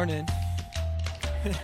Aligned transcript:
Morning. 0.00 0.26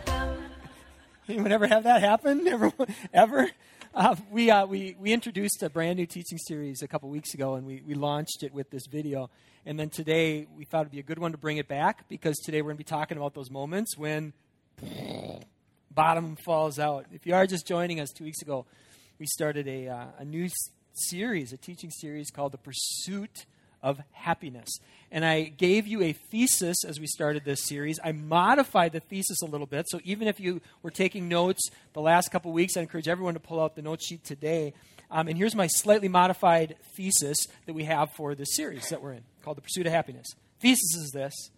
Anyone 1.27 1.53
ever 1.53 1.67
have 1.67 1.85
that 1.85 2.03
happen? 2.03 2.47
Ever? 2.47 2.71
Ever? 3.11 3.51
Uh, 3.95 4.15
we, 4.31 4.51
uh, 4.51 4.67
we, 4.67 4.95
we 5.01 5.15
introduced 5.15 5.63
a 5.63 5.71
brand 5.71 5.97
new 5.97 6.05
teaching 6.05 6.37
series 6.37 6.83
a 6.83 6.87
couple 6.87 7.09
weeks 7.09 7.33
ago, 7.33 7.55
and 7.55 7.67
we, 7.67 7.81
we 7.87 7.95
launched 7.95 8.43
it 8.43 8.53
with 8.53 8.69
this 8.69 8.89
video. 8.89 9.31
And 9.65 9.81
then 9.81 9.89
today, 9.89 10.47
we 10.55 10.67
thought 10.67 10.83
it'd 10.83 10.93
be 10.93 10.99
a 10.99 11.03
good 11.03 11.19
one 11.19 11.33
to 11.33 11.39
bring 11.39 11.57
it 11.57 11.67
back 11.67 12.11
because 12.11 12.37
today 12.45 12.61
we're 12.61 12.73
going 12.73 12.77
to 12.77 12.85
be 12.85 12.85
talking 12.85 13.17
about 13.17 13.33
those 13.33 13.51
moments 13.51 13.97
when 13.97 14.35
bottom 15.91 16.37
falls 16.37 16.79
out. 16.79 17.07
If 17.15 17.25
you 17.25 17.33
are 17.33 17.47
just 17.47 17.67
joining 17.67 18.01
us 18.01 18.11
two 18.11 18.25
weeks 18.25 18.43
ago, 18.43 18.67
we 19.19 19.25
started 19.25 19.67
a, 19.67 19.89
uh, 19.89 20.05
a 20.19 20.27
new 20.27 20.51
series, 20.93 21.55
a 21.55 21.57
teaching 21.57 21.91
series 21.91 22.31
called 22.31 22.53
The 22.53 22.59
Pursuit 22.59 23.47
of 23.87 24.01
happiness. 24.11 24.81
And 25.13 25.25
I 25.25 25.45
gave 25.45 25.87
you 25.87 26.03
a 26.03 26.13
thesis 26.13 26.85
as 26.85 26.99
we 26.99 27.07
started 27.07 27.45
this 27.45 27.65
series. 27.65 28.01
I 28.03 28.11
modified 28.11 28.91
the 28.91 28.99
thesis 28.99 29.41
a 29.43 29.47
little 29.47 29.69
bit. 29.69 29.87
So 29.89 30.01
even 30.03 30.27
if 30.27 30.41
you 30.41 30.61
were 30.83 30.91
taking 30.91 31.29
notes 31.29 31.71
the 31.93 32.01
last 32.01 32.33
couple 32.33 32.53
weeks, 32.53 32.77
I 32.77 32.81
encourage 32.81 33.07
everyone 33.07 33.35
to 33.35 33.41
pull 33.41 33.61
out 33.61 33.77
the 33.77 33.83
note 33.83 34.03
sheet 34.03 34.25
today. 34.25 34.75
Um, 35.09 35.29
and 35.29 35.39
here's 35.39 35.55
my 35.55 35.69
slightly 35.69 36.09
modified 36.09 36.75
thesis 36.97 37.47
that 37.67 37.75
we 37.75 37.85
have 37.85 38.11
for 38.11 38.35
this 38.35 38.57
series 38.57 38.89
that 38.89 39.01
we're 39.01 39.13
in 39.13 39.23
called 39.45 39.57
The 39.57 39.63
Pursuit 39.63 39.87
of 39.87 39.93
Happiness. 39.93 40.27
Thesis 40.59 40.97
is 40.97 41.13
this 41.13 41.51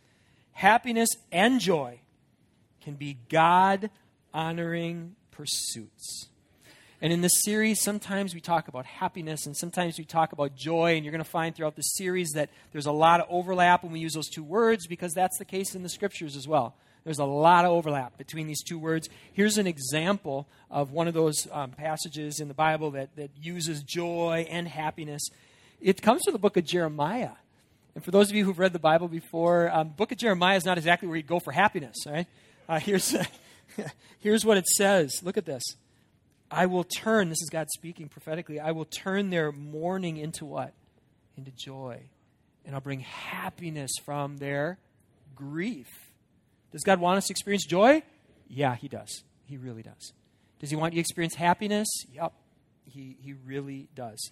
happiness 0.52 1.08
and 1.32 1.60
joy 1.60 2.00
can 2.82 2.94
be 2.94 3.16
God 3.30 3.88
honoring 4.34 5.16
pursuits. 5.30 6.27
And 7.00 7.12
in 7.12 7.20
this 7.20 7.42
series, 7.44 7.80
sometimes 7.80 8.34
we 8.34 8.40
talk 8.40 8.66
about 8.66 8.84
happiness 8.84 9.46
and 9.46 9.56
sometimes 9.56 9.98
we 9.98 10.04
talk 10.04 10.32
about 10.32 10.56
joy. 10.56 10.96
And 10.96 11.04
you're 11.04 11.12
going 11.12 11.22
to 11.22 11.30
find 11.30 11.54
throughout 11.54 11.76
the 11.76 11.82
series 11.82 12.30
that 12.30 12.50
there's 12.72 12.86
a 12.86 12.92
lot 12.92 13.20
of 13.20 13.26
overlap 13.30 13.84
when 13.84 13.92
we 13.92 14.00
use 14.00 14.14
those 14.14 14.28
two 14.28 14.42
words 14.42 14.88
because 14.88 15.12
that's 15.12 15.38
the 15.38 15.44
case 15.44 15.76
in 15.76 15.84
the 15.84 15.88
scriptures 15.88 16.34
as 16.34 16.48
well. 16.48 16.74
There's 17.04 17.20
a 17.20 17.24
lot 17.24 17.64
of 17.64 17.70
overlap 17.70 18.18
between 18.18 18.48
these 18.48 18.62
two 18.62 18.78
words. 18.78 19.08
Here's 19.32 19.58
an 19.58 19.66
example 19.66 20.48
of 20.70 20.90
one 20.90 21.06
of 21.06 21.14
those 21.14 21.46
um, 21.52 21.70
passages 21.70 22.40
in 22.40 22.48
the 22.48 22.54
Bible 22.54 22.90
that, 22.90 23.14
that 23.16 23.30
uses 23.40 23.82
joy 23.82 24.46
and 24.50 24.66
happiness. 24.66 25.22
It 25.80 26.02
comes 26.02 26.22
from 26.24 26.32
the 26.32 26.40
book 26.40 26.56
of 26.56 26.64
Jeremiah. 26.64 27.30
And 27.94 28.04
for 28.04 28.10
those 28.10 28.28
of 28.28 28.36
you 28.36 28.44
who've 28.44 28.58
read 28.58 28.72
the 28.72 28.80
Bible 28.80 29.06
before, 29.06 29.70
um, 29.70 29.90
book 29.90 30.10
of 30.10 30.18
Jeremiah 30.18 30.56
is 30.56 30.64
not 30.64 30.78
exactly 30.78 31.06
where 31.08 31.16
you 31.16 31.22
go 31.22 31.38
for 31.38 31.52
happiness, 31.52 31.96
right? 32.06 32.26
Uh, 32.68 32.80
here's, 32.80 33.16
here's 34.18 34.44
what 34.44 34.56
it 34.58 34.66
says. 34.66 35.22
Look 35.22 35.36
at 35.36 35.46
this. 35.46 35.62
I 36.50 36.66
will 36.66 36.84
turn, 36.84 37.28
this 37.28 37.42
is 37.42 37.50
God 37.50 37.68
speaking 37.70 38.08
prophetically, 38.08 38.58
I 38.58 38.72
will 38.72 38.86
turn 38.86 39.30
their 39.30 39.52
mourning 39.52 40.16
into 40.16 40.44
what? 40.44 40.72
Into 41.36 41.50
joy. 41.50 42.00
And 42.64 42.74
I'll 42.74 42.80
bring 42.80 43.00
happiness 43.00 43.90
from 44.04 44.38
their 44.38 44.78
grief. 45.34 45.88
Does 46.72 46.82
God 46.82 47.00
want 47.00 47.18
us 47.18 47.26
to 47.26 47.32
experience 47.32 47.66
joy? 47.66 48.02
Yeah, 48.48 48.74
He 48.74 48.88
does. 48.88 49.24
He 49.46 49.56
really 49.56 49.82
does. 49.82 50.12
Does 50.58 50.70
He 50.70 50.76
want 50.76 50.94
you 50.94 50.98
to 50.98 51.00
experience 51.00 51.34
happiness? 51.34 51.86
Yep, 52.12 52.32
He, 52.84 53.16
he 53.20 53.34
really 53.34 53.88
does. 53.94 54.30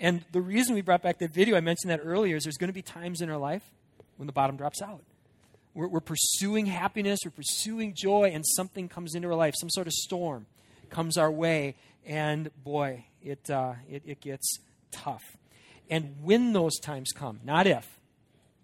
And 0.00 0.24
the 0.32 0.40
reason 0.40 0.74
we 0.74 0.80
brought 0.80 1.02
back 1.02 1.18
that 1.18 1.32
video, 1.32 1.56
I 1.56 1.60
mentioned 1.60 1.90
that 1.90 2.00
earlier, 2.02 2.36
is 2.36 2.44
there's 2.44 2.56
going 2.56 2.68
to 2.68 2.74
be 2.74 2.82
times 2.82 3.20
in 3.20 3.30
our 3.30 3.38
life 3.38 3.64
when 4.16 4.26
the 4.26 4.32
bottom 4.32 4.56
drops 4.56 4.80
out. 4.80 5.02
We're, 5.74 5.88
we're 5.88 6.00
pursuing 6.00 6.66
happiness, 6.66 7.20
we're 7.24 7.30
pursuing 7.30 7.94
joy, 7.96 8.30
and 8.32 8.44
something 8.46 8.88
comes 8.88 9.14
into 9.14 9.28
our 9.28 9.34
life, 9.34 9.54
some 9.58 9.70
sort 9.70 9.86
of 9.86 9.92
storm 9.92 10.46
comes 10.90 11.16
our 11.16 11.30
way, 11.30 11.76
and 12.06 12.50
boy, 12.62 13.04
it, 13.22 13.50
uh, 13.50 13.74
it, 13.88 14.02
it 14.06 14.20
gets 14.20 14.58
tough. 14.90 15.36
And 15.90 16.16
when 16.22 16.52
those 16.52 16.78
times 16.78 17.12
come, 17.14 17.40
not 17.44 17.66
if, 17.66 18.00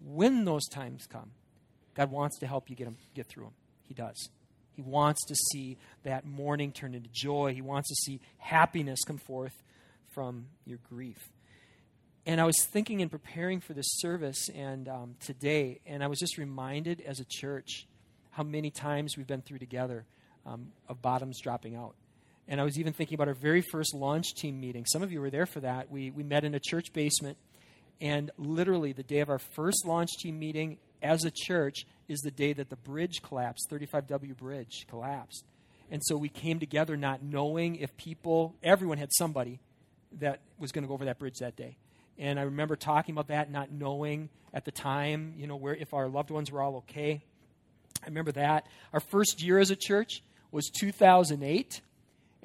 when 0.03 0.45
those 0.45 0.67
times 0.67 1.07
come, 1.07 1.31
God 1.95 2.11
wants 2.11 2.39
to 2.39 2.47
help 2.47 2.69
you 2.69 2.75
get, 2.75 2.85
them, 2.85 2.97
get 3.13 3.27
through 3.27 3.45
them. 3.45 3.53
He 3.83 3.93
does. 3.93 4.29
He 4.73 4.81
wants 4.81 5.25
to 5.27 5.35
see 5.35 5.77
that 6.03 6.25
mourning 6.25 6.71
turn 6.71 6.93
into 6.93 7.09
joy. 7.11 7.53
He 7.53 7.61
wants 7.61 7.89
to 7.89 7.95
see 7.95 8.19
happiness 8.37 8.99
come 9.07 9.17
forth 9.17 9.53
from 10.13 10.47
your 10.65 10.79
grief. 10.89 11.29
And 12.25 12.41
I 12.41 12.45
was 12.45 12.57
thinking 12.71 13.01
and 13.01 13.09
preparing 13.09 13.61
for 13.61 13.73
this 13.73 13.85
service 13.99 14.49
and 14.49 14.89
um, 14.89 15.15
today, 15.19 15.79
and 15.85 16.03
I 16.03 16.07
was 16.07 16.19
just 16.19 16.37
reminded 16.37 17.01
as 17.01 17.19
a 17.19 17.25
church 17.25 17.87
how 18.31 18.43
many 18.43 18.71
times 18.71 19.15
we've 19.15 19.27
been 19.27 19.41
through 19.41 19.59
together 19.59 20.05
um, 20.45 20.71
of 20.89 21.01
bottoms 21.01 21.39
dropping 21.39 21.75
out. 21.75 21.95
And 22.47 22.61
I 22.61 22.63
was 22.63 22.77
even 22.79 22.93
thinking 22.93 23.15
about 23.15 23.27
our 23.27 23.33
very 23.33 23.61
first 23.71 23.93
launch 23.93 24.35
team 24.35 24.59
meeting. 24.59 24.85
Some 24.85 25.01
of 25.01 25.11
you 25.11 25.19
were 25.19 25.31
there 25.31 25.45
for 25.45 25.61
that. 25.61 25.89
We, 25.89 26.11
we 26.11 26.23
met 26.23 26.43
in 26.43 26.53
a 26.53 26.59
church 26.59 26.93
basement. 26.93 27.37
And 27.99 28.29
literally, 28.37 28.91
the 28.91 29.03
day 29.03 29.19
of 29.19 29.29
our 29.29 29.39
first 29.39 29.85
launch 29.85 30.11
team 30.19 30.37
meeting 30.37 30.77
as 31.01 31.23
a 31.23 31.31
church 31.31 31.85
is 32.07 32.19
the 32.19 32.31
day 32.31 32.53
that 32.53 32.69
the 32.69 32.75
bridge 32.75 33.21
collapsed, 33.21 33.67
35W 33.71 34.37
Bridge 34.37 34.85
collapsed. 34.89 35.45
And 35.89 36.01
so 36.03 36.17
we 36.17 36.29
came 36.29 36.59
together 36.59 36.97
not 36.97 37.23
knowing 37.23 37.75
if 37.75 37.95
people, 37.95 38.55
everyone 38.63 38.97
had 38.97 39.11
somebody 39.13 39.59
that 40.19 40.41
was 40.57 40.71
going 40.71 40.83
to 40.83 40.87
go 40.87 40.93
over 40.93 41.05
that 41.05 41.19
bridge 41.19 41.37
that 41.39 41.55
day. 41.55 41.77
And 42.17 42.39
I 42.39 42.43
remember 42.43 42.75
talking 42.75 43.13
about 43.13 43.27
that, 43.27 43.51
not 43.51 43.71
knowing 43.71 44.29
at 44.53 44.65
the 44.65 44.71
time, 44.71 45.33
you 45.37 45.47
know, 45.47 45.55
where 45.55 45.75
if 45.75 45.93
our 45.93 46.07
loved 46.07 46.31
ones 46.31 46.51
were 46.51 46.61
all 46.61 46.77
okay. 46.77 47.23
I 48.01 48.05
remember 48.07 48.31
that. 48.33 48.67
Our 48.93 48.99
first 48.99 49.43
year 49.43 49.59
as 49.59 49.69
a 49.69 49.75
church 49.75 50.21
was 50.51 50.69
2008 50.69 51.81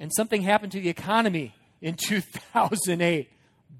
and 0.01 0.11
something 0.11 0.41
happened 0.41 0.71
to 0.71 0.81
the 0.81 0.89
economy 0.89 1.53
in 1.79 1.93
2008. 2.07 3.29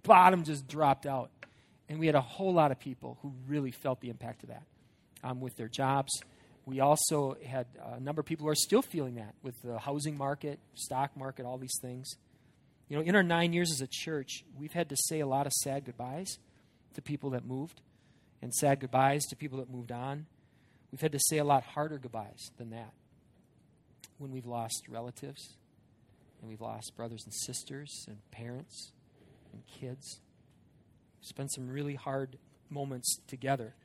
Bottom 0.04 0.44
just 0.44 0.68
dropped 0.68 1.08
out. 1.08 1.32
And 1.90 2.00
we 2.00 2.06
had 2.06 2.16
a 2.16 2.22
whole 2.22 2.54
lot 2.54 2.72
of 2.72 2.80
people 2.80 3.18
who 3.24 3.34
really 3.48 3.72
felt 3.72 4.00
the 4.02 4.10
impact 4.10 4.44
of 4.44 4.50
that 4.50 4.64
um, 5.24 5.42
with 5.42 5.56
their 5.58 5.68
jobs. 5.68 6.12
We 6.66 6.80
also 6.80 7.36
had 7.44 7.66
a 7.94 8.00
number 8.00 8.20
of 8.20 8.28
people 8.28 8.46
who 8.46 8.52
are 8.52 8.56
still 8.56 8.84
feeling 8.84 9.16
that 9.16 9.34
with 9.42 9.56
the 9.64 9.80
housing 9.80 10.16
market, 10.16 10.60
stock 10.76 11.18
market, 11.18 11.44
all 11.46 11.58
these 11.58 11.78
things. 11.82 12.08
You 12.88 12.98
know, 12.98 13.04
in 13.04 13.16
our 13.16 13.24
nine 13.24 13.52
years 13.52 13.72
as 13.72 13.82
a 13.82 13.90
church, 13.90 14.44
we've 14.58 14.74
had 14.74 14.90
to 14.90 14.96
say 14.96 15.22
a 15.22 15.28
lot 15.28 15.48
of 15.48 15.54
sad 15.54 15.86
goodbyes 15.86 16.38
to 16.94 17.02
people 17.02 17.32
that 17.32 17.46
moved 17.46 17.82
and 18.44 18.54
sad 18.54 18.80
goodbyes 18.80 19.26
to 19.30 19.36
people 19.36 19.58
that 19.58 19.72
moved 19.72 19.92
on. 19.92 20.28
We've 20.92 21.02
had 21.02 21.14
to 21.14 21.20
say 21.20 21.40
a 21.40 21.44
lot 21.44 21.64
harder 21.64 21.98
goodbyes 21.98 22.52
than 22.60 22.70
that 22.70 22.94
when 24.20 24.32
we've 24.32 24.46
lost 24.46 24.84
relatives 24.88 25.58
and 26.42 26.50
we've 26.50 26.62
lost 26.62 26.96
brothers 26.96 27.24
and 27.24 27.34
sisters 27.34 28.06
and 28.08 28.18
parents 28.32 28.92
and 29.54 29.62
kids. 29.68 30.20
We've 31.20 31.28
spent 31.28 31.54
some 31.54 31.70
really 31.70 31.96
hard 31.96 32.38
moments 32.70 33.20
together. 33.28 33.76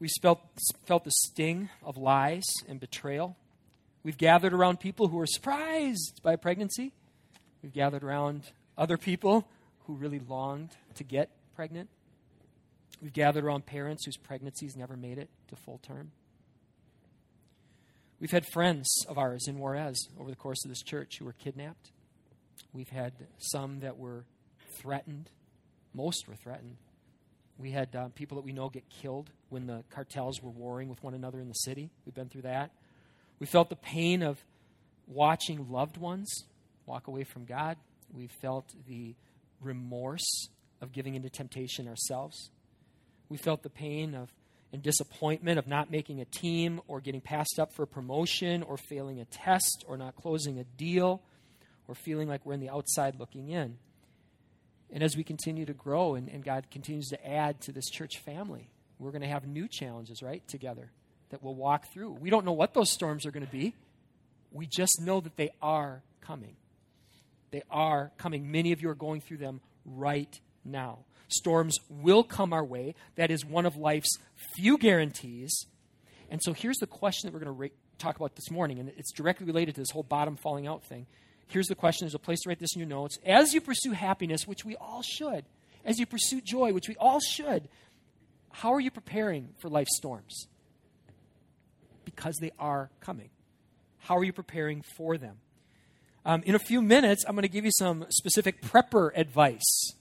We've 0.00 0.10
felt, 0.22 0.40
felt 0.86 1.04
the 1.04 1.10
sting 1.10 1.68
of 1.84 1.96
lies 1.96 2.44
and 2.68 2.80
betrayal. 2.80 3.36
We've 4.02 4.16
gathered 4.16 4.52
around 4.52 4.80
people 4.80 5.08
who 5.08 5.16
were 5.16 5.26
surprised 5.26 6.20
by 6.22 6.36
pregnancy. 6.36 6.92
We've 7.62 7.72
gathered 7.72 8.04
around 8.04 8.44
other 8.76 8.96
people 8.96 9.48
who 9.86 9.94
really 9.94 10.20
longed 10.20 10.70
to 10.94 11.04
get 11.04 11.30
pregnant. 11.56 11.90
We've 13.02 13.12
gathered 13.12 13.44
around 13.44 13.66
parents 13.66 14.04
whose 14.04 14.16
pregnancies 14.16 14.76
never 14.76 14.96
made 14.96 15.18
it 15.18 15.28
to 15.48 15.56
full 15.56 15.78
term. 15.78 16.12
We've 18.20 18.30
had 18.30 18.46
friends 18.46 18.88
of 19.08 19.18
ours 19.18 19.46
in 19.46 19.58
Juarez 19.58 20.08
over 20.18 20.30
the 20.30 20.36
course 20.36 20.64
of 20.64 20.70
this 20.70 20.82
church 20.82 21.18
who 21.18 21.24
were 21.24 21.34
kidnapped 21.34 21.90
We've 22.72 22.88
had 22.88 23.12
some 23.38 23.80
that 23.80 23.98
were 23.98 24.24
threatened. 24.76 25.30
Most 25.94 26.28
were 26.28 26.36
threatened. 26.36 26.76
We 27.58 27.70
had 27.72 27.94
uh, 27.94 28.08
people 28.14 28.36
that 28.36 28.44
we 28.44 28.52
know 28.52 28.68
get 28.68 28.88
killed 28.88 29.30
when 29.48 29.66
the 29.66 29.82
cartels 29.90 30.42
were 30.42 30.50
warring 30.50 30.88
with 30.88 31.02
one 31.02 31.14
another 31.14 31.40
in 31.40 31.48
the 31.48 31.54
city. 31.54 31.90
We've 32.04 32.14
been 32.14 32.28
through 32.28 32.42
that. 32.42 32.70
We 33.40 33.46
felt 33.46 33.68
the 33.68 33.76
pain 33.76 34.22
of 34.22 34.42
watching 35.06 35.70
loved 35.70 35.96
ones 35.96 36.44
walk 36.86 37.08
away 37.08 37.24
from 37.24 37.44
God. 37.44 37.76
We 38.12 38.28
felt 38.40 38.72
the 38.86 39.14
remorse 39.60 40.48
of 40.80 40.92
giving 40.92 41.14
into 41.14 41.30
temptation 41.30 41.88
ourselves. 41.88 42.50
We 43.28 43.36
felt 43.36 43.62
the 43.62 43.70
pain 43.70 44.14
of 44.14 44.32
and 44.72 44.82
disappointment 44.82 45.58
of 45.58 45.66
not 45.66 45.90
making 45.90 46.20
a 46.20 46.24
team 46.26 46.80
or 46.88 47.00
getting 47.00 47.20
passed 47.20 47.58
up 47.58 47.72
for 47.72 47.86
promotion 47.86 48.62
or 48.62 48.76
failing 48.76 49.20
a 49.20 49.24
test 49.24 49.84
or 49.88 49.96
not 49.96 50.14
closing 50.14 50.58
a 50.58 50.64
deal 50.64 51.22
or 51.88 51.94
feeling 51.94 52.28
like 52.28 52.44
we're 52.44 52.52
in 52.52 52.60
the 52.60 52.68
outside 52.68 53.18
looking 53.18 53.48
in. 53.48 53.78
And 54.92 55.02
as 55.02 55.16
we 55.16 55.24
continue 55.24 55.66
to 55.66 55.72
grow 55.72 56.14
and, 56.14 56.28
and 56.28 56.44
God 56.44 56.70
continues 56.70 57.08
to 57.08 57.26
add 57.28 57.60
to 57.62 57.72
this 57.72 57.90
church 57.90 58.18
family, 58.18 58.68
we're 58.98 59.10
going 59.10 59.22
to 59.22 59.28
have 59.28 59.46
new 59.46 59.66
challenges, 59.68 60.22
right, 60.22 60.46
together 60.46 60.90
that 61.30 61.42
we'll 61.42 61.54
walk 61.54 61.92
through. 61.92 62.12
We 62.12 62.30
don't 62.30 62.44
know 62.44 62.52
what 62.52 62.74
those 62.74 62.90
storms 62.90 63.26
are 63.26 63.30
going 63.30 63.44
to 63.44 63.52
be. 63.52 63.74
We 64.50 64.66
just 64.66 65.00
know 65.00 65.20
that 65.20 65.36
they 65.36 65.50
are 65.60 66.02
coming. 66.20 66.56
They 67.50 67.62
are 67.70 68.12
coming. 68.18 68.50
Many 68.50 68.72
of 68.72 68.80
you 68.80 68.88
are 68.88 68.94
going 68.94 69.20
through 69.20 69.38
them 69.38 69.60
right 69.84 70.40
now. 70.64 71.00
Storms 71.28 71.78
will 71.90 72.22
come 72.22 72.52
our 72.54 72.64
way. 72.64 72.94
That 73.16 73.30
is 73.30 73.44
one 73.44 73.66
of 73.66 73.76
life's 73.76 74.16
few 74.56 74.78
guarantees. 74.78 75.66
And 76.30 76.42
so 76.42 76.54
here's 76.54 76.78
the 76.78 76.86
question 76.86 77.28
that 77.28 77.34
we're 77.34 77.44
going 77.44 77.56
to 77.56 77.62
ra- 77.62 77.76
talk 77.98 78.16
about 78.16 78.36
this 78.36 78.50
morning, 78.50 78.78
and 78.78 78.90
it's 78.96 79.12
directly 79.12 79.46
related 79.46 79.74
to 79.74 79.82
this 79.82 79.90
whole 79.90 80.02
bottom 80.02 80.36
falling 80.36 80.66
out 80.66 80.82
thing 80.84 81.06
here's 81.48 81.66
the 81.66 81.74
question 81.74 82.06
there's 82.06 82.14
a 82.14 82.18
place 82.18 82.40
to 82.40 82.48
write 82.48 82.58
this 82.58 82.74
in 82.74 82.80
your 82.80 82.88
notes. 82.88 83.18
As 83.24 83.52
you 83.52 83.60
pursue 83.60 83.92
happiness, 83.92 84.46
which 84.46 84.64
we 84.64 84.76
all 84.76 85.02
should, 85.02 85.44
as 85.84 85.98
you 85.98 86.06
pursue 86.06 86.40
joy, 86.40 86.72
which 86.72 86.88
we 86.88 86.96
all 86.96 87.20
should, 87.20 87.68
how 88.50 88.72
are 88.72 88.80
you 88.80 88.90
preparing 88.90 89.50
for 89.58 89.68
life's 89.68 89.96
storms? 89.96 90.46
because 92.14 92.38
they 92.38 92.50
are 92.58 92.90
coming. 93.00 93.28
How 93.98 94.16
are 94.16 94.24
you 94.24 94.32
preparing 94.32 94.82
for 94.96 95.18
them? 95.18 95.36
Um, 96.24 96.42
in 96.44 96.54
a 96.54 96.58
few 96.58 96.80
minutes, 96.80 97.24
I'm 97.26 97.34
going 97.34 97.42
to 97.42 97.48
give 97.48 97.64
you 97.64 97.70
some 97.70 98.06
specific 98.08 98.62
prepper 98.62 99.10
advice. 99.14 99.92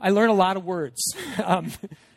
I 0.00 0.10
learn 0.10 0.30
a 0.30 0.34
lot 0.34 0.56
of 0.56 0.64
words. 0.64 1.02
um, 1.44 1.72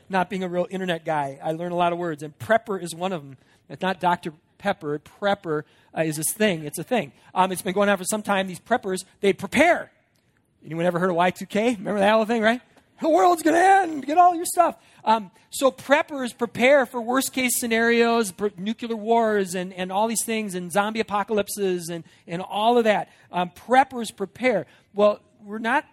not 0.09 0.29
being 0.29 0.43
a 0.43 0.47
real 0.47 0.67
internet 0.69 1.03
guy, 1.03 1.39
I 1.43 1.53
learn 1.53 1.71
a 1.71 1.75
lot 1.75 1.93
of 1.93 1.99
words, 1.99 2.21
and 2.21 2.37
prepper 2.37 2.81
is 2.81 2.93
one 2.93 3.11
of 3.11 3.23
them. 3.23 3.37
It's 3.69 3.81
not 3.81 3.99
Dr. 3.99 4.33
Pepper. 4.61 4.99
Prepper 4.99 5.63
uh, 5.97 6.01
is 6.01 6.17
this 6.17 6.31
thing. 6.33 6.63
It's 6.63 6.77
a 6.77 6.83
thing. 6.83 7.11
Um, 7.33 7.51
it's 7.51 7.63
been 7.63 7.73
going 7.73 7.89
on 7.89 7.97
for 7.97 8.03
some 8.03 8.21
time. 8.21 8.47
These 8.47 8.59
preppers, 8.59 9.03
they 9.19 9.33
prepare. 9.33 9.91
Anyone 10.63 10.85
ever 10.85 10.99
heard 10.99 11.09
of 11.09 11.15
Y2K? 11.15 11.77
Remember 11.77 11.99
that 11.99 12.11
whole 12.11 12.25
thing, 12.25 12.43
right? 12.43 12.61
The 13.01 13.09
world's 13.09 13.41
going 13.41 13.55
to 13.55 13.61
end. 13.61 14.05
Get 14.05 14.19
all 14.19 14.35
your 14.35 14.45
stuff. 14.45 14.75
Um, 15.03 15.31
so 15.49 15.71
preppers 15.71 16.37
prepare 16.37 16.85
for 16.85 17.01
worst 17.01 17.33
case 17.33 17.59
scenarios, 17.59 18.31
nuclear 18.57 18.95
wars, 18.95 19.55
and, 19.55 19.73
and 19.73 19.91
all 19.91 20.07
these 20.07 20.23
things, 20.23 20.53
and 20.53 20.71
zombie 20.71 20.99
apocalypses, 20.99 21.89
and, 21.89 22.03
and 22.27 22.43
all 22.43 22.77
of 22.77 22.83
that. 22.83 23.09
Um, 23.31 23.49
preppers 23.49 24.15
prepare. 24.15 24.67
Well, 24.93 25.19
we're 25.43 25.57
not 25.57 25.85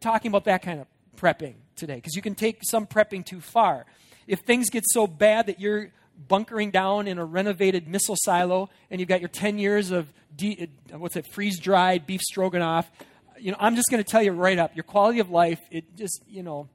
talking 0.00 0.30
about 0.30 0.44
that 0.44 0.62
kind 0.62 0.80
of 0.80 0.86
prepping 1.18 1.56
today 1.76 1.96
because 1.96 2.16
you 2.16 2.22
can 2.22 2.34
take 2.34 2.60
some 2.64 2.86
prepping 2.86 3.26
too 3.26 3.42
far. 3.42 3.84
If 4.26 4.40
things 4.40 4.70
get 4.70 4.84
so 4.86 5.06
bad 5.06 5.46
that 5.46 5.60
you're 5.60 5.90
bunkering 6.28 6.70
down 6.70 7.08
in 7.08 7.18
a 7.18 7.24
renovated 7.24 7.88
missile 7.88 8.16
silo 8.16 8.68
and 8.90 9.00
you've 9.00 9.08
got 9.08 9.20
your 9.20 9.28
10 9.28 9.58
years 9.58 9.90
of 9.90 10.12
de- 10.36 10.68
uh, 10.92 10.98
what's 10.98 11.16
it 11.16 11.26
freeze 11.32 11.58
dried 11.58 12.06
beef 12.06 12.20
stroganoff 12.20 12.90
you 13.38 13.50
know 13.50 13.56
i'm 13.60 13.76
just 13.76 13.90
going 13.90 14.02
to 14.02 14.08
tell 14.08 14.22
you 14.22 14.30
right 14.32 14.58
up 14.58 14.74
your 14.76 14.84
quality 14.84 15.18
of 15.18 15.30
life 15.30 15.60
it 15.70 15.96
just 15.96 16.22
you 16.28 16.42
know 16.42 16.68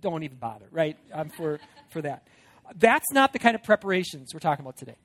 don't 0.00 0.22
even 0.22 0.36
bother 0.36 0.66
right? 0.70 0.96
Um, 1.12 1.30
for 1.30 1.60
for 1.90 2.02
that. 2.02 2.26
That's 2.78 3.10
not 3.12 3.32
the 3.32 3.38
kind 3.38 3.54
of 3.54 3.62
preparations 3.62 4.34
we're 4.34 4.40
talking 4.40 4.64
about 4.64 4.76
today. 4.76 4.96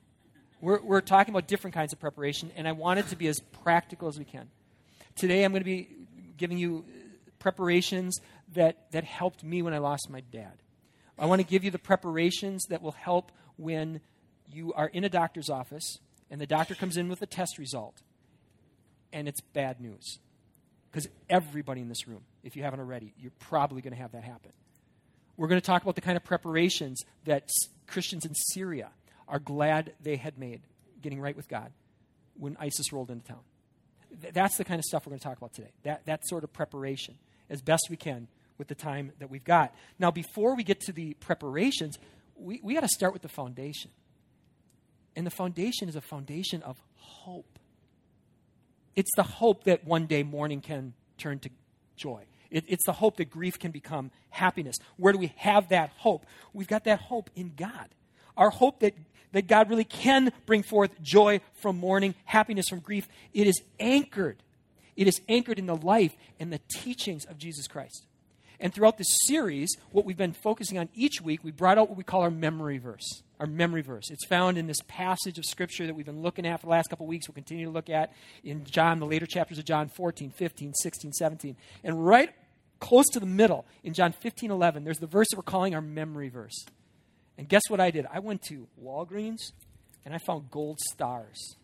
We're, 0.60 0.82
we're 0.82 1.00
talking 1.00 1.32
about 1.32 1.46
different 1.46 1.74
kinds 1.74 1.92
of 1.92 2.00
preparation 2.00 2.50
and 2.56 2.66
i 2.66 2.72
want 2.72 2.98
it 2.98 3.08
to 3.08 3.16
be 3.16 3.26
as 3.28 3.40
practical 3.62 4.08
as 4.08 4.18
we 4.18 4.24
can. 4.24 4.48
Today 5.16 5.44
i'm 5.44 5.52
going 5.52 5.60
to 5.60 5.66
be 5.66 5.88
giving 6.36 6.58
you 6.58 6.84
preparations 7.38 8.18
that, 8.54 8.90
that 8.92 9.04
helped 9.04 9.44
me 9.44 9.60
when 9.60 9.74
I 9.74 9.78
lost 9.78 10.08
my 10.08 10.20
dad. 10.32 10.52
I 11.18 11.26
want 11.26 11.40
to 11.40 11.46
give 11.46 11.62
you 11.62 11.70
the 11.70 11.78
preparations 11.78 12.64
that 12.70 12.82
will 12.82 12.92
help 12.92 13.30
when 13.56 14.00
you 14.50 14.72
are 14.74 14.88
in 14.88 15.04
a 15.04 15.08
doctor's 15.08 15.48
office 15.48 15.98
and 16.30 16.40
the 16.40 16.46
doctor 16.46 16.74
comes 16.74 16.96
in 16.96 17.08
with 17.08 17.22
a 17.22 17.26
test 17.26 17.58
result 17.58 18.02
and 19.12 19.28
it's 19.28 19.40
bad 19.40 19.80
news. 19.80 20.18
Because 20.90 21.08
everybody 21.28 21.80
in 21.80 21.88
this 21.88 22.06
room, 22.06 22.22
if 22.42 22.56
you 22.56 22.62
haven't 22.62 22.80
already, 22.80 23.14
you're 23.18 23.32
probably 23.38 23.82
going 23.82 23.94
to 23.94 24.00
have 24.00 24.12
that 24.12 24.22
happen. 24.22 24.52
We're 25.36 25.48
going 25.48 25.60
to 25.60 25.66
talk 25.66 25.82
about 25.82 25.96
the 25.96 26.00
kind 26.00 26.16
of 26.16 26.22
preparations 26.22 27.02
that 27.24 27.48
Christians 27.86 28.24
in 28.24 28.34
Syria 28.34 28.90
are 29.26 29.40
glad 29.40 29.94
they 30.00 30.16
had 30.16 30.38
made 30.38 30.60
getting 31.02 31.20
right 31.20 31.36
with 31.36 31.48
God 31.48 31.72
when 32.38 32.56
ISIS 32.60 32.92
rolled 32.92 33.10
into 33.10 33.24
town. 33.24 33.40
That's 34.32 34.56
the 34.56 34.64
kind 34.64 34.78
of 34.78 34.84
stuff 34.84 35.06
we're 35.06 35.10
going 35.10 35.20
to 35.20 35.24
talk 35.24 35.38
about 35.38 35.52
today. 35.54 35.70
That, 35.82 36.06
that 36.06 36.26
sort 36.26 36.44
of 36.44 36.52
preparation 36.52 37.16
as 37.50 37.60
best 37.60 37.88
we 37.90 37.96
can 37.96 38.28
with 38.58 38.68
the 38.68 38.74
time 38.74 39.12
that 39.18 39.30
we've 39.30 39.44
got. 39.44 39.74
Now, 39.98 40.10
before 40.10 40.54
we 40.54 40.62
get 40.62 40.80
to 40.82 40.92
the 40.92 41.14
preparations, 41.14 41.98
we, 42.36 42.60
we 42.62 42.74
got 42.74 42.80
to 42.80 42.88
start 42.88 43.12
with 43.12 43.22
the 43.22 43.28
foundation. 43.28 43.90
And 45.16 45.26
the 45.26 45.30
foundation 45.30 45.88
is 45.88 45.96
a 45.96 46.00
foundation 46.00 46.62
of 46.62 46.80
hope. 46.96 47.58
It's 48.96 49.10
the 49.16 49.22
hope 49.22 49.64
that 49.64 49.84
one 49.84 50.06
day 50.06 50.22
mourning 50.22 50.60
can 50.60 50.94
turn 51.18 51.38
to 51.40 51.50
joy. 51.96 52.24
It, 52.50 52.64
it's 52.68 52.84
the 52.86 52.92
hope 52.92 53.16
that 53.16 53.30
grief 53.30 53.58
can 53.58 53.70
become 53.70 54.10
happiness. 54.30 54.76
Where 54.96 55.12
do 55.12 55.18
we 55.18 55.32
have 55.36 55.68
that 55.70 55.90
hope? 55.96 56.26
We've 56.52 56.68
got 56.68 56.84
that 56.84 57.00
hope 57.00 57.30
in 57.34 57.52
God. 57.56 57.88
Our 58.36 58.50
hope 58.50 58.80
that, 58.80 58.94
that 59.32 59.46
God 59.46 59.70
really 59.70 59.84
can 59.84 60.32
bring 60.46 60.62
forth 60.62 61.00
joy 61.02 61.40
from 61.54 61.78
mourning, 61.78 62.14
happiness 62.24 62.68
from 62.68 62.80
grief, 62.80 63.08
it 63.32 63.46
is 63.46 63.60
anchored. 63.78 64.36
It 64.96 65.08
is 65.08 65.20
anchored 65.28 65.58
in 65.58 65.66
the 65.66 65.76
life 65.76 66.14
and 66.38 66.52
the 66.52 66.60
teachings 66.68 67.24
of 67.24 67.38
Jesus 67.38 67.66
Christ. 67.66 68.06
And 68.60 68.72
throughout 68.72 68.98
this 68.98 69.18
series, 69.26 69.76
what 69.90 70.04
we've 70.04 70.16
been 70.16 70.32
focusing 70.32 70.78
on 70.78 70.88
each 70.94 71.20
week, 71.20 71.42
we 71.42 71.50
brought 71.50 71.78
out 71.78 71.88
what 71.88 71.98
we 71.98 72.04
call 72.04 72.22
our 72.22 72.30
memory 72.30 72.78
verse. 72.78 73.22
Our 73.40 73.46
memory 73.46 73.82
verse. 73.82 74.10
It's 74.10 74.26
found 74.26 74.58
in 74.58 74.66
this 74.66 74.80
passage 74.86 75.38
of 75.38 75.44
Scripture 75.44 75.86
that 75.86 75.94
we've 75.94 76.06
been 76.06 76.22
looking 76.22 76.46
at 76.46 76.60
for 76.60 76.66
the 76.66 76.70
last 76.70 76.88
couple 76.88 77.06
weeks. 77.06 77.28
We'll 77.28 77.34
continue 77.34 77.66
to 77.66 77.72
look 77.72 77.90
at 77.90 78.12
in 78.44 78.64
John, 78.64 79.00
the 79.00 79.06
later 79.06 79.26
chapters 79.26 79.58
of 79.58 79.64
John 79.64 79.88
14, 79.88 80.30
15, 80.30 80.72
16, 80.74 81.12
17. 81.12 81.56
And 81.82 82.06
right 82.06 82.30
close 82.80 83.06
to 83.12 83.20
the 83.20 83.26
middle, 83.26 83.64
in 83.82 83.94
John 83.94 84.12
15, 84.12 84.50
11, 84.50 84.84
there's 84.84 84.98
the 84.98 85.06
verse 85.06 85.26
that 85.30 85.36
we're 85.36 85.42
calling 85.42 85.74
our 85.74 85.80
memory 85.80 86.28
verse. 86.28 86.64
And 87.38 87.48
guess 87.48 87.62
what 87.68 87.80
I 87.80 87.90
did? 87.90 88.06
I 88.12 88.20
went 88.20 88.42
to 88.42 88.68
Walgreens 88.82 89.52
and 90.04 90.14
I 90.14 90.18
found 90.18 90.50
gold 90.50 90.78
stars. 90.80 91.56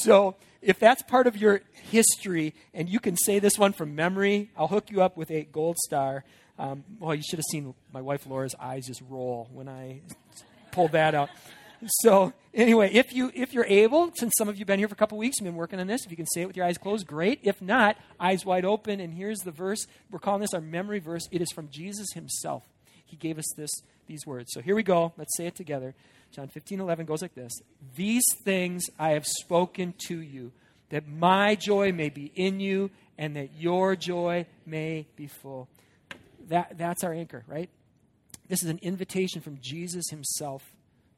So 0.00 0.36
if 0.60 0.78
that's 0.78 1.02
part 1.02 1.26
of 1.26 1.36
your 1.36 1.62
history 1.90 2.54
and 2.72 2.88
you 2.88 3.00
can 3.00 3.16
say 3.16 3.38
this 3.38 3.58
one 3.58 3.72
from 3.72 3.94
memory, 3.94 4.50
I'll 4.56 4.68
hook 4.68 4.90
you 4.90 5.02
up 5.02 5.16
with 5.16 5.30
a 5.30 5.42
gold 5.44 5.76
star. 5.78 6.24
Um, 6.58 6.84
well, 6.98 7.14
you 7.14 7.22
should 7.22 7.38
have 7.38 7.46
seen 7.50 7.74
my 7.92 8.00
wife 8.00 8.26
Laura's 8.26 8.54
eyes 8.60 8.86
just 8.86 9.02
roll 9.08 9.48
when 9.52 9.68
I 9.68 10.02
pulled 10.70 10.92
that 10.92 11.14
out. 11.14 11.30
So 11.86 12.32
anyway, 12.54 12.92
if 12.92 13.12
you 13.12 13.32
if 13.34 13.52
you're 13.52 13.66
able, 13.66 14.12
since 14.14 14.32
some 14.38 14.48
of 14.48 14.56
you've 14.56 14.68
been 14.68 14.78
here 14.78 14.86
for 14.86 14.94
a 14.94 14.96
couple 14.96 15.18
weeks 15.18 15.38
and 15.38 15.46
been 15.46 15.56
working 15.56 15.80
on 15.80 15.88
this, 15.88 16.04
if 16.04 16.10
you 16.12 16.16
can 16.16 16.26
say 16.26 16.42
it 16.42 16.46
with 16.46 16.56
your 16.56 16.64
eyes 16.64 16.78
closed, 16.78 17.06
great. 17.06 17.40
If 17.42 17.60
not, 17.60 17.96
eyes 18.20 18.46
wide 18.46 18.64
open. 18.64 19.00
And 19.00 19.14
here's 19.14 19.40
the 19.40 19.50
verse. 19.50 19.86
We're 20.10 20.20
calling 20.20 20.42
this 20.42 20.54
our 20.54 20.60
memory 20.60 21.00
verse. 21.00 21.26
It 21.32 21.42
is 21.42 21.50
from 21.50 21.68
Jesus 21.70 22.12
Himself. 22.14 22.62
He 23.04 23.16
gave 23.16 23.38
us 23.38 23.52
this 23.56 23.70
these 24.06 24.26
words. 24.26 24.50
So 24.52 24.60
here 24.60 24.74
we 24.74 24.82
go. 24.82 25.12
Let's 25.16 25.36
say 25.36 25.46
it 25.46 25.54
together. 25.54 25.94
John 26.32 26.48
15, 26.48 26.80
11 26.80 27.06
goes 27.06 27.22
like 27.22 27.34
this 27.34 27.52
These 27.96 28.24
things 28.44 28.84
I 28.98 29.10
have 29.10 29.26
spoken 29.26 29.94
to 30.08 30.18
you, 30.20 30.52
that 30.90 31.06
my 31.06 31.54
joy 31.54 31.92
may 31.92 32.08
be 32.08 32.32
in 32.34 32.60
you 32.60 32.90
and 33.18 33.36
that 33.36 33.50
your 33.56 33.96
joy 33.96 34.46
may 34.66 35.06
be 35.16 35.26
full. 35.26 35.68
That, 36.48 36.76
that's 36.78 37.04
our 37.04 37.12
anchor, 37.12 37.44
right? 37.46 37.70
This 38.48 38.62
is 38.62 38.68
an 38.68 38.80
invitation 38.82 39.40
from 39.40 39.58
Jesus 39.60 40.04
himself 40.10 40.62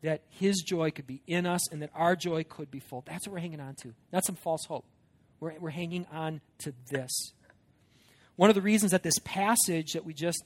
that 0.03 0.21
his 0.29 0.57
joy 0.59 0.91
could 0.91 1.07
be 1.07 1.23
in 1.27 1.47
us 1.47 1.73
and 1.73 1.81
that 1.81 1.91
our 1.95 2.15
joy 2.15 2.45
could 2.45 2.71
be 2.71 2.79
full. 2.79 3.03
That's 3.07 3.27
what 3.27 3.33
we're 3.33 3.41
hanging 3.41 3.61
on 3.61 3.75
to, 3.77 3.95
not 4.13 4.25
some 4.25 4.37
false 4.37 4.67
hope. 4.67 4.85
We're, 5.41 5.55
we're 5.59 5.71
hanging 5.71 6.07
on 6.13 6.43
to 6.59 6.75
this. 6.91 7.33
One 8.37 8.51
of 8.51 8.55
the 8.55 8.63
reasons 8.63 8.93
that 8.93 9.03
this 9.03 9.19
passage 9.25 9.93
that 9.93 10.05
we 10.05 10.13
just 10.13 10.43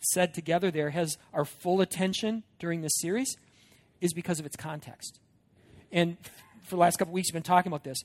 said 0.00 0.34
together 0.34 0.70
there 0.70 0.90
has 0.90 1.18
our 1.32 1.44
full 1.44 1.80
attention 1.80 2.44
during 2.58 2.82
this 2.82 2.92
series 2.96 3.36
is 4.00 4.12
because 4.12 4.38
of 4.38 4.46
its 4.46 4.56
context. 4.56 5.18
And 5.90 6.16
for 6.64 6.76
the 6.76 6.80
last 6.80 6.98
couple 6.98 7.14
weeks, 7.14 7.28
we've 7.28 7.34
been 7.34 7.42
talking 7.42 7.70
about 7.70 7.84
this. 7.84 8.02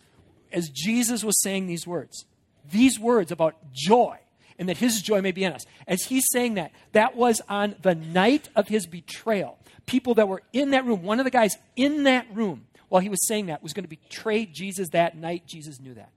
As 0.52 0.70
Jesus 0.70 1.24
was 1.24 1.42
saying 1.42 1.68
these 1.68 1.86
words, 1.86 2.26
these 2.70 3.00
words 3.00 3.32
about 3.32 3.56
joy, 3.74 4.18
and 4.60 4.70
that 4.70 4.78
his 4.78 5.02
joy 5.02 5.22
may 5.22 5.32
be 5.32 5.44
in 5.44 5.52
us. 5.52 5.66
As 5.88 6.04
he's 6.04 6.26
saying 6.32 6.56
that, 6.56 6.72
that 6.92 7.16
was 7.16 7.42
on 7.50 7.76
the 7.82 7.96
night 7.96 8.50
of 8.56 8.68
his 8.68 8.86
betrayal. 8.86 9.58
People 9.86 10.14
that 10.16 10.28
were 10.28 10.44
in 10.54 10.72
that 10.72 10.86
room, 10.86 11.04
one 11.04 11.20
of 11.20 11.26
the 11.26 11.32
guys 11.32 11.58
in 11.76 12.04
that 12.04 12.28
room 12.34 12.68
while 12.90 13.02
he 13.02 13.10
was 13.10 13.28
saying 13.28 13.48
that 13.48 13.64
was 13.64 13.74
going 13.74 13.84
to 13.84 13.90
betray 13.90 14.46
Jesus 14.46 14.90
that 14.90 15.18
night. 15.18 15.48
Jesus 15.48 15.80
knew 15.80 15.96
that. 15.96 16.12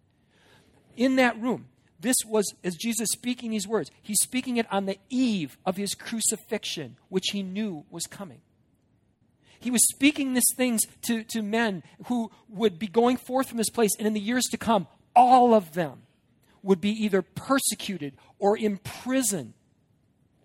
In 0.96 1.16
that 1.16 1.40
room, 1.40 1.66
this 2.06 2.16
was, 2.24 2.54
as 2.62 2.76
Jesus 2.76 3.08
speaking 3.12 3.50
these 3.50 3.66
words, 3.66 3.90
he's 4.00 4.20
speaking 4.22 4.58
it 4.58 4.66
on 4.72 4.86
the 4.86 4.98
eve 5.10 5.58
of 5.66 5.76
his 5.76 5.94
crucifixion, 5.94 6.96
which 7.08 7.30
he 7.32 7.42
knew 7.42 7.84
was 7.90 8.06
coming. 8.06 8.40
He 9.58 9.72
was 9.72 9.82
speaking 9.88 10.32
these 10.32 10.54
things 10.56 10.82
to, 11.02 11.24
to 11.24 11.42
men 11.42 11.82
who 12.06 12.30
would 12.48 12.78
be 12.78 12.86
going 12.86 13.16
forth 13.16 13.48
from 13.48 13.58
this 13.58 13.70
place, 13.70 13.90
and 13.98 14.06
in 14.06 14.12
the 14.12 14.20
years 14.20 14.44
to 14.52 14.56
come, 14.56 14.86
all 15.16 15.52
of 15.52 15.72
them 15.72 16.02
would 16.62 16.80
be 16.80 16.90
either 16.90 17.22
persecuted 17.22 18.14
or 18.38 18.56
imprisoned 18.56 19.54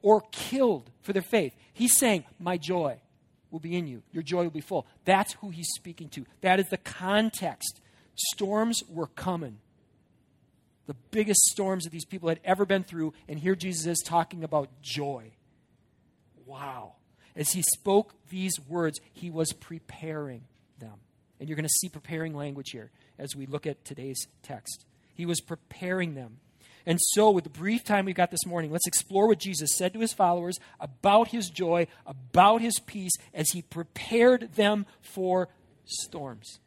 or 0.01 0.23
killed 0.31 0.89
for 1.01 1.13
their 1.13 1.21
faith. 1.21 1.53
He's 1.73 1.95
saying, 1.97 2.25
My 2.39 2.57
joy 2.57 2.99
will 3.51 3.59
be 3.59 3.75
in 3.75 3.85
you, 3.85 4.01
your 4.11 4.23
joy 4.23 4.43
will 4.43 4.49
be 4.49 4.61
full. 4.61 4.87
That's 5.05 5.33
who 5.33 5.49
he's 5.49 5.69
speaking 5.75 6.09
to. 6.09 6.25
That 6.41 6.59
is 6.59 6.69
the 6.69 6.77
context. 6.77 7.81
Storms 8.15 8.81
were 8.89 9.07
coming. 9.07 9.59
The 10.91 10.97
biggest 11.11 11.39
storms 11.43 11.85
that 11.85 11.91
these 11.91 12.03
people 12.03 12.27
had 12.27 12.41
ever 12.43 12.65
been 12.65 12.83
through, 12.83 13.13
and 13.29 13.39
here 13.39 13.55
Jesus 13.55 13.85
is 13.85 14.03
talking 14.05 14.43
about 14.43 14.67
joy. 14.81 15.31
Wow. 16.45 16.95
As 17.33 17.53
he 17.53 17.61
spoke 17.61 18.13
these 18.29 18.59
words, 18.67 18.99
he 19.13 19.29
was 19.29 19.53
preparing 19.53 20.43
them. 20.79 20.99
And 21.39 21.47
you're 21.47 21.55
going 21.55 21.63
to 21.63 21.69
see 21.69 21.87
preparing 21.87 22.35
language 22.35 22.71
here 22.71 22.91
as 23.17 23.37
we 23.37 23.45
look 23.45 23.65
at 23.65 23.85
today's 23.85 24.27
text. 24.43 24.83
He 25.13 25.25
was 25.25 25.39
preparing 25.39 26.13
them. 26.13 26.39
And 26.85 26.99
so, 27.13 27.31
with 27.31 27.45
the 27.45 27.49
brief 27.49 27.85
time 27.85 28.03
we've 28.03 28.13
got 28.13 28.31
this 28.31 28.45
morning, 28.45 28.69
let's 28.69 28.85
explore 28.85 29.27
what 29.27 29.39
Jesus 29.39 29.77
said 29.77 29.93
to 29.93 30.01
his 30.01 30.11
followers 30.11 30.59
about 30.77 31.29
his 31.29 31.49
joy, 31.49 31.87
about 32.05 32.59
his 32.59 32.79
peace, 32.79 33.13
as 33.33 33.51
he 33.51 33.61
prepared 33.61 34.55
them 34.55 34.85
for 34.99 35.47
storms. 35.85 36.59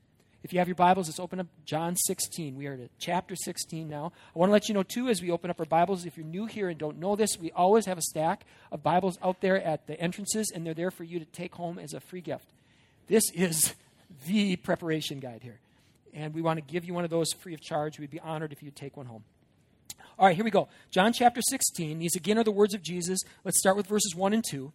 If 0.44 0.52
you 0.52 0.58
have 0.58 0.68
your 0.68 0.74
Bibles, 0.74 1.08
let's 1.08 1.18
open 1.18 1.40
up 1.40 1.46
John 1.64 1.96
16. 1.96 2.54
We 2.54 2.66
are 2.66 2.74
at 2.74 2.90
chapter 2.98 3.34
16 3.34 3.88
now. 3.88 4.12
I 4.36 4.38
want 4.38 4.50
to 4.50 4.52
let 4.52 4.68
you 4.68 4.74
know, 4.74 4.82
too, 4.82 5.08
as 5.08 5.22
we 5.22 5.30
open 5.30 5.48
up 5.48 5.58
our 5.58 5.64
Bibles, 5.64 6.04
if 6.04 6.18
you're 6.18 6.26
new 6.26 6.44
here 6.44 6.68
and 6.68 6.78
don't 6.78 7.00
know 7.00 7.16
this, 7.16 7.38
we 7.38 7.50
always 7.52 7.86
have 7.86 7.96
a 7.96 8.02
stack 8.02 8.44
of 8.70 8.82
Bibles 8.82 9.16
out 9.22 9.40
there 9.40 9.58
at 9.58 9.86
the 9.86 9.98
entrances, 9.98 10.52
and 10.54 10.66
they're 10.66 10.74
there 10.74 10.90
for 10.90 11.02
you 11.02 11.18
to 11.18 11.24
take 11.24 11.54
home 11.54 11.78
as 11.78 11.94
a 11.94 12.00
free 12.00 12.20
gift. 12.20 12.44
This 13.06 13.22
is 13.32 13.74
the 14.26 14.56
preparation 14.56 15.18
guide 15.18 15.40
here. 15.42 15.60
And 16.12 16.34
we 16.34 16.42
want 16.42 16.58
to 16.58 16.72
give 16.72 16.84
you 16.84 16.92
one 16.92 17.04
of 17.04 17.10
those 17.10 17.32
free 17.32 17.54
of 17.54 17.62
charge. 17.62 17.98
We'd 17.98 18.10
be 18.10 18.20
honored 18.20 18.52
if 18.52 18.62
you'd 18.62 18.76
take 18.76 18.98
one 18.98 19.06
home. 19.06 19.24
All 20.18 20.26
right, 20.26 20.36
here 20.36 20.44
we 20.44 20.50
go. 20.50 20.68
John 20.90 21.14
chapter 21.14 21.40
16. 21.48 22.00
These 22.00 22.16
again 22.16 22.36
are 22.36 22.44
the 22.44 22.52
words 22.52 22.74
of 22.74 22.82
Jesus. 22.82 23.18
Let's 23.44 23.58
start 23.58 23.78
with 23.78 23.86
verses 23.86 24.14
1 24.14 24.34
and 24.34 24.44
2. 24.46 24.70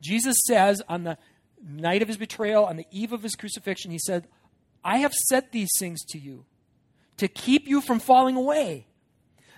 Jesus 0.00 0.36
says 0.46 0.80
on 0.88 1.04
the 1.04 1.18
night 1.62 2.00
of 2.00 2.08
his 2.08 2.16
betrayal, 2.16 2.64
on 2.64 2.76
the 2.76 2.86
eve 2.90 3.12
of 3.12 3.22
his 3.22 3.34
crucifixion, 3.34 3.90
he 3.90 3.98
said, 3.98 4.26
I 4.84 4.98
have 4.98 5.12
said 5.12 5.52
these 5.52 5.70
things 5.78 6.04
to 6.06 6.18
you 6.18 6.44
to 7.18 7.28
keep 7.28 7.68
you 7.68 7.80
from 7.80 8.00
falling 8.00 8.36
away. 8.36 8.86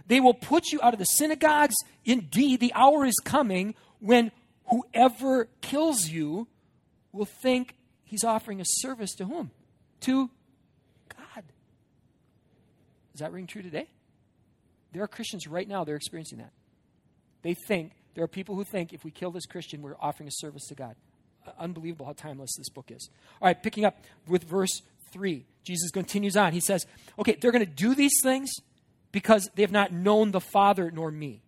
They 0.07 0.21
will 0.21 0.35
put 0.35 0.73
you 0.73 0.81
out 0.83 0.93
of 0.93 0.99
the 0.99 1.05
synagogues. 1.05 1.76
Indeed, 2.05 2.61
the 2.61 2.73
hour 2.75 3.05
is 3.05 3.14
coming 3.25 3.75
when 4.00 4.33
whoever 4.67 5.49
kills 5.61 6.09
you 6.09 6.49
will 7.12 7.29
think 7.43 7.76
he's 8.05 8.25
offering 8.25 8.61
a 8.61 8.64
service 8.67 9.14
to 9.14 9.25
whom? 9.25 9.50
To 10.00 10.29
God. 11.09 11.45
Does 13.12 13.21
that 13.21 13.33
ring 13.33 13.47
true 13.47 13.62
today? 13.62 13.88
There 14.93 15.02
are 15.02 15.09
Christians 15.09 15.47
right 15.47 15.69
now, 15.69 15.85
they're 15.85 15.97
experiencing 15.97 16.38
that. 16.38 16.52
They 17.43 17.55
think, 17.55 17.93
there 18.14 18.25
are 18.25 18.29
people 18.29 18.55
who 18.55 18.64
think 18.64 18.93
if 18.93 19.05
we 19.05 19.11
kill 19.11 19.31
this 19.31 19.47
Christian, 19.47 19.83
we're 19.83 19.97
offering 20.00 20.29
a 20.29 20.33
service 20.33 20.67
to 20.69 20.75
God. 20.75 20.97
Uh, 21.47 21.50
unbelievable 21.59 22.07
how 22.07 22.12
timeless 22.12 22.55
this 22.57 22.69
book 22.69 22.91
is. 22.91 23.09
All 23.41 23.47
right, 23.47 23.61
picking 23.61 23.85
up 23.85 23.97
with 24.29 24.45
verse 24.45 24.83
3. 25.12 25.47
Jesus 25.64 25.90
continues 25.90 26.37
on. 26.37 26.52
He 26.52 26.61
says, 26.61 26.87
Okay, 27.19 27.37
they're 27.40 27.52
going 27.52 27.64
to 27.64 27.71
do 27.71 27.95
these 27.95 28.21
things 28.23 28.50
because 29.12 29.49
they 29.54 29.62
have 29.62 29.73
not 29.73 29.92
known 29.92 30.31
the 30.31 30.40
Father 30.40 30.90
nor 30.90 31.11
me. 31.11 31.42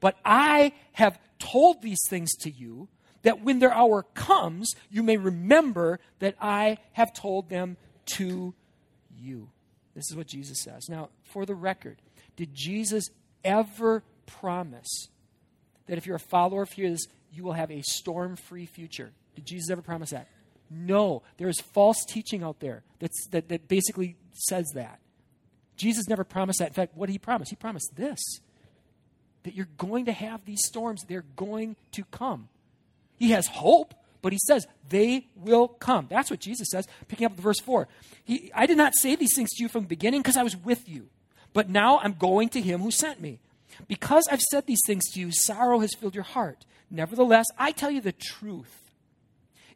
But 0.00 0.16
I 0.24 0.72
have 0.92 1.18
told 1.38 1.82
these 1.82 2.00
things 2.08 2.34
to 2.40 2.50
you 2.50 2.88
that 3.22 3.42
when 3.42 3.60
their 3.60 3.72
hour 3.72 4.02
comes, 4.14 4.74
you 4.90 5.02
may 5.02 5.16
remember 5.16 6.00
that 6.18 6.34
I 6.40 6.78
have 6.92 7.12
told 7.12 7.48
them 7.48 7.76
to 8.16 8.54
you. 9.16 9.50
This 9.94 10.10
is 10.10 10.16
what 10.16 10.26
Jesus 10.26 10.62
says. 10.62 10.88
Now, 10.88 11.10
for 11.22 11.46
the 11.46 11.54
record, 11.54 12.00
did 12.36 12.54
Jesus 12.54 13.04
ever 13.44 14.02
promise 14.26 15.08
that 15.86 15.98
if 15.98 16.06
you're 16.06 16.16
a 16.16 16.20
follower 16.20 16.62
of 16.62 16.72
His, 16.72 17.06
you 17.32 17.44
will 17.44 17.52
have 17.52 17.70
a 17.70 17.82
storm 17.82 18.36
free 18.36 18.66
future? 18.66 19.12
Did 19.34 19.46
Jesus 19.46 19.70
ever 19.70 19.82
promise 19.82 20.10
that? 20.10 20.28
No. 20.72 21.22
There 21.36 21.48
is 21.48 21.60
false 21.60 22.04
teaching 22.04 22.42
out 22.42 22.60
there 22.60 22.82
that's, 22.98 23.26
that, 23.30 23.48
that 23.48 23.68
basically 23.68 24.16
says 24.32 24.66
that. 24.74 25.00
Jesus 25.76 26.08
never 26.08 26.24
promised 26.24 26.58
that. 26.60 26.68
In 26.68 26.74
fact, 26.74 26.96
what 26.96 27.06
did 27.06 27.12
he 27.12 27.18
promise? 27.18 27.50
He 27.50 27.56
promised 27.56 27.96
this 27.96 28.20
that 29.44 29.54
you're 29.54 29.68
going 29.76 30.04
to 30.04 30.12
have 30.12 30.44
these 30.44 30.60
storms, 30.64 31.02
they're 31.02 31.24
going 31.34 31.74
to 31.90 32.04
come. 32.04 32.48
He 33.18 33.32
has 33.32 33.46
hope, 33.48 33.94
but 34.20 34.32
he 34.32 34.38
says 34.46 34.66
they 34.88 35.26
will 35.34 35.68
come. 35.68 36.06
That's 36.08 36.30
what 36.30 36.40
Jesus 36.40 36.68
says. 36.70 36.86
Picking 37.08 37.26
up 37.26 37.36
the 37.36 37.42
verse 37.42 37.60
4. 37.60 37.88
He, 38.24 38.52
I 38.54 38.66
did 38.66 38.76
not 38.76 38.94
say 38.94 39.16
these 39.16 39.34
things 39.34 39.50
to 39.50 39.62
you 39.62 39.68
from 39.68 39.82
the 39.82 39.88
beginning 39.88 40.22
because 40.22 40.36
I 40.36 40.44
was 40.44 40.56
with 40.56 40.88
you, 40.88 41.08
but 41.52 41.68
now 41.68 41.98
I'm 41.98 42.14
going 42.14 42.48
to 42.50 42.60
him 42.60 42.80
who 42.80 42.90
sent 42.90 43.20
me. 43.20 43.40
Because 43.88 44.28
I've 44.30 44.40
said 44.40 44.66
these 44.66 44.82
things 44.86 45.02
to 45.10 45.20
you, 45.20 45.30
sorrow 45.32 45.80
has 45.80 45.94
filled 45.94 46.14
your 46.14 46.24
heart. 46.24 46.64
Nevertheless, 46.90 47.46
I 47.58 47.72
tell 47.72 47.90
you 47.90 48.00
the 48.00 48.12
truth. 48.12 48.81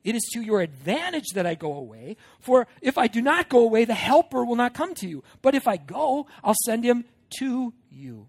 It 0.06 0.14
is 0.14 0.22
to 0.34 0.40
your 0.40 0.60
advantage 0.60 1.30
that 1.34 1.46
I 1.46 1.56
go 1.56 1.72
away. 1.74 2.16
For 2.38 2.68
if 2.80 2.96
I 2.96 3.08
do 3.08 3.20
not 3.20 3.48
go 3.48 3.58
away, 3.58 3.84
the 3.84 3.94
Helper 3.94 4.44
will 4.44 4.54
not 4.54 4.72
come 4.72 4.94
to 4.94 5.08
you. 5.08 5.24
But 5.42 5.56
if 5.56 5.66
I 5.66 5.76
go, 5.76 6.28
I'll 6.44 6.54
send 6.64 6.84
him 6.84 7.06
to 7.40 7.74
you. 7.90 8.28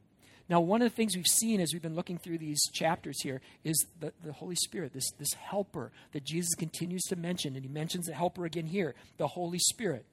Now, 0.50 0.60
one 0.60 0.82
of 0.82 0.90
the 0.90 0.96
things 0.96 1.16
we've 1.16 1.28
seen 1.28 1.62
as 1.62 1.70
we've 1.72 1.82
been 1.82 1.94
looking 1.94 2.18
through 2.18 2.40
these 2.40 2.60
chapters 2.74 3.22
here 3.22 3.42
is 3.64 3.86
the, 4.00 4.12
the 4.24 4.34
Holy 4.34 4.56
Spirit, 4.56 4.92
this, 4.92 5.12
this 5.20 5.32
helper 5.34 5.92
that 6.14 6.24
Jesus 6.24 6.56
continues 6.56 7.04
to 7.10 7.16
mention. 7.16 7.56
And 7.56 7.64
he 7.64 7.70
mentions 7.70 8.08
the 8.08 8.16
helper 8.16 8.46
again 8.46 8.66
here, 8.66 8.96
the 9.18 9.28
Holy 9.28 9.60
Spirit. 9.60 10.08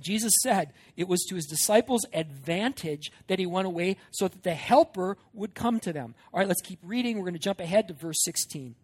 Jesus 0.00 0.32
said 0.42 0.72
it 0.96 1.08
was 1.08 1.26
to 1.28 1.34
his 1.34 1.44
disciples' 1.44 2.06
advantage 2.14 3.12
that 3.26 3.38
he 3.38 3.44
went 3.44 3.66
away 3.66 3.98
so 4.12 4.28
that 4.28 4.44
the 4.44 4.54
helper 4.54 5.18
would 5.34 5.54
come 5.54 5.78
to 5.80 5.92
them. 5.92 6.14
All 6.32 6.38
right, 6.38 6.48
let's 6.48 6.62
keep 6.62 6.78
reading. 6.82 7.18
We're 7.18 7.24
going 7.24 7.34
to 7.34 7.38
jump 7.38 7.60
ahead 7.60 7.88
to 7.88 7.94
verse 7.94 8.24
16. 8.24 8.76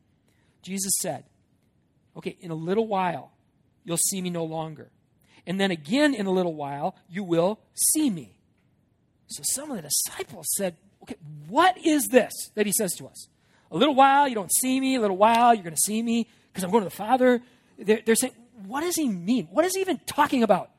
Jesus 0.61 0.93
said, 1.01 1.25
Okay, 2.17 2.37
in 2.41 2.51
a 2.51 2.55
little 2.55 2.87
while, 2.87 3.33
you'll 3.85 3.99
see 3.99 4.21
me 4.23 4.31
no 4.31 4.45
longer. 4.45 4.91
And 5.47 5.61
then 5.61 5.71
again, 5.71 6.15
in 6.15 6.27
a 6.27 6.31
little 6.31 6.55
while, 6.55 6.97
you 7.09 7.23
will 7.23 7.61
see 7.75 8.11
me. 8.11 8.37
So 9.29 9.43
some 9.45 9.71
of 9.71 9.77
the 9.77 9.83
disciples 9.83 10.47
said, 10.57 10.77
Okay, 11.03 11.17
what 11.49 11.77
is 11.85 12.09
this 12.09 12.33
that 12.55 12.67
he 12.67 12.73
says 12.73 12.95
to 12.95 13.07
us? 13.07 13.29
A 13.71 13.77
little 13.77 13.95
while, 13.95 14.29
you 14.29 14.35
don't 14.35 14.53
see 14.53 14.81
me. 14.81 14.97
A 14.97 15.01
little 15.01 15.17
while, 15.17 15.55
you're 15.55 15.63
going 15.63 15.75
to 15.75 15.81
see 15.85 16.03
me 16.03 16.27
because 16.53 16.65
I'm 16.65 16.71
going 16.71 16.85
to 16.85 16.91
the 16.91 16.97
Father. 16.97 17.43
They're, 17.79 18.01
they're 18.05 18.15
saying, 18.15 18.35
What 18.67 18.81
does 18.81 18.97
he 18.97 19.09
mean? 19.09 19.49
What 19.51 19.65
is 19.65 19.75
he 19.75 19.81
even 19.81 20.01
talking 20.07 20.43
about? 20.43 20.71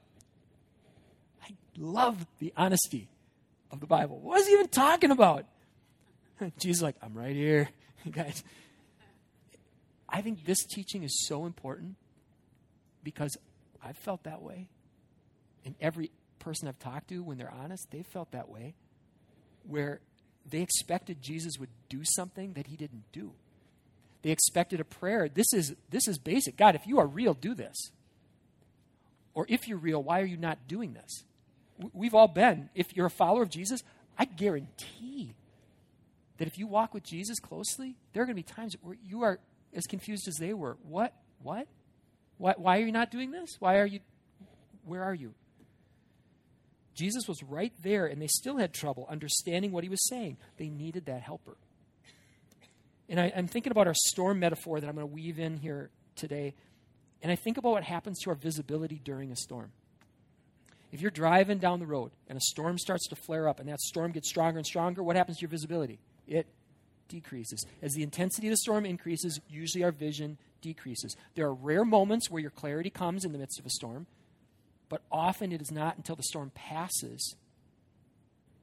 I 1.43 1.49
love 1.77 2.25
the 2.39 2.53
honesty 2.57 3.09
of 3.71 3.79
the 3.79 3.87
Bible. 3.87 4.19
What 4.19 4.39
is 4.39 4.47
he 4.47 4.53
even 4.53 4.69
talking 4.69 5.11
about? 5.11 5.45
Jesus 6.59 6.77
is 6.77 6.83
like, 6.83 6.95
I'm 7.01 7.13
right 7.13 7.35
here. 7.35 7.69
guys, 8.11 8.43
I 10.09 10.21
think 10.21 10.45
this 10.45 10.63
teaching 10.65 11.03
is 11.03 11.25
so 11.27 11.45
important 11.45 11.95
because 13.03 13.37
I've 13.83 13.97
felt 13.97 14.23
that 14.23 14.41
way. 14.41 14.69
And 15.65 15.75
every 15.81 16.11
person 16.39 16.67
I've 16.67 16.79
talked 16.79 17.09
to, 17.09 17.23
when 17.23 17.37
they're 17.37 17.53
honest, 17.53 17.87
they've 17.91 18.05
felt 18.05 18.31
that 18.31 18.49
way. 18.49 18.75
Where 19.63 19.99
they 20.49 20.61
expected 20.61 21.21
Jesus 21.21 21.59
would 21.59 21.69
do 21.89 22.01
something 22.03 22.53
that 22.53 22.67
he 22.67 22.77
didn't 22.77 23.03
do. 23.11 23.33
They 24.21 24.31
expected 24.31 24.79
a 24.79 24.85
prayer. 24.85 25.29
This 25.29 25.53
is, 25.53 25.75
this 25.89 26.07
is 26.07 26.17
basic. 26.17 26.57
God, 26.57 26.75
if 26.75 26.87
you 26.87 26.99
are 26.99 27.07
real, 27.07 27.33
do 27.33 27.53
this. 27.53 27.75
Or 29.33 29.45
if 29.49 29.67
you're 29.67 29.77
real, 29.77 30.01
why 30.01 30.21
are 30.21 30.25
you 30.25 30.37
not 30.37 30.67
doing 30.67 30.93
this? 30.93 31.23
We've 31.93 32.15
all 32.15 32.27
been, 32.27 32.69
if 32.73 32.95
you're 32.95 33.05
a 33.05 33.11
follower 33.11 33.43
of 33.43 33.49
Jesus, 33.49 33.83
I 34.17 34.25
guarantee 34.25 35.35
that 36.37 36.47
if 36.47 36.57
you 36.57 36.65
walk 36.65 36.93
with 36.93 37.03
Jesus 37.03 37.39
closely, 37.39 37.95
there 38.13 38.23
are 38.23 38.25
going 38.25 38.35
to 38.35 38.41
be 38.41 38.43
times 38.43 38.75
where 38.81 38.97
you 39.05 39.21
are 39.21 39.39
as 39.73 39.85
confused 39.85 40.27
as 40.27 40.35
they 40.35 40.53
were. 40.53 40.77
What? 40.83 41.13
What? 41.41 41.67
Why, 42.37 42.53
why 42.57 42.77
are 42.77 42.85
you 42.85 42.91
not 42.91 43.11
doing 43.11 43.31
this? 43.31 43.57
Why 43.59 43.77
are 43.79 43.85
you? 43.85 43.99
Where 44.85 45.03
are 45.03 45.13
you? 45.13 45.33
Jesus 46.93 47.27
was 47.27 47.43
right 47.43 47.73
there, 47.83 48.07
and 48.07 48.21
they 48.21 48.27
still 48.27 48.57
had 48.57 48.73
trouble 48.73 49.07
understanding 49.09 49.71
what 49.71 49.83
he 49.83 49.89
was 49.89 50.07
saying. 50.07 50.37
They 50.57 50.69
needed 50.69 51.05
that 51.05 51.21
helper. 51.21 51.57
And 53.07 53.19
I, 53.19 53.27
am 53.27 53.47
thinking 53.47 53.71
about 53.71 53.87
our 53.87 53.93
storm 53.95 54.39
metaphor 54.39 54.79
that 54.79 54.87
I'm 54.87 54.95
going 54.95 55.07
to 55.07 55.13
weave 55.13 55.39
in 55.39 55.57
here 55.57 55.91
today. 56.15 56.55
And 57.21 57.31
I 57.31 57.35
think 57.35 57.57
about 57.57 57.71
what 57.71 57.83
happens 57.83 58.19
to 58.21 58.31
our 58.31 58.35
visibility 58.35 58.99
during 59.03 59.31
a 59.31 59.35
storm. 59.35 59.71
If 60.91 61.01
you're 61.01 61.11
driving 61.11 61.59
down 61.59 61.79
the 61.79 61.85
road 61.85 62.11
and 62.27 62.37
a 62.37 62.41
storm 62.41 62.77
starts 62.77 63.07
to 63.09 63.15
flare 63.15 63.47
up 63.47 63.59
and 63.59 63.69
that 63.69 63.79
storm 63.79 64.11
gets 64.11 64.29
stronger 64.29 64.57
and 64.57 64.65
stronger, 64.65 65.03
what 65.03 65.15
happens 65.15 65.37
to 65.37 65.41
your 65.41 65.49
visibility? 65.49 65.99
It 66.27 66.47
decreases. 67.07 67.65
As 67.81 67.93
the 67.93 68.03
intensity 68.03 68.47
of 68.47 68.51
the 68.51 68.57
storm 68.57 68.85
increases, 68.85 69.39
usually 69.49 69.83
our 69.83 69.91
vision 69.91 70.37
decreases. 70.61 71.15
There 71.35 71.45
are 71.45 71.53
rare 71.53 71.85
moments 71.85 72.29
where 72.29 72.41
your 72.41 72.51
clarity 72.51 72.89
comes 72.89 73.23
in 73.23 73.31
the 73.31 73.37
midst 73.37 73.59
of 73.59 73.65
a 73.65 73.69
storm, 73.69 74.07
but 74.89 75.01
often 75.11 75.51
it 75.51 75.61
is 75.61 75.71
not 75.71 75.97
until 75.97 76.15
the 76.15 76.23
storm 76.23 76.51
passes 76.55 77.35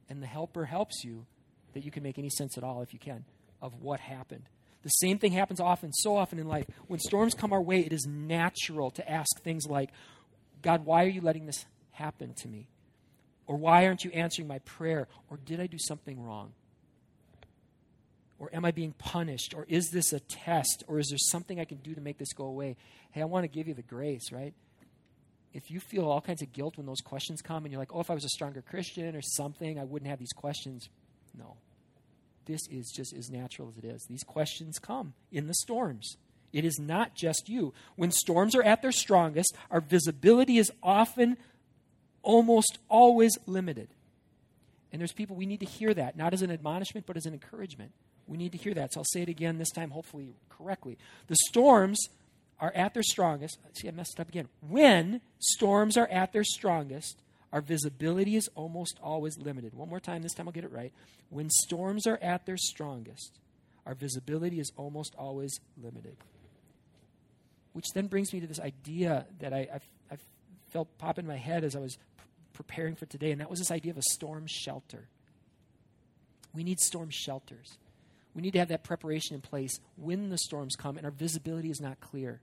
and 0.09 0.21
the 0.21 0.27
helper 0.27 0.65
helps 0.65 1.03
you 1.03 1.25
that 1.73 1.83
you 1.83 1.91
can 1.91 2.03
make 2.03 2.17
any 2.17 2.29
sense 2.29 2.57
at 2.57 2.63
all, 2.63 2.81
if 2.81 2.93
you 2.93 2.99
can, 2.99 3.25
of 3.61 3.81
what 3.81 3.99
happened. 3.99 4.43
The 4.83 4.89
same 4.89 5.17
thing 5.17 5.31
happens 5.31 5.59
often, 5.59 5.91
so 5.93 6.15
often 6.15 6.37
in 6.37 6.47
life. 6.47 6.65
When 6.87 6.99
storms 6.99 7.33
come 7.33 7.51
our 7.51 7.61
way, 7.61 7.79
it 7.79 7.91
is 7.91 8.05
natural 8.05 8.91
to 8.91 9.09
ask 9.09 9.41
things 9.41 9.65
like, 9.65 9.89
God, 10.61 10.85
why 10.85 11.03
are 11.03 11.09
you 11.09 11.21
letting 11.21 11.47
this 11.47 11.65
happen 11.91 12.33
to 12.35 12.47
me? 12.47 12.67
Or 13.47 13.57
why 13.57 13.87
aren't 13.87 14.03
you 14.03 14.11
answering 14.11 14.47
my 14.47 14.59
prayer? 14.59 15.07
Or 15.29 15.37
did 15.37 15.59
I 15.59 15.67
do 15.67 15.77
something 15.79 16.21
wrong? 16.21 16.53
Or 18.45 18.55
am 18.55 18.63
I 18.63 18.69
being 18.69 18.93
punished? 18.93 19.55
Or 19.55 19.65
is 19.67 19.89
this 19.89 20.13
a 20.13 20.19
test? 20.19 20.83
Or 20.87 20.99
is 20.99 21.07
there 21.09 21.17
something 21.17 21.59
I 21.59 21.65
can 21.65 21.77
do 21.77 21.95
to 21.95 22.01
make 22.01 22.19
this 22.19 22.31
go 22.31 22.45
away? 22.45 22.77
Hey, 23.09 23.21
I 23.21 23.25
want 23.25 23.43
to 23.43 23.47
give 23.47 23.67
you 23.67 23.73
the 23.73 23.81
grace, 23.81 24.31
right? 24.31 24.53
If 25.51 25.71
you 25.71 25.79
feel 25.79 26.07
all 26.07 26.21
kinds 26.21 26.43
of 26.43 26.53
guilt 26.53 26.77
when 26.77 26.85
those 26.85 27.01
questions 27.01 27.41
come 27.41 27.65
and 27.65 27.71
you're 27.71 27.79
like, 27.79 27.95
oh, 27.95 28.01
if 28.01 28.11
I 28.11 28.13
was 28.13 28.23
a 28.23 28.29
stronger 28.29 28.61
Christian 28.61 29.15
or 29.15 29.21
something, 29.23 29.79
I 29.79 29.83
wouldn't 29.83 30.09
have 30.09 30.19
these 30.19 30.33
questions. 30.33 30.89
No. 31.35 31.57
This 32.45 32.61
is 32.69 32.91
just 32.95 33.13
as 33.13 33.31
natural 33.31 33.69
as 33.69 33.83
it 33.83 33.87
is. 33.87 34.05
These 34.07 34.23
questions 34.23 34.77
come 34.77 35.15
in 35.31 35.47
the 35.47 35.55
storms. 35.55 36.17
It 36.53 36.65
is 36.65 36.77
not 36.79 37.15
just 37.15 37.49
you. 37.49 37.73
When 37.95 38.11
storms 38.11 38.53
are 38.53 38.63
at 38.63 38.83
their 38.83 38.91
strongest, 38.91 39.55
our 39.71 39.81
visibility 39.81 40.59
is 40.59 40.71
often, 40.83 41.37
almost 42.21 42.77
always 42.89 43.31
limited. 43.47 43.89
And 44.91 44.99
there's 44.99 45.13
people 45.13 45.35
we 45.35 45.47
need 45.47 45.61
to 45.61 45.65
hear 45.65 45.95
that, 45.95 46.15
not 46.15 46.33
as 46.33 46.43
an 46.43 46.51
admonishment, 46.51 47.07
but 47.07 47.17
as 47.17 47.25
an 47.25 47.33
encouragement. 47.33 47.91
We 48.27 48.37
need 48.37 48.51
to 48.53 48.57
hear 48.57 48.73
that. 48.73 48.93
So 48.93 49.01
I'll 49.01 49.05
say 49.05 49.21
it 49.21 49.29
again, 49.29 49.57
this 49.57 49.71
time 49.71 49.91
hopefully 49.91 50.33
correctly. 50.49 50.97
The 51.27 51.35
storms 51.47 51.99
are 52.59 52.71
at 52.73 52.93
their 52.93 53.03
strongest. 53.03 53.59
See, 53.73 53.87
I 53.87 53.91
messed 53.91 54.15
it 54.17 54.21
up 54.21 54.29
again. 54.29 54.47
When 54.67 55.21
storms 55.39 55.97
are 55.97 56.07
at 56.07 56.33
their 56.33 56.43
strongest, 56.43 57.21
our 57.53 57.61
visibility 57.61 58.35
is 58.35 58.49
almost 58.55 58.97
always 59.03 59.37
limited. 59.37 59.73
One 59.73 59.89
more 59.89 59.99
time, 59.99 60.21
this 60.23 60.33
time 60.33 60.47
I'll 60.47 60.53
get 60.53 60.63
it 60.63 60.71
right. 60.71 60.91
When 61.29 61.49
storms 61.49 62.07
are 62.07 62.17
at 62.21 62.45
their 62.45 62.57
strongest, 62.57 63.39
our 63.85 63.93
visibility 63.93 64.59
is 64.59 64.71
almost 64.77 65.13
always 65.17 65.59
limited. 65.81 66.17
which 67.75 67.91
then 67.93 68.07
brings 68.07 68.31
me 68.31 68.39
to 68.39 68.47
this 68.47 68.59
idea 68.61 69.25
that 69.39 69.53
I, 69.53 69.57
I, 69.57 69.79
I 70.09 70.17
felt 70.71 70.97
pop 70.97 71.19
in 71.19 71.27
my 71.27 71.35
head 71.35 71.65
as 71.65 71.75
I 71.75 71.79
was 71.79 71.97
preparing 72.53 72.95
for 72.95 73.05
today, 73.05 73.31
and 73.31 73.41
that 73.41 73.49
was 73.49 73.59
this 73.59 73.69
idea 73.69 73.91
of 73.91 73.97
a 73.97 74.01
storm 74.11 74.45
shelter. 74.47 75.09
We 76.53 76.63
need 76.63 76.79
storm 76.79 77.09
shelters. 77.11 77.77
We 78.35 78.41
need 78.41 78.51
to 78.51 78.59
have 78.59 78.67
that 78.67 78.83
preparation 78.83 79.33
in 79.33 79.41
place 79.41 79.79
when 79.95 80.29
the 80.29 80.37
storms 80.37 80.75
come 80.75 80.97
and 80.97 81.05
our 81.05 81.11
visibility 81.11 81.69
is 81.69 81.79
not 81.79 82.01
clear. 82.01 82.41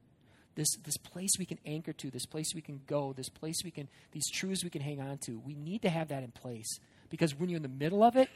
This, 0.55 0.77
this 0.85 0.97
place 0.97 1.31
we 1.39 1.45
can 1.45 1.59
anchor 1.65 1.93
to, 1.95 2.11
this 2.11 2.27
place 2.27 2.55
we 2.55 2.61
can 2.61 2.81
go, 2.87 3.13
this 3.13 3.29
place 3.29 3.57
we 3.65 3.71
can, 3.71 3.89
these 4.13 4.29
truths 4.31 4.65
we 4.65 4.71
can 4.71 4.83
hang 4.83 5.01
on 5.01 5.19
to. 5.27 5.39
We 5.39 5.55
need 5.55 5.83
to 5.83 5.91
have 5.91 6.09
that 6.09 6.23
in 6.23 6.31
place 6.31 6.79
because 7.11 7.35
when 7.35 7.49
you're 7.49 7.59
in 7.59 7.63
the 7.63 7.69
middle 7.69 8.03
of 8.03 8.17
it, 8.17 8.29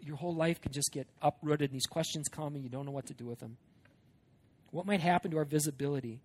your 0.00 0.16
whole 0.16 0.34
life 0.34 0.60
can 0.60 0.72
just 0.72 0.92
get 0.92 1.08
uprooted 1.20 1.70
and 1.70 1.74
these 1.74 1.86
questions 1.86 2.28
come 2.28 2.54
and 2.54 2.62
you 2.62 2.70
don't 2.70 2.86
know 2.86 2.92
what 2.92 3.06
to 3.06 3.14
do 3.14 3.24
with 3.24 3.40
them. 3.40 3.56
What 4.70 4.86
might 4.86 5.00
happen 5.00 5.30
to 5.30 5.38
our 5.38 5.44
visibility 5.44 6.20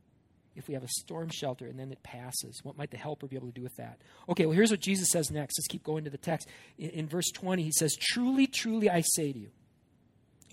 if 0.55 0.67
we 0.67 0.74
have 0.74 0.84
a 0.84 0.89
storm 1.00 1.29
shelter 1.29 1.65
and 1.65 1.79
then 1.79 1.91
it 1.91 2.03
passes? 2.03 2.60
What 2.63 2.77
might 2.77 2.91
the 2.91 2.98
helper 2.98 3.27
be 3.27 3.38
able 3.38 3.48
to 3.48 3.53
do 3.53 3.63
with 3.63 3.75
that? 3.77 4.01
Okay, 4.29 4.46
well, 4.46 4.55
here's 4.55 4.72
what 4.72 4.81
Jesus 4.81 5.10
says 5.12 5.31
next. 5.31 5.58
Let's 5.58 5.67
keep 5.67 5.84
going 5.84 6.03
to 6.03 6.10
the 6.10 6.17
text. 6.17 6.48
In, 6.77 6.89
in 6.91 7.08
verse 7.08 7.31
20, 7.31 7.63
he 7.63 7.72
says, 7.72 7.96
Truly, 7.96 8.48
truly, 8.48 8.89
I 8.89 9.01
say 9.01 9.31
to 9.31 9.39
you, 9.39 9.51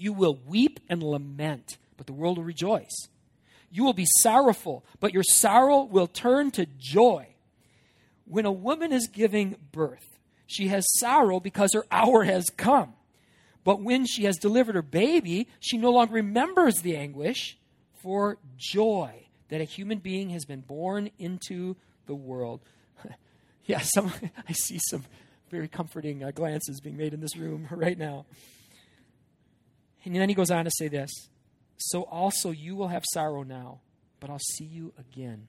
you 0.01 0.13
will 0.13 0.39
weep 0.47 0.81
and 0.89 1.03
lament, 1.03 1.77
but 1.97 2.07
the 2.07 2.13
world 2.13 2.39
will 2.39 2.45
rejoice. 2.45 3.09
You 3.71 3.85
will 3.85 3.93
be 3.93 4.07
sorrowful, 4.21 4.85
but 5.01 5.13
your 5.13 5.23
sorrow 5.23 5.83
will 5.83 6.07
turn 6.07 6.51
to 6.53 6.67
joy. 6.79 7.29
When 8.25 8.47
a 8.47 8.53
woman 8.53 8.93
is 8.93 9.09
giving 9.09 9.57
birth, 9.73 10.19
she 10.47 10.69
has 10.69 10.85
sorrow 10.99 11.41
because 11.41 11.73
her 11.75 11.85
hour 11.91 12.25
has 12.25 12.47
come. 12.57 12.95
But 13.65 13.83
when 13.83 14.07
she 14.07 14.25
has 14.25 14.39
delivered 14.39 14.75
her 14.75 14.83
baby, 14.83 15.49
she 15.61 15.77
no 15.77 15.91
longer 15.91 16.15
remembers 16.15 16.81
the 16.81 16.97
anguish 16.97 17.59
for 17.93 18.39
joy 18.57 19.27
that 19.49 19.61
a 19.61 19.65
human 19.65 19.99
being 19.99 20.31
has 20.31 20.45
been 20.45 20.61
born 20.61 21.11
into 21.19 21.77
the 22.07 22.15
world. 22.15 22.61
yeah, 23.67 23.81
some, 23.81 24.13
I 24.49 24.53
see 24.53 24.79
some 24.89 25.05
very 25.51 25.69
comforting 25.69 26.23
uh, 26.23 26.31
glances 26.31 26.81
being 26.81 26.97
made 26.97 27.15
in 27.15 27.21
this 27.21 27.37
room 27.37 27.67
right 27.71 27.99
now. 27.99 28.27
And 30.15 30.23
then 30.23 30.29
he 30.29 30.35
goes 30.35 30.51
on 30.51 30.65
to 30.65 30.71
say 30.71 30.89
this 30.89 31.11
So 31.77 32.03
also 32.03 32.51
you 32.51 32.77
will 32.77 32.89
have 32.89 33.05
sorrow 33.13 33.43
now, 33.43 33.81
but 34.21 34.31
I'll 34.31 34.39
see 34.39 34.65
you 34.65 34.93
again, 34.99 35.49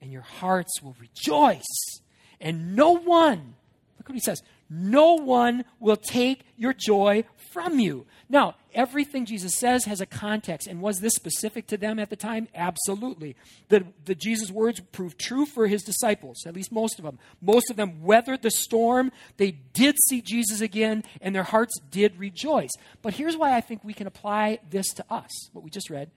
and 0.00 0.10
your 0.10 0.22
hearts 0.22 0.80
will 0.82 0.96
rejoice, 0.98 2.00
and 2.40 2.74
no 2.74 2.92
one, 2.92 3.54
look 3.98 4.08
what 4.08 4.14
he 4.14 4.20
says, 4.20 4.42
no 4.72 5.14
one 5.14 5.64
will 5.80 5.96
take 5.96 6.44
your 6.56 6.72
joy 6.72 7.24
from 7.52 7.78
you. 7.78 8.06
Now, 8.30 8.54
everything 8.74 9.26
Jesus 9.26 9.54
says 9.54 9.84
has 9.84 10.00
a 10.00 10.06
context. 10.06 10.66
And 10.66 10.80
was 10.80 11.00
this 11.00 11.12
specific 11.14 11.66
to 11.66 11.76
them 11.76 11.98
at 11.98 12.08
the 12.08 12.16
time? 12.16 12.48
Absolutely. 12.54 13.36
The, 13.68 13.84
the 14.06 14.14
Jesus' 14.14 14.50
words 14.50 14.80
proved 14.80 15.18
true 15.18 15.44
for 15.44 15.66
his 15.66 15.82
disciples, 15.82 16.46
at 16.46 16.54
least 16.54 16.72
most 16.72 16.98
of 16.98 17.04
them. 17.04 17.18
Most 17.42 17.70
of 17.70 17.76
them 17.76 18.02
weathered 18.02 18.40
the 18.40 18.50
storm. 18.50 19.12
They 19.36 19.50
did 19.50 19.96
see 20.08 20.22
Jesus 20.22 20.62
again, 20.62 21.04
and 21.20 21.34
their 21.34 21.42
hearts 21.42 21.78
did 21.90 22.18
rejoice. 22.18 22.70
But 23.02 23.14
here's 23.14 23.36
why 23.36 23.54
I 23.54 23.60
think 23.60 23.84
we 23.84 23.92
can 23.92 24.06
apply 24.06 24.60
this 24.70 24.88
to 24.94 25.04
us, 25.10 25.50
what 25.52 25.62
we 25.62 25.70
just 25.70 25.90
read. 25.90 26.10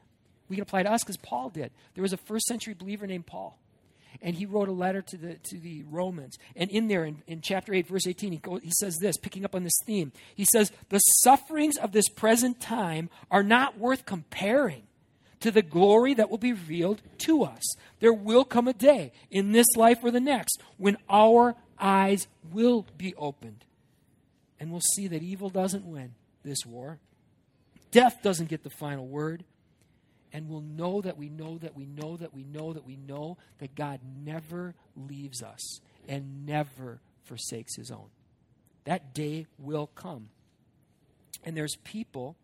We 0.47 0.55
can 0.55 0.63
apply 0.63 0.81
it 0.81 0.83
to 0.83 0.93
us 0.93 1.03
because 1.03 1.17
Paul 1.17 1.49
did. 1.49 1.71
There 1.95 2.03
was 2.03 2.13
a 2.13 2.17
first 2.17 2.45
century 2.45 2.73
believer 2.73 3.05
named 3.05 3.25
Paul 3.25 3.59
and 4.21 4.35
he 4.35 4.45
wrote 4.45 4.67
a 4.67 4.73
letter 4.73 5.01
to 5.01 5.17
the, 5.17 5.35
to 5.35 5.57
the 5.57 5.83
Romans. 5.83 6.37
And 6.55 6.69
in 6.69 6.87
there, 6.87 7.05
in, 7.05 7.21
in 7.27 7.41
chapter 7.41 7.73
8, 7.73 7.87
verse 7.87 8.07
18, 8.07 8.31
he, 8.31 8.41
he 8.61 8.71
says 8.79 8.97
this, 8.97 9.17
picking 9.17 9.45
up 9.45 9.55
on 9.55 9.63
this 9.63 9.79
theme. 9.85 10.11
He 10.35 10.45
says, 10.45 10.71
The 10.89 10.99
sufferings 10.99 11.77
of 11.77 11.91
this 11.91 12.09
present 12.09 12.59
time 12.59 13.09
are 13.29 13.43
not 13.43 13.77
worth 13.77 14.05
comparing 14.05 14.83
to 15.41 15.51
the 15.51 15.61
glory 15.61 16.13
that 16.15 16.29
will 16.29 16.37
be 16.37 16.53
revealed 16.53 17.01
to 17.19 17.43
us. 17.43 17.61
There 17.99 18.13
will 18.13 18.45
come 18.45 18.67
a 18.67 18.73
day 18.73 19.11
in 19.29 19.51
this 19.51 19.67
life 19.75 19.99
or 20.03 20.11
the 20.11 20.19
next 20.19 20.61
when 20.77 20.97
our 21.09 21.55
eyes 21.79 22.27
will 22.51 22.85
be 22.97 23.13
opened. 23.15 23.63
And 24.59 24.71
we'll 24.71 24.81
see 24.81 25.07
that 25.07 25.21
evil 25.21 25.49
doesn't 25.49 25.85
win 25.85 26.15
this 26.43 26.65
war. 26.65 26.99
Death 27.91 28.19
doesn't 28.23 28.49
get 28.49 28.63
the 28.63 28.69
final 28.69 29.05
word 29.05 29.43
and 30.35 30.49
we'll 30.49 30.59
know 30.59 30.99
that 30.99 31.17
we 31.17 31.29
know 31.29 31.57
that 31.59 31.77
we 31.77 31.85
know 31.85 32.17
that 32.17 32.33
we 32.33 32.43
know 32.43 32.73
that 32.73 32.85
we 32.85 32.97
know 32.97 33.37
that 33.59 33.73
God 33.73 34.01
never 34.21 34.75
leaves 34.93 35.41
us 35.41 35.79
and 36.09 36.45
never 36.45 36.99
forsakes 37.23 37.77
his 37.77 37.89
own. 37.89 38.09
That 38.83 39.13
day 39.13 39.47
will 39.57 39.87
come. 39.87 40.27
And 41.45 41.55
there's 41.55 41.77
people, 41.85 42.35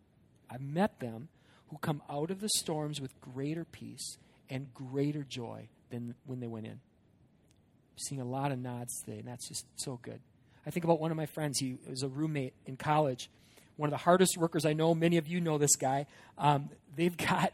I've 0.49 0.61
met 0.61 1.01
them, 1.01 1.27
who 1.67 1.77
come 1.79 2.01
out 2.09 2.31
of 2.31 2.39
the 2.39 2.47
storms 2.59 3.01
with 3.01 3.11
greater 3.19 3.65
peace 3.65 4.17
and 4.49 4.73
greater 4.73 5.23
joy 5.23 5.67
than 5.89 6.15
when 6.25 6.39
they 6.39 6.47
went 6.47 6.67
in. 6.67 6.71
I'm 6.71 7.97
seeing 7.97 8.21
a 8.21 8.25
lot 8.25 8.53
of 8.53 8.59
nods 8.59 9.01
today, 9.01 9.19
and 9.19 9.27
that's 9.27 9.49
just 9.49 9.65
so 9.75 9.99
good. 10.01 10.21
I 10.65 10.69
think 10.69 10.85
about 10.85 11.01
one 11.01 11.11
of 11.11 11.17
my 11.17 11.25
friends. 11.25 11.59
He 11.59 11.75
was 11.89 12.03
a 12.03 12.07
roommate 12.07 12.53
in 12.65 12.77
college. 12.77 13.29
One 13.75 13.87
of 13.87 13.91
the 13.91 13.97
hardest 13.97 14.37
workers 14.37 14.65
I 14.65 14.71
know. 14.71 14.95
Many 14.95 15.17
of 15.17 15.27
you 15.27 15.41
know 15.41 15.57
this 15.57 15.75
guy. 15.75 16.05
Um, 16.37 16.69
they've 16.95 17.17
got 17.17 17.51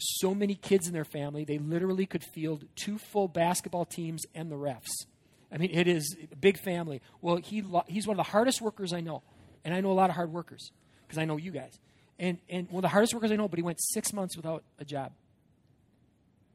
so 0.00 0.34
many 0.34 0.54
kids 0.54 0.86
in 0.86 0.92
their 0.92 1.04
family, 1.04 1.44
they 1.44 1.58
literally 1.58 2.06
could 2.06 2.24
field 2.24 2.64
two 2.76 2.98
full 2.98 3.28
basketball 3.28 3.84
teams 3.84 4.22
and 4.34 4.50
the 4.50 4.56
refs. 4.56 5.06
I 5.52 5.58
mean, 5.58 5.70
it 5.72 5.88
is 5.88 6.16
a 6.32 6.36
big 6.36 6.58
family. 6.58 7.00
Well, 7.20 7.36
he, 7.36 7.64
he's 7.86 8.06
one 8.06 8.18
of 8.18 8.24
the 8.24 8.30
hardest 8.30 8.60
workers 8.60 8.92
I 8.92 9.00
know. 9.00 9.22
And 9.64 9.74
I 9.74 9.80
know 9.80 9.90
a 9.90 9.94
lot 9.94 10.10
of 10.10 10.16
hard 10.16 10.32
workers 10.32 10.70
because 11.06 11.18
I 11.18 11.24
know 11.24 11.36
you 11.36 11.50
guys. 11.50 11.78
And, 12.18 12.38
and 12.48 12.68
one 12.70 12.80
of 12.80 12.82
the 12.82 12.88
hardest 12.88 13.14
workers 13.14 13.32
I 13.32 13.36
know, 13.36 13.48
but 13.48 13.58
he 13.58 13.62
went 13.62 13.80
six 13.80 14.12
months 14.12 14.36
without 14.36 14.62
a 14.78 14.84
job. 14.84 15.12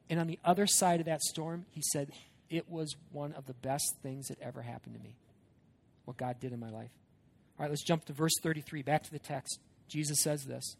And 0.08 0.20
on 0.20 0.26
the 0.26 0.38
other 0.44 0.66
side 0.66 1.00
of 1.00 1.06
that 1.06 1.20
storm, 1.22 1.66
he 1.70 1.82
said, 1.92 2.10
It 2.48 2.70
was 2.70 2.94
one 3.10 3.32
of 3.32 3.46
the 3.46 3.54
best 3.54 3.96
things 4.02 4.28
that 4.28 4.40
ever 4.40 4.62
happened 4.62 4.94
to 4.94 5.00
me. 5.00 5.16
What 6.04 6.16
God 6.16 6.38
did 6.40 6.52
in 6.52 6.60
my 6.60 6.70
life. 6.70 6.90
All 7.58 7.64
right, 7.64 7.70
let's 7.70 7.84
jump 7.84 8.04
to 8.06 8.12
verse 8.12 8.34
33, 8.42 8.82
back 8.82 9.02
to 9.04 9.10
the 9.10 9.18
text. 9.18 9.58
Jesus 9.88 10.20
says 10.22 10.44
this 10.44 10.76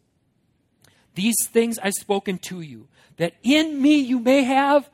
these 1.17 1.35
things 1.47 1.79
I've 1.79 1.95
spoken 1.95 2.37
to 2.43 2.61
you, 2.61 2.87
that 3.17 3.33
in 3.41 3.81
me 3.81 3.97
you 3.97 4.19
may 4.19 4.43
have 4.43 4.89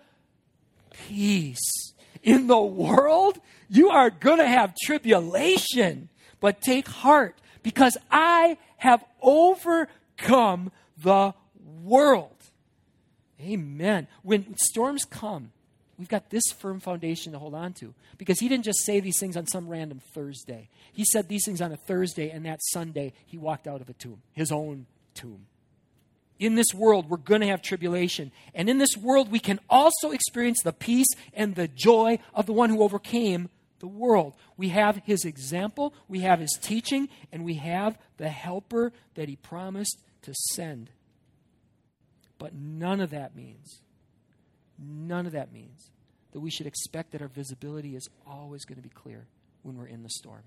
peace. 1.07 1.93
In 2.23 2.47
the 2.47 2.61
world, 2.61 3.39
you 3.67 3.89
are 3.89 4.09
going 4.09 4.37
to 4.37 4.47
have 4.47 4.73
tribulation, 4.85 6.07
but 6.39 6.61
take 6.61 6.87
heart 6.87 7.37
because 7.61 7.97
I 8.09 8.57
have 8.77 9.03
overcome 9.21 10.71
the 10.97 11.33
world. 11.83 12.37
Amen. 13.41 14.07
When 14.21 14.55
storms 14.57 15.03
come, 15.03 15.51
we've 15.99 16.07
got 16.07 16.29
this 16.29 16.43
firm 16.57 16.79
foundation 16.79 17.33
to 17.33 17.39
hold 17.39 17.53
on 17.53 17.73
to 17.73 17.93
because 18.17 18.39
he 18.39 18.47
didn't 18.47 18.63
just 18.63 18.85
say 18.85 19.01
these 19.01 19.19
things 19.19 19.35
on 19.35 19.45
some 19.45 19.67
random 19.67 19.99
Thursday. 20.13 20.69
He 20.93 21.03
said 21.03 21.27
these 21.27 21.43
things 21.43 21.59
on 21.61 21.73
a 21.73 21.77
Thursday, 21.77 22.29
and 22.29 22.45
that 22.45 22.61
Sunday 22.71 23.11
he 23.25 23.37
walked 23.37 23.67
out 23.67 23.81
of 23.81 23.89
a 23.89 23.93
tomb, 23.93 24.21
his 24.31 24.53
own 24.53 24.85
tomb 25.13 25.47
in 26.43 26.55
this 26.55 26.73
world, 26.73 27.09
we're 27.09 27.15
going 27.15 27.39
to 27.39 27.47
have 27.47 27.61
tribulation. 27.61 28.29
And 28.53 28.69
in 28.69 28.77
this 28.77 28.97
world, 28.97 29.31
we 29.31 29.39
can 29.39 29.61
also 29.69 30.11
experience 30.11 30.61
the 30.61 30.73
peace 30.73 31.07
and 31.33 31.55
the 31.55 31.69
joy 31.69 32.19
of 32.33 32.47
the 32.47 32.53
one 32.53 32.69
who 32.69 32.83
overcame 32.83 33.49
the 33.79 33.87
world. 33.87 34.35
We 34.57 34.69
have 34.69 34.97
his 35.05 35.23
example, 35.23 35.93
we 36.09 36.19
have 36.19 36.41
his 36.41 36.59
teaching, 36.61 37.07
and 37.31 37.45
we 37.45 37.55
have 37.55 37.97
the 38.17 38.27
helper 38.27 38.91
that 39.15 39.29
he 39.29 39.37
promised 39.37 40.01
to 40.23 40.33
send. 40.33 40.89
But 42.39 42.53
none 42.53 42.99
of 42.99 43.11
that 43.11 43.37
means, 43.37 43.79
none 44.77 45.25
of 45.25 45.31
that 45.31 45.53
means 45.53 45.91
that 46.33 46.41
we 46.41 46.51
should 46.51 46.67
expect 46.67 47.11
that 47.11 47.21
our 47.21 47.29
visibility 47.29 47.95
is 47.95 48.09
always 48.27 48.65
going 48.65 48.77
to 48.77 48.83
be 48.83 48.89
clear 48.89 49.27
when 49.61 49.77
we're 49.77 49.87
in 49.87 50.03
the 50.03 50.09
storm. 50.09 50.43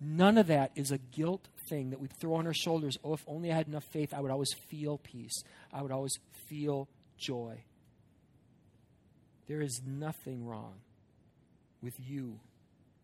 None 0.00 0.38
of 0.38 0.46
that 0.46 0.70
is 0.76 0.92
a 0.92 0.98
guilt 0.98 1.48
thing 1.68 1.90
that 1.90 2.00
we 2.00 2.08
throw 2.20 2.34
on 2.34 2.46
our 2.46 2.54
shoulders. 2.54 2.98
Oh, 3.02 3.14
if 3.14 3.24
only 3.26 3.52
I 3.52 3.56
had 3.56 3.66
enough 3.66 3.84
faith, 3.84 4.14
I 4.14 4.20
would 4.20 4.30
always 4.30 4.54
feel 4.68 4.98
peace. 4.98 5.42
I 5.72 5.82
would 5.82 5.90
always 5.90 6.18
feel 6.48 6.88
joy. 7.16 7.64
There 9.48 9.60
is 9.60 9.80
nothing 9.84 10.46
wrong 10.46 10.74
with 11.82 11.94
you 11.98 12.38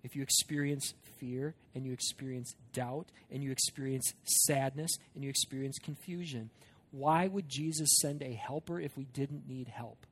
if 0.02 0.14
you 0.14 0.22
experience 0.22 0.94
fear 1.18 1.54
and 1.74 1.84
you 1.84 1.92
experience 1.92 2.54
doubt 2.72 3.10
and 3.30 3.42
you 3.42 3.50
experience 3.50 4.12
sadness 4.46 4.98
and 5.14 5.24
you 5.24 5.30
experience 5.30 5.78
confusion. 5.78 6.50
Why 6.92 7.26
would 7.26 7.48
Jesus 7.48 7.88
send 8.00 8.22
a 8.22 8.34
helper 8.34 8.78
if 8.78 8.96
we 8.96 9.04
didn't 9.04 9.48
need 9.48 9.68
help? 9.68 10.06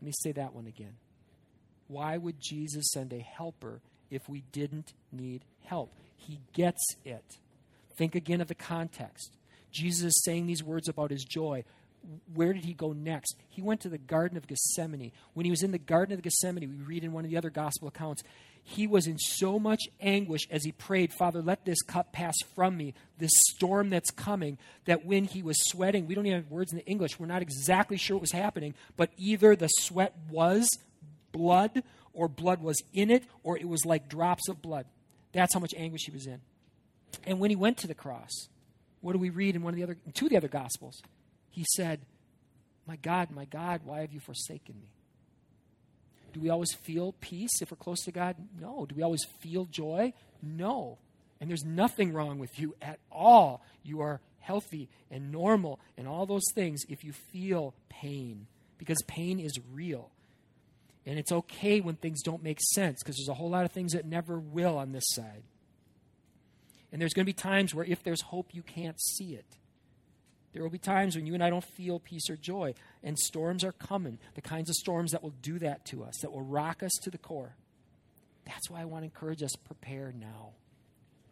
Let 0.00 0.06
me 0.06 0.12
say 0.20 0.32
that 0.32 0.54
one 0.54 0.66
again. 0.66 0.96
Why 1.86 2.16
would 2.16 2.40
Jesus 2.40 2.90
send 2.90 3.12
a 3.12 3.20
helper 3.20 3.82
if 4.12 4.28
we 4.28 4.44
didn't 4.52 4.92
need 5.10 5.44
help. 5.64 5.92
He 6.16 6.38
gets 6.52 6.96
it. 7.04 7.38
Think 7.96 8.14
again 8.14 8.40
of 8.40 8.48
the 8.48 8.54
context. 8.54 9.36
Jesus 9.72 10.04
is 10.04 10.24
saying 10.24 10.46
these 10.46 10.62
words 10.62 10.88
about 10.88 11.10
his 11.10 11.24
joy. 11.24 11.64
Where 12.34 12.52
did 12.52 12.64
he 12.64 12.74
go 12.74 12.92
next? 12.92 13.36
He 13.48 13.62
went 13.62 13.80
to 13.82 13.88
the 13.88 13.98
Garden 13.98 14.36
of 14.36 14.46
Gethsemane. 14.46 15.12
When 15.34 15.44
he 15.44 15.50
was 15.50 15.62
in 15.62 15.70
the 15.70 15.78
Garden 15.78 16.14
of 16.14 16.22
Gethsemane, 16.22 16.68
we 16.68 16.84
read 16.84 17.04
in 17.04 17.12
one 17.12 17.24
of 17.24 17.30
the 17.30 17.36
other 17.36 17.50
gospel 17.50 17.88
accounts, 17.88 18.22
He 18.64 18.86
was 18.86 19.06
in 19.06 19.18
so 19.18 19.58
much 19.58 19.80
anguish 20.00 20.46
as 20.50 20.64
he 20.64 20.72
prayed, 20.72 21.12
Father, 21.12 21.42
let 21.42 21.64
this 21.64 21.82
cup 21.82 22.12
pass 22.12 22.34
from 22.54 22.76
me, 22.76 22.94
this 23.18 23.32
storm 23.50 23.90
that's 23.90 24.10
coming, 24.10 24.58
that 24.84 25.04
when 25.04 25.24
he 25.24 25.42
was 25.42 25.56
sweating, 25.68 26.06
we 26.06 26.14
don't 26.14 26.26
even 26.26 26.42
have 26.42 26.50
words 26.50 26.72
in 26.72 26.78
the 26.78 26.86
English, 26.86 27.18
we're 27.18 27.26
not 27.26 27.42
exactly 27.42 27.96
sure 27.96 28.16
what 28.16 28.22
was 28.22 28.32
happening, 28.32 28.74
but 28.96 29.10
either 29.16 29.56
the 29.56 29.68
sweat 29.68 30.14
was 30.30 30.68
blood, 31.32 31.82
or 32.12 32.28
blood 32.28 32.60
was 32.60 32.82
in 32.92 33.10
it, 33.10 33.24
or 33.42 33.58
it 33.58 33.68
was 33.68 33.84
like 33.84 34.08
drops 34.08 34.48
of 34.48 34.62
blood. 34.62 34.86
That's 35.32 35.54
how 35.54 35.60
much 35.60 35.74
anguish 35.76 36.02
he 36.04 36.12
was 36.12 36.26
in. 36.26 36.40
And 37.24 37.40
when 37.40 37.50
he 37.50 37.56
went 37.56 37.78
to 37.78 37.86
the 37.86 37.94
cross, 37.94 38.48
what 39.00 39.12
do 39.12 39.18
we 39.18 39.30
read 39.30 39.56
in 39.56 39.62
one 39.62 39.74
of 39.74 39.76
the 39.76 39.82
other 39.82 39.96
two 40.14 40.26
of 40.26 40.30
the 40.30 40.36
other 40.36 40.48
gospels? 40.48 41.02
He 41.50 41.64
said, 41.76 42.00
My 42.86 42.96
God, 42.96 43.30
my 43.30 43.44
God, 43.44 43.82
why 43.84 44.00
have 44.00 44.12
you 44.12 44.20
forsaken 44.20 44.76
me? 44.80 44.88
Do 46.32 46.40
we 46.40 46.50
always 46.50 46.72
feel 46.72 47.14
peace 47.20 47.60
if 47.60 47.70
we're 47.70 47.76
close 47.76 48.00
to 48.04 48.12
God? 48.12 48.36
No. 48.58 48.86
Do 48.86 48.94
we 48.94 49.02
always 49.02 49.24
feel 49.40 49.66
joy? 49.66 50.14
No. 50.42 50.98
And 51.40 51.50
there's 51.50 51.64
nothing 51.64 52.12
wrong 52.12 52.38
with 52.38 52.58
you 52.58 52.74
at 52.80 52.98
all. 53.10 53.62
You 53.82 54.00
are 54.00 54.20
healthy 54.38 54.88
and 55.10 55.30
normal 55.30 55.78
and 55.96 56.08
all 56.08 56.26
those 56.26 56.44
things 56.54 56.82
if 56.88 57.04
you 57.04 57.12
feel 57.12 57.74
pain, 57.88 58.46
because 58.78 58.98
pain 59.06 59.38
is 59.38 59.52
real. 59.72 60.10
And 61.04 61.18
it's 61.18 61.32
okay 61.32 61.80
when 61.80 61.96
things 61.96 62.22
don't 62.22 62.42
make 62.42 62.60
sense, 62.74 63.02
because 63.02 63.16
there's 63.16 63.28
a 63.28 63.34
whole 63.34 63.50
lot 63.50 63.64
of 63.64 63.72
things 63.72 63.92
that 63.92 64.06
never 64.06 64.38
will 64.38 64.78
on 64.78 64.92
this 64.92 65.04
side. 65.08 65.42
And 66.92 67.00
there's 67.00 67.14
going 67.14 67.24
to 67.24 67.28
be 67.28 67.32
times 67.32 67.74
where 67.74 67.84
if 67.84 68.02
there's 68.02 68.20
hope, 68.20 68.48
you 68.52 68.62
can't 68.62 69.00
see 69.00 69.34
it. 69.34 69.56
There 70.52 70.62
will 70.62 70.70
be 70.70 70.78
times 70.78 71.16
when 71.16 71.26
you 71.26 71.34
and 71.34 71.42
I 71.42 71.50
don't 71.50 71.64
feel 71.64 71.98
peace 71.98 72.28
or 72.28 72.36
joy, 72.36 72.74
and 73.02 73.18
storms 73.18 73.64
are 73.64 73.72
coming. 73.72 74.18
The 74.34 74.42
kinds 74.42 74.68
of 74.68 74.76
storms 74.76 75.12
that 75.12 75.22
will 75.22 75.34
do 75.42 75.58
that 75.60 75.84
to 75.86 76.04
us, 76.04 76.18
that 76.20 76.30
will 76.30 76.42
rock 76.42 76.82
us 76.82 76.92
to 77.02 77.10
the 77.10 77.18
core. 77.18 77.56
That's 78.44 78.68
why 78.68 78.82
I 78.82 78.84
want 78.84 79.02
to 79.02 79.04
encourage 79.06 79.42
us 79.42 79.52
prepare 79.56 80.12
now. 80.16 80.50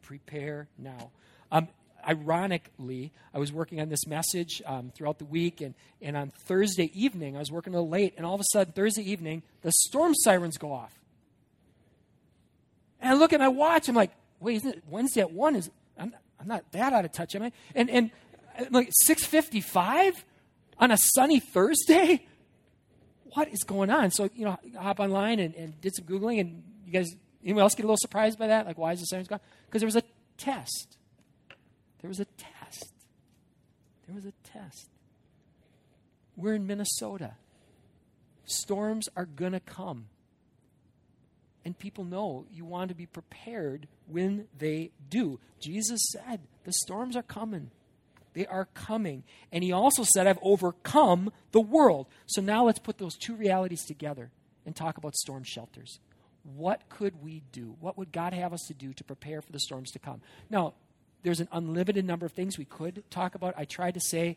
Prepare 0.03 0.69
now. 0.79 1.11
Um, 1.53 1.69
ironically, 2.07 3.13
I 3.35 3.39
was 3.39 3.53
working 3.53 3.81
on 3.81 3.89
this 3.89 4.07
message 4.07 4.63
um, 4.67 4.93
throughout 4.95 5.19
the 5.19 5.25
week, 5.25 5.61
and, 5.61 5.75
and 6.01 6.17
on 6.17 6.31
Thursday 6.31 6.91
evening, 6.95 7.37
I 7.37 7.39
was 7.39 7.51
working 7.51 7.75
a 7.75 7.77
little 7.77 7.91
late, 7.91 8.15
and 8.17 8.27
all 8.27 8.35
of 8.35 8.41
a 8.41 8.45
sudden, 8.53 8.73
Thursday 8.73 9.03
evening, 9.03 9.43
the 9.63 9.73
storm 9.73 10.15
sirens 10.15 10.59
go 10.59 10.73
off. 10.73 10.93
And 13.01 13.11
I 13.11 13.15
look 13.15 13.33
at 13.33 13.41
my 13.41 13.49
watch, 13.49 13.89
I'm 13.89 13.95
like, 13.95 14.13
wait, 14.41 14.57
isn't 14.57 14.71
it 14.71 14.83
Wednesday 14.89 15.21
at 15.21 15.33
1? 15.33 15.57
Is, 15.57 15.71
I'm, 15.99 16.15
I'm 16.39 16.47
not 16.47 16.71
that 16.73 16.93
out 16.93 17.05
of 17.05 17.13
touch, 17.13 17.35
am 17.35 17.43
I? 17.43 17.53
And, 17.75 17.91
and 17.91 18.11
like 18.71 18.91
655 19.05 20.25
on 20.79 20.91
a 20.91 20.97
sunny 20.97 21.41
Thursday? 21.41 22.27
What 23.35 23.49
is 23.49 23.63
going 23.63 23.91
on? 23.91 24.11
So, 24.11 24.29
you 24.35 24.45
know, 24.45 24.59
I 24.79 24.83
hop 24.83 25.01
online 25.01 25.39
and, 25.39 25.55
and 25.55 25.81
did 25.81 25.95
some 25.95 26.05
Googling, 26.05 26.41
and 26.41 26.63
you 26.85 26.93
guys, 26.93 27.09
anyone 27.45 27.63
else 27.63 27.75
get 27.75 27.85
a 27.85 27.87
little 27.87 27.97
surprised 27.97 28.39
by 28.39 28.49
that? 28.49 28.67
Like, 28.67 28.77
why 28.77 28.93
is 28.93 29.01
the 29.01 29.07
sirens 29.07 29.29
gone? 29.29 29.41
Because 29.67 29.81
there 29.81 29.87
was 29.87 29.97
a 29.97 30.03
test. 30.37 30.97
There 32.01 32.09
was 32.09 32.21
a 32.21 32.27
test. 32.37 32.93
There 34.07 34.15
was 34.15 34.25
a 34.25 34.33
test. 34.45 34.89
We're 36.37 36.55
in 36.55 36.67
Minnesota. 36.67 37.35
Storms 38.45 39.09
are 39.17 39.27
going 39.27 39.53
to 39.53 39.61
come. 39.61 40.07
And 41.65 41.79
people 41.79 42.05
know 42.05 42.47
you 42.51 42.65
want 42.65 42.89
to 42.89 42.95
be 42.95 43.07
prepared 43.07 43.87
when 44.07 44.49
they 44.59 44.93
do. 45.11 45.39
Jesus 45.61 46.01
said, 46.11 46.41
the 46.65 46.73
storms 46.73 47.17
are 47.17 47.23
coming. 47.23 47.71
They 48.33 48.47
are 48.47 48.67
coming. 48.73 49.25
And 49.53 49.63
he 49.63 49.73
also 49.73 50.05
said, 50.05 50.27
I've 50.27 50.39
overcome 50.43 51.31
the 51.53 51.61
world. 51.61 52.07
So 52.27 52.41
now 52.41 52.65
let's 52.65 52.79
put 52.79 52.99
those 52.99 53.17
two 53.17 53.37
realities 53.37 53.85
together 53.85 54.31
and 54.65 54.75
talk 54.75 54.97
about 54.97 55.17
storm 55.17 55.43
shelters. 55.45 55.99
What 56.43 56.89
could 56.89 57.23
we 57.23 57.43
do? 57.53 57.77
What 57.81 57.99
would 57.99 58.13
God 58.13 58.33
have 58.33 58.53
us 58.53 58.65
to 58.69 58.75
do 58.75 58.95
to 58.95 59.05
prepare 59.05 59.43
for 59.43 59.53
the 59.53 59.61
storms 59.61 59.91
to 59.91 59.99
come? 59.99 60.23
Now, 60.49 60.75
there's 61.23 61.41
an 61.41 61.49
unlimited 61.53 62.05
number 62.05 62.27
of 62.27 62.33
things 62.33 62.59
we 62.59 62.65
could 62.65 63.03
talk 63.11 63.35
about. 63.35 63.55
I 63.57 63.65
tried 63.65 63.95
to 63.95 64.01
say 64.01 64.37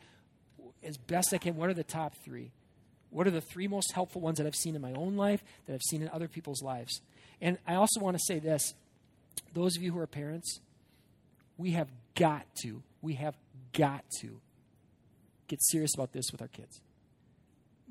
as 0.84 0.98
best 0.98 1.34
I 1.34 1.38
can 1.38 1.56
what 1.56 1.70
are 1.70 1.74
the 1.74 1.84
top 1.84 2.16
three? 2.24 2.52
What 3.10 3.28
are 3.28 3.32
the 3.32 3.42
three 3.42 3.68
most 3.68 3.92
helpful 3.92 4.22
ones 4.22 4.40
that 4.40 4.48
I've 4.48 4.56
seen 4.56 4.76
in 4.76 4.82
my 4.82 4.94
own 4.94 5.16
life, 5.16 5.44
that 5.68 5.74
I've 5.74 5.84
seen 5.84 6.02
in 6.02 6.10
other 6.10 6.28
people's 6.28 6.62
lives? 6.62 7.02
And 7.42 7.58
I 7.68 7.76
also 7.76 8.00
want 8.00 8.18
to 8.18 8.24
say 8.26 8.40
this 8.40 8.74
those 9.54 9.78
of 9.78 9.84
you 9.84 9.92
who 9.92 10.00
are 10.00 10.08
parents, 10.08 10.60
we 11.58 11.72
have 11.72 11.90
got 12.16 12.46
to, 12.64 12.82
we 13.02 13.14
have 13.16 13.36
got 13.72 14.04
to 14.22 14.40
get 15.48 15.62
serious 15.62 15.94
about 15.96 16.12
this 16.12 16.32
with 16.32 16.42
our 16.42 16.48
kids 16.48 16.82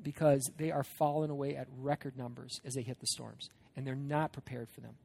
because 0.01 0.51
they 0.57 0.71
are 0.71 0.83
falling 0.83 1.29
away 1.29 1.55
at 1.55 1.67
record 1.77 2.17
numbers 2.17 2.59
as 2.65 2.73
they 2.73 2.81
hit 2.81 2.99
the 2.99 3.07
storms, 3.07 3.49
and 3.75 3.87
they're 3.87 3.95
not 3.95 4.33
prepared 4.33 4.69
for 4.69 4.81
them. 4.81 4.95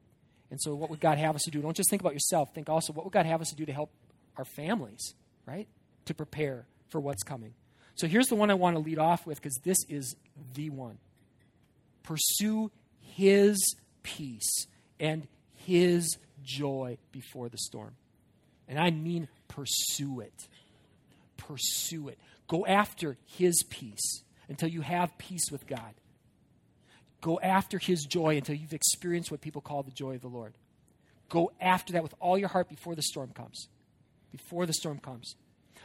And 0.51 0.59
so, 0.61 0.75
what 0.75 0.89
would 0.89 0.99
God 0.99 1.17
have 1.17 1.35
us 1.35 1.43
to 1.43 1.51
do? 1.51 1.61
Don't 1.61 1.75
just 1.75 1.89
think 1.89 2.01
about 2.01 2.13
yourself, 2.13 2.53
think 2.53 2.69
also 2.69 2.93
what 2.93 3.05
would 3.05 3.13
God 3.13 3.25
have 3.25 3.41
us 3.41 3.49
to 3.49 3.55
do 3.55 3.65
to 3.65 3.73
help 3.73 3.91
our 4.37 4.45
families, 4.45 5.13
right? 5.45 5.67
To 6.05 6.13
prepare 6.13 6.65
for 6.89 6.99
what's 6.99 7.23
coming. 7.23 7.53
So, 7.95 8.07
here's 8.07 8.27
the 8.27 8.35
one 8.35 8.49
I 8.49 8.55
want 8.55 8.75
to 8.75 8.79
lead 8.79 8.99
off 8.99 9.25
with 9.25 9.41
because 9.41 9.59
this 9.63 9.77
is 9.87 10.15
the 10.53 10.69
one. 10.69 10.97
Pursue 12.03 12.71
His 12.99 13.75
peace 14.03 14.67
and 14.99 15.27
His 15.55 16.17
joy 16.43 16.97
before 17.11 17.49
the 17.49 17.57
storm. 17.57 17.95
And 18.67 18.79
I 18.79 18.91
mean 18.91 19.27
pursue 19.47 20.19
it 20.19 20.47
pursue 21.49 22.09
it. 22.09 22.19
Go 22.47 22.65
after 22.65 23.17
His 23.25 23.63
peace 23.69 24.23
until 24.47 24.69
you 24.69 24.81
have 24.81 25.17
peace 25.17 25.51
with 25.51 25.65
God. 25.65 25.93
Go 27.21 27.39
after 27.39 27.77
His 27.77 28.03
joy 28.03 28.37
until 28.37 28.55
you've 28.55 28.73
experienced 28.73 29.31
what 29.31 29.41
people 29.41 29.61
call 29.61 29.83
the 29.83 29.91
joy 29.91 30.15
of 30.15 30.21
the 30.21 30.27
Lord. 30.27 30.53
Go 31.29 31.51
after 31.61 31.93
that 31.93 32.03
with 32.03 32.15
all 32.19 32.37
your 32.37 32.49
heart 32.49 32.69
before 32.69 32.95
the 32.95 33.01
storm 33.01 33.31
comes. 33.33 33.67
Before 34.31 34.65
the 34.65 34.73
storm 34.73 34.99
comes. 34.99 35.35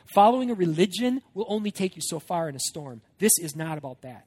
Following 0.06 0.50
a 0.50 0.54
religion 0.54 1.22
will 1.32 1.46
only 1.48 1.70
take 1.70 1.96
you 1.96 2.02
so 2.04 2.18
far 2.18 2.48
in 2.48 2.56
a 2.56 2.60
storm. 2.60 3.00
This 3.18 3.32
is 3.40 3.56
not 3.56 3.78
about 3.78 4.02
that. 4.02 4.26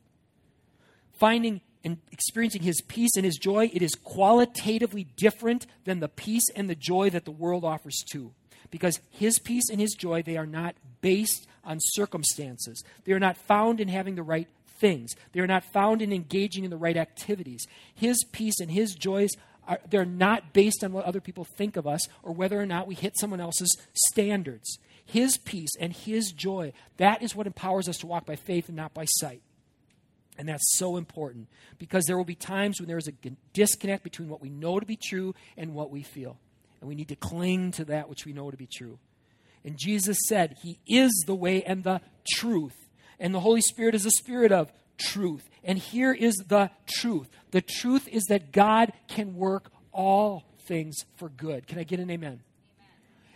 Finding 1.13 1.61
and 1.83 1.97
experiencing 2.11 2.63
his 2.63 2.81
peace 2.81 3.11
and 3.15 3.25
his 3.25 3.37
joy, 3.37 3.69
it 3.73 3.81
is 3.81 3.95
qualitatively 3.95 5.07
different 5.15 5.65
than 5.85 5.99
the 5.99 6.09
peace 6.09 6.49
and 6.55 6.69
the 6.69 6.75
joy 6.75 7.09
that 7.11 7.25
the 7.25 7.31
world 7.31 7.63
offers 7.63 8.03
too 8.11 8.33
because 8.71 8.99
his 9.09 9.39
peace 9.39 9.69
and 9.69 9.79
his 9.79 9.93
joy, 9.93 10.21
they 10.21 10.37
are 10.37 10.45
not 10.45 10.75
based 11.01 11.47
on 11.63 11.77
circumstances. 11.79 12.83
They 13.05 13.13
are 13.13 13.19
not 13.19 13.37
found 13.37 13.79
in 13.79 13.87
having 13.87 14.15
the 14.15 14.23
right 14.23 14.47
things. 14.79 15.15
They 15.31 15.39
are 15.39 15.47
not 15.47 15.63
found 15.63 16.01
in 16.01 16.13
engaging 16.13 16.63
in 16.63 16.69
the 16.69 16.77
right 16.77 16.97
activities. 16.97 17.65
His 17.93 18.23
peace 18.31 18.59
and 18.59 18.71
his 18.71 18.93
joys 18.93 19.31
are, 19.67 19.79
they're 19.89 20.05
not 20.05 20.53
based 20.53 20.83
on 20.83 20.93
what 20.93 21.05
other 21.05 21.21
people 21.21 21.45
think 21.57 21.77
of 21.77 21.87
us 21.87 22.07
or 22.23 22.33
whether 22.33 22.59
or 22.59 22.65
not 22.65 22.87
we 22.87 22.95
hit 22.95 23.17
someone 23.19 23.41
else's 23.41 23.75
standards. 23.93 24.79
His 25.05 25.37
peace 25.37 25.71
and 25.79 25.93
his 25.93 26.31
joy, 26.31 26.73
that 26.97 27.21
is 27.21 27.35
what 27.35 27.47
empowers 27.47 27.87
us 27.87 27.97
to 27.99 28.07
walk 28.07 28.25
by 28.25 28.35
faith 28.35 28.67
and 28.67 28.75
not 28.75 28.93
by 28.93 29.05
sight. 29.05 29.41
And 30.37 30.47
that's 30.47 30.77
so 30.77 30.97
important 30.97 31.47
because 31.79 32.05
there 32.05 32.17
will 32.17 32.25
be 32.25 32.35
times 32.35 32.79
when 32.79 32.87
there 32.87 32.97
is 32.97 33.07
a 33.07 33.29
disconnect 33.53 34.03
between 34.03 34.29
what 34.29 34.41
we 34.41 34.49
know 34.49 34.79
to 34.79 34.85
be 34.85 34.97
true 34.97 35.33
and 35.55 35.73
what 35.73 35.89
we 35.89 36.03
feel. 36.03 36.37
And 36.79 36.87
we 36.87 36.95
need 36.95 37.07
to 37.07 37.15
cling 37.15 37.71
to 37.71 37.85
that 37.85 38.07
which 38.07 38.25
we 38.25 38.33
know 38.33 38.51
to 38.51 38.57
be 38.57 38.67
true. 38.67 38.99
And 39.63 39.77
Jesus 39.77 40.19
said, 40.27 40.57
He 40.61 40.79
is 40.85 41.11
the 41.25 41.35
way 41.35 41.63
and 41.63 41.83
the 41.83 42.01
truth. 42.35 42.86
And 43.19 43.33
the 43.33 43.39
Holy 43.39 43.61
Spirit 43.61 43.95
is 43.95 44.03
the 44.03 44.11
Spirit 44.11 44.51
of 44.51 44.71
truth. 44.97 45.49
And 45.63 45.77
here 45.77 46.13
is 46.13 46.35
the 46.47 46.71
truth 46.87 47.29
the 47.51 47.61
truth 47.61 48.07
is 48.09 48.25
that 48.25 48.51
God 48.51 48.91
can 49.07 49.35
work 49.35 49.71
all 49.93 50.43
things 50.65 50.97
for 51.15 51.29
good. 51.29 51.65
Can 51.65 51.79
I 51.79 51.83
get 51.83 51.99
an 51.99 52.09
amen? 52.09 52.27
amen? 52.29 52.39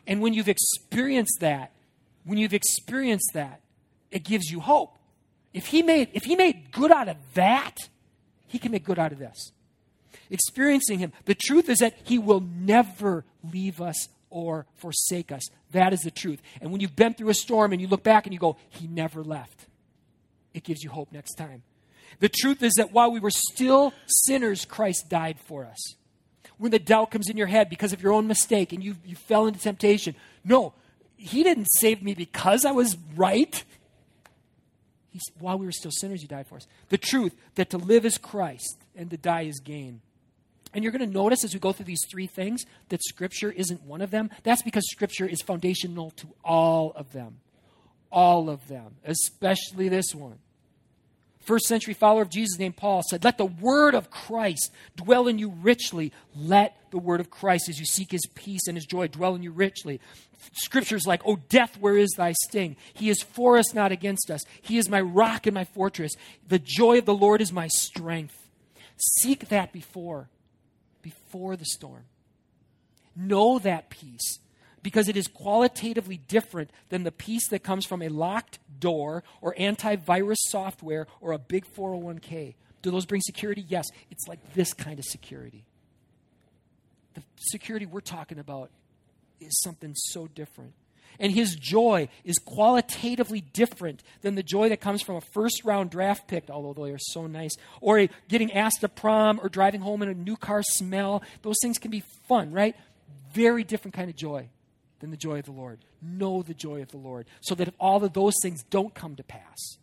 And 0.05 0.21
when 0.21 0.33
you've 0.33 0.49
experienced 0.49 1.39
that, 1.39 1.71
when 2.25 2.37
you've 2.37 2.53
experienced 2.53 3.31
that, 3.33 3.61
it 4.11 4.25
gives 4.25 4.51
you 4.51 4.59
hope. 4.59 4.97
If 5.53 5.67
he 5.67 5.81
made 5.81 6.09
if 6.13 6.23
he 6.23 6.35
made 6.35 6.71
good 6.71 6.91
out 6.91 7.07
of 7.07 7.17
that, 7.35 7.77
he 8.47 8.59
can 8.59 8.71
make 8.71 8.83
good 8.83 8.99
out 8.99 9.11
of 9.11 9.19
this 9.19 9.51
experiencing 10.31 10.99
Him. 10.99 11.11
The 11.25 11.35
truth 11.35 11.69
is 11.69 11.79
that 11.79 11.93
He 12.03 12.17
will 12.17 12.39
never 12.39 13.25
leave 13.43 13.81
us 13.81 14.07
or 14.29 14.65
forsake 14.75 15.31
us. 15.31 15.43
That 15.71 15.93
is 15.93 16.01
the 16.01 16.11
truth. 16.11 16.41
And 16.61 16.71
when 16.71 16.81
you've 16.81 16.95
been 16.95 17.13
through 17.13 17.29
a 17.29 17.35
storm 17.35 17.73
and 17.73 17.81
you 17.81 17.87
look 17.87 18.03
back 18.03 18.25
and 18.25 18.33
you 18.33 18.39
go, 18.39 18.57
He 18.69 18.87
never 18.87 19.23
left, 19.23 19.67
it 20.53 20.63
gives 20.63 20.83
you 20.83 20.89
hope 20.89 21.11
next 21.11 21.35
time. 21.35 21.63
The 22.19 22.29
truth 22.29 22.61
is 22.61 22.73
that 22.73 22.91
while 22.91 23.11
we 23.11 23.19
were 23.19 23.31
still 23.31 23.93
sinners, 24.05 24.65
Christ 24.65 25.09
died 25.09 25.39
for 25.39 25.65
us. 25.65 25.95
When 26.57 26.71
the 26.71 26.79
doubt 26.79 27.11
comes 27.11 27.29
in 27.29 27.37
your 27.37 27.47
head 27.47 27.69
because 27.69 27.93
of 27.93 28.03
your 28.03 28.13
own 28.13 28.27
mistake 28.27 28.73
and 28.73 28.83
you, 28.83 28.95
you 29.03 29.15
fell 29.15 29.47
into 29.47 29.59
temptation, 29.59 30.15
no, 30.43 30.73
He 31.17 31.43
didn't 31.43 31.67
save 31.71 32.03
me 32.03 32.13
because 32.13 32.65
I 32.65 32.71
was 32.71 32.97
right. 33.15 33.63
He's, 35.09 35.23
while 35.39 35.57
we 35.57 35.65
were 35.65 35.71
still 35.71 35.91
sinners, 35.91 36.21
He 36.21 36.27
died 36.27 36.47
for 36.47 36.55
us. 36.55 36.67
The 36.89 36.97
truth 36.97 37.33
that 37.55 37.71
to 37.71 37.77
live 37.77 38.05
is 38.05 38.17
Christ 38.17 38.77
and 38.95 39.09
to 39.09 39.17
die 39.17 39.43
is 39.43 39.59
gain. 39.59 40.01
And 40.73 40.83
you're 40.83 40.93
going 40.93 41.05
to 41.05 41.13
notice 41.13 41.43
as 41.43 41.53
we 41.53 41.59
go 41.59 41.73
through 41.73 41.85
these 41.85 42.05
three 42.09 42.27
things 42.27 42.63
that 42.89 43.03
Scripture 43.03 43.51
isn't 43.51 43.83
one 43.83 44.01
of 44.01 44.11
them. 44.11 44.29
That's 44.43 44.61
because 44.61 44.87
Scripture 44.89 45.25
is 45.25 45.41
foundational 45.41 46.11
to 46.11 46.27
all 46.43 46.93
of 46.95 47.11
them. 47.11 47.39
All 48.11 48.49
of 48.49 48.67
them, 48.67 48.95
especially 49.05 49.89
this 49.89 50.13
one. 50.13 50.39
First 51.41 51.65
century 51.65 51.95
follower 51.95 52.21
of 52.21 52.29
Jesus 52.29 52.59
named 52.59 52.77
Paul 52.77 53.01
said, 53.09 53.23
Let 53.23 53.39
the 53.39 53.45
word 53.45 53.95
of 53.95 54.11
Christ 54.11 54.71
dwell 54.95 55.27
in 55.27 55.39
you 55.39 55.49
richly. 55.49 56.11
Let 56.35 56.77
the 56.91 56.99
word 56.99 57.19
of 57.19 57.31
Christ, 57.31 57.67
as 57.67 57.79
you 57.79 57.85
seek 57.85 58.11
his 58.11 58.27
peace 58.35 58.67
and 58.67 58.77
his 58.77 58.85
joy, 58.85 59.07
dwell 59.07 59.33
in 59.33 59.41
you 59.41 59.51
richly. 59.51 59.99
Scriptures 60.53 61.07
like, 61.07 61.21
O 61.25 61.37
death, 61.49 61.77
where 61.79 61.97
is 61.97 62.11
thy 62.11 62.33
sting? 62.47 62.75
He 62.93 63.09
is 63.09 63.23
for 63.23 63.57
us, 63.57 63.73
not 63.73 63.91
against 63.91 64.29
us. 64.29 64.41
He 64.61 64.77
is 64.77 64.87
my 64.87 65.01
rock 65.01 65.47
and 65.47 65.55
my 65.55 65.63
fortress. 65.63 66.13
The 66.47 66.59
joy 66.59 66.99
of 66.99 67.05
the 67.05 67.13
Lord 67.13 67.41
is 67.41 67.51
my 67.51 67.67
strength. 67.67 68.37
Seek 68.97 69.49
that 69.49 69.73
before, 69.73 70.29
before 71.01 71.55
the 71.55 71.65
storm. 71.65 72.03
Know 73.15 73.57
that 73.59 73.89
peace 73.89 74.39
because 74.83 75.07
it 75.07 75.17
is 75.17 75.27
qualitatively 75.27 76.17
different 76.17 76.69
than 76.89 77.03
the 77.03 77.11
peace 77.11 77.47
that 77.49 77.63
comes 77.63 77.85
from 77.85 78.01
a 78.01 78.09
locked 78.09 78.59
door 78.79 79.23
or 79.41 79.55
antivirus 79.55 80.37
software 80.39 81.07
or 81.19 81.31
a 81.31 81.39
big 81.39 81.65
401k. 81.73 82.55
Do 82.81 82.91
those 82.91 83.05
bring 83.05 83.21
security? 83.21 83.65
Yes. 83.67 83.85
It's 84.09 84.27
like 84.27 84.53
this 84.53 84.73
kind 84.73 84.97
of 84.97 85.05
security. 85.05 85.63
The 87.13 87.23
security 87.37 87.85
we're 87.85 88.01
talking 88.01 88.39
about 88.39 88.71
is 89.39 89.59
something 89.61 89.93
so 89.95 90.27
different. 90.27 90.73
And 91.19 91.31
his 91.31 91.55
joy 91.55 92.07
is 92.23 92.37
qualitatively 92.39 93.41
different 93.41 94.01
than 94.21 94.33
the 94.33 94.41
joy 94.41 94.69
that 94.69 94.81
comes 94.81 95.03
from 95.03 95.17
a 95.17 95.21
first 95.21 95.63
round 95.63 95.91
draft 95.91 96.27
pick, 96.27 96.49
although 96.49 96.73
they 96.73 96.91
are 96.91 96.97
so 96.99 97.27
nice, 97.27 97.51
or 97.79 97.99
a 97.99 98.09
getting 98.27 98.53
asked 98.53 98.81
to 98.81 98.89
prom 98.89 99.39
or 99.43 99.49
driving 99.49 99.81
home 99.81 100.01
in 100.01 100.09
a 100.09 100.15
new 100.15 100.35
car 100.35 100.63
smell. 100.63 101.21
Those 101.43 101.57
things 101.61 101.77
can 101.77 101.91
be 101.91 102.03
fun, 102.27 102.51
right? 102.51 102.75
Very 103.33 103.63
different 103.63 103.93
kind 103.93 104.09
of 104.09 104.15
joy 104.15 104.49
than 105.01 105.11
the 105.11 105.17
joy 105.17 105.39
of 105.39 105.45
the 105.45 105.51
Lord. 105.51 105.79
Know 106.01 106.41
the 106.41 106.53
joy 106.53 106.81
of 106.81 106.91
the 106.91 106.97
Lord 106.97 107.25
so 107.41 107.53
that 107.55 107.67
if 107.67 107.73
all 107.79 108.03
of 108.03 108.13
those 108.13 108.35
things 108.41 108.63
don't 108.69 108.95
come 108.95 109.15
to 109.15 109.23
pass, 109.23 109.77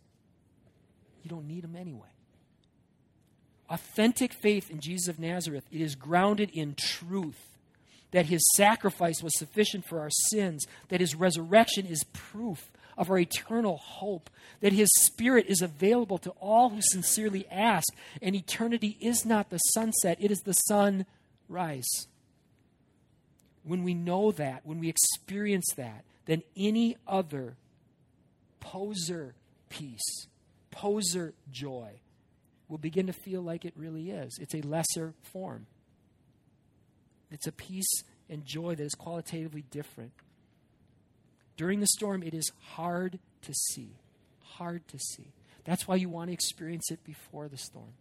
you 1.22 1.28
don't 1.28 1.46
need 1.46 1.64
them 1.64 1.76
anyway. 1.76 2.08
Authentic 3.68 4.32
faith 4.32 4.70
in 4.70 4.80
Jesus 4.80 5.08
of 5.08 5.18
Nazareth, 5.18 5.64
it 5.70 5.82
is 5.82 5.94
grounded 5.94 6.50
in 6.54 6.74
truth 6.74 7.58
that 8.12 8.26
his 8.26 8.40
sacrifice 8.56 9.22
was 9.22 9.38
sufficient 9.38 9.84
for 9.84 10.00
our 10.00 10.08
sins, 10.30 10.66
that 10.88 11.00
his 11.00 11.14
resurrection 11.14 11.84
is 11.84 12.04
proof 12.14 12.72
of 12.96 13.10
our 13.10 13.18
eternal 13.18 13.76
hope, 13.76 14.30
that 14.60 14.72
his 14.72 14.88
spirit 15.00 15.44
is 15.48 15.60
available 15.60 16.16
to 16.18 16.30
all 16.40 16.70
who 16.70 16.80
sincerely 16.80 17.46
ask, 17.48 17.86
and 18.22 18.34
eternity 18.34 18.96
is 19.00 19.26
not 19.26 19.50
the 19.50 19.58
sunset, 19.58 20.16
it 20.20 20.30
is 20.30 20.40
the 20.40 20.54
sunrise 20.54 22.06
when 23.64 23.82
we 23.82 23.94
know 23.94 24.32
that, 24.32 24.62
when 24.64 24.80
we 24.80 24.88
experience 24.88 25.66
that, 25.76 26.04
then 26.26 26.42
any 26.56 26.96
other 27.06 27.56
poser 28.60 29.34
peace, 29.68 30.26
poser 30.70 31.34
joy 31.50 32.00
will 32.68 32.78
begin 32.78 33.06
to 33.06 33.12
feel 33.12 33.40
like 33.42 33.64
it 33.64 33.72
really 33.76 34.10
is. 34.10 34.38
It's 34.40 34.54
a 34.54 34.60
lesser 34.60 35.14
form. 35.22 35.66
It's 37.30 37.46
a 37.46 37.52
peace 37.52 38.02
and 38.28 38.44
joy 38.44 38.74
that 38.74 38.84
is 38.84 38.94
qualitatively 38.94 39.64
different. 39.70 40.12
During 41.56 41.80
the 41.80 41.86
storm, 41.86 42.22
it 42.22 42.34
is 42.34 42.52
hard 42.74 43.18
to 43.42 43.54
see. 43.54 43.96
Hard 44.42 44.86
to 44.88 44.98
see. 44.98 45.32
That's 45.64 45.88
why 45.88 45.96
you 45.96 46.08
want 46.08 46.28
to 46.28 46.34
experience 46.34 46.90
it 46.90 47.04
before 47.04 47.48
the 47.48 47.58
storm. 47.58 47.94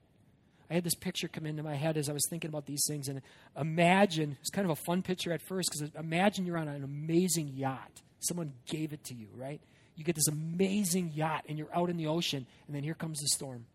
I 0.69 0.73
had 0.73 0.83
this 0.83 0.95
picture 0.95 1.27
come 1.27 1.45
into 1.45 1.63
my 1.63 1.75
head 1.75 1.95
as 1.97 2.09
I 2.09 2.13
was 2.13 2.27
thinking 2.29 2.49
about 2.49 2.65
these 2.65 2.83
things. 2.87 3.07
And 3.07 3.21
imagine, 3.57 4.37
it's 4.41 4.49
kind 4.49 4.65
of 4.65 4.71
a 4.71 4.81
fun 4.83 5.01
picture 5.01 5.31
at 5.31 5.41
first 5.41 5.69
because 5.71 5.89
imagine 5.97 6.45
you're 6.45 6.57
on 6.57 6.67
an 6.67 6.83
amazing 6.83 7.53
yacht. 7.55 8.01
Someone 8.19 8.53
gave 8.65 8.91
it 8.91 9.03
to 9.05 9.13
you, 9.13 9.27
right? 9.35 9.61
You 9.95 10.03
get 10.03 10.15
this 10.15 10.27
amazing 10.27 11.11
yacht 11.13 11.45
and 11.47 11.57
you're 11.57 11.73
out 11.73 11.89
in 11.89 11.97
the 11.97 12.07
ocean, 12.07 12.45
and 12.67 12.75
then 12.75 12.83
here 12.83 12.93
comes 12.93 13.19
the 13.19 13.27
storm. 13.27 13.65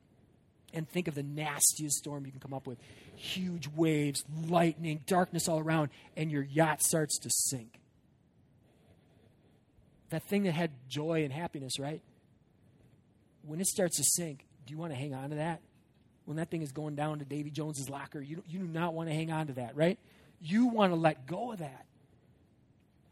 And 0.75 0.89
think 0.89 1.09
of 1.09 1.15
the 1.15 1.23
nastiest 1.23 1.99
storm 1.99 2.25
you 2.25 2.33
can 2.33 2.41
come 2.41 2.55
up 2.55 2.67
with 2.67 2.79
huge 3.17 3.69
waves, 3.69 4.25
lightning, 4.49 5.01
darkness 5.07 5.49
all 5.49 5.59
around, 5.59 5.91
and 6.17 6.31
your 6.31 6.43
yacht 6.43 6.83
starts 6.83 7.19
to 7.21 7.31
sink. 7.31 7.79
That 10.11 10.23
thing 10.25 10.45
that 10.45 10.53
had 10.53 10.71
joy 10.89 11.25
and 11.25 11.33
happiness, 11.33 11.79
right? 11.79 12.03
When 13.43 13.61
it 13.61 13.67
starts 13.67 13.97
to 13.97 14.05
sink, 14.05 14.45
do 14.67 14.73
you 14.73 14.79
want 14.79 14.93
to 14.93 14.99
hang 14.99 15.15
on 15.15 15.31
to 15.31 15.37
that? 15.37 15.61
When 16.25 16.37
that 16.37 16.51
thing 16.51 16.63
is 16.63 16.73
going 16.73 16.95
down 16.95 17.19
to 17.19 17.25
Davy 17.25 17.51
Jones's 17.51 17.89
locker. 17.89 18.21
You, 18.21 18.43
you 18.47 18.61
do 18.61 18.67
not 18.67 18.95
want 18.95 19.09
to 19.09 19.15
hang 19.15 19.31
on 19.31 19.49
to 19.49 19.55
that, 19.55 19.77
right? 19.77 19.99
You 20.41 20.67
want 20.67 20.93
to 20.93 20.97
let 20.97 21.27
go 21.27 21.53
of 21.53 21.59
that. 21.59 21.87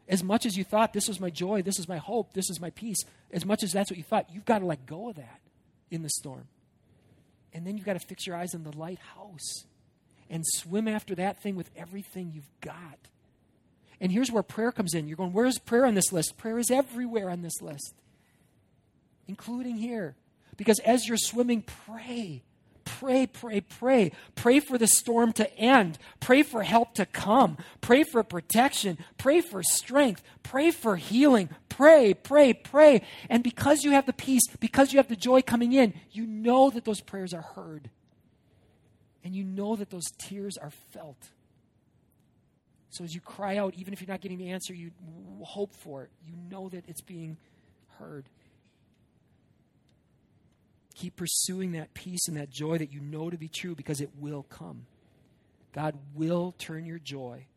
As 0.07 0.23
much 0.23 0.45
as 0.45 0.57
you 0.57 0.63
thought, 0.63 0.93
this 0.93 1.07
was 1.07 1.19
my 1.19 1.29
joy, 1.29 1.61
this 1.61 1.79
is 1.79 1.87
my 1.87 1.97
hope, 1.97 2.33
this 2.33 2.49
is 2.49 2.59
my 2.59 2.69
peace, 2.71 2.97
as 3.31 3.45
much 3.45 3.63
as 3.63 3.71
that's 3.71 3.89
what 3.89 3.97
you 3.97 4.03
thought, 4.03 4.29
you've 4.33 4.45
got 4.45 4.59
to 4.59 4.65
let 4.65 4.85
go 4.85 5.09
of 5.09 5.15
that 5.15 5.39
in 5.89 6.03
the 6.03 6.09
storm. 6.09 6.47
And 7.53 7.65
then 7.65 7.77
you've 7.77 7.85
got 7.85 7.93
to 7.99 8.05
fix 8.07 8.25
your 8.25 8.35
eyes 8.35 8.53
on 8.55 8.63
the 8.63 8.77
lighthouse 8.77 9.65
and 10.29 10.43
swim 10.45 10.87
after 10.87 11.15
that 11.15 11.41
thing 11.41 11.55
with 11.55 11.69
everything 11.75 12.31
you've 12.33 12.49
got. 12.61 12.97
And 13.99 14.11
here's 14.11 14.31
where 14.31 14.43
prayer 14.43 14.71
comes 14.71 14.93
in. 14.93 15.07
You're 15.07 15.17
going, 15.17 15.33
where's 15.33 15.59
prayer 15.59 15.85
on 15.85 15.93
this 15.93 16.11
list? 16.11 16.37
Prayer 16.37 16.57
is 16.57 16.71
everywhere 16.71 17.29
on 17.29 17.41
this 17.41 17.61
list, 17.61 17.93
including 19.27 19.77
here. 19.77 20.15
Because 20.57 20.79
as 20.79 21.07
you're 21.07 21.17
swimming, 21.17 21.63
pray. 21.85 22.43
Pray, 22.85 23.27
pray, 23.27 23.61
pray. 23.61 24.11
Pray 24.35 24.59
for 24.59 24.77
the 24.77 24.87
storm 24.87 25.33
to 25.33 25.57
end. 25.57 25.97
Pray 26.19 26.43
for 26.43 26.63
help 26.63 26.93
to 26.95 27.05
come. 27.05 27.57
Pray 27.81 28.03
for 28.03 28.23
protection. 28.23 28.97
Pray 29.17 29.41
for 29.41 29.63
strength. 29.63 30.23
Pray 30.43 30.71
for 30.71 30.95
healing. 30.95 31.49
Pray, 31.69 32.13
pray, 32.13 32.53
pray. 32.53 33.01
And 33.29 33.43
because 33.43 33.83
you 33.83 33.91
have 33.91 34.05
the 34.05 34.13
peace, 34.13 34.43
because 34.59 34.93
you 34.93 34.97
have 34.97 35.07
the 35.07 35.15
joy 35.15 35.41
coming 35.41 35.73
in, 35.73 35.93
you 36.11 36.25
know 36.25 36.69
that 36.69 36.85
those 36.85 37.01
prayers 37.01 37.33
are 37.33 37.41
heard. 37.41 37.89
And 39.23 39.35
you 39.35 39.43
know 39.43 39.75
that 39.75 39.89
those 39.89 40.09
tears 40.17 40.57
are 40.57 40.71
felt. 40.91 41.29
So 42.89 43.03
as 43.03 43.15
you 43.15 43.21
cry 43.21 43.57
out, 43.57 43.75
even 43.75 43.93
if 43.93 44.01
you're 44.01 44.09
not 44.09 44.21
getting 44.21 44.37
the 44.37 44.49
answer 44.49 44.73
you 44.73 44.91
hope 45.43 45.73
for, 45.73 46.09
you 46.25 46.33
know 46.49 46.69
that 46.69 46.83
it's 46.87 47.01
being 47.01 47.37
heard. 47.99 48.25
Keep 51.01 51.15
pursuing 51.15 51.71
that 51.71 51.95
peace 51.95 52.27
and 52.27 52.37
that 52.37 52.51
joy 52.51 52.77
that 52.77 52.93
you 52.93 52.99
know 52.99 53.31
to 53.31 53.35
be 53.35 53.47
true 53.47 53.73
because 53.73 54.01
it 54.01 54.11
will 54.19 54.43
come. 54.43 54.85
God 55.73 55.97
will 56.13 56.53
turn 56.59 56.85
your 56.85 56.99
joy 56.99 57.47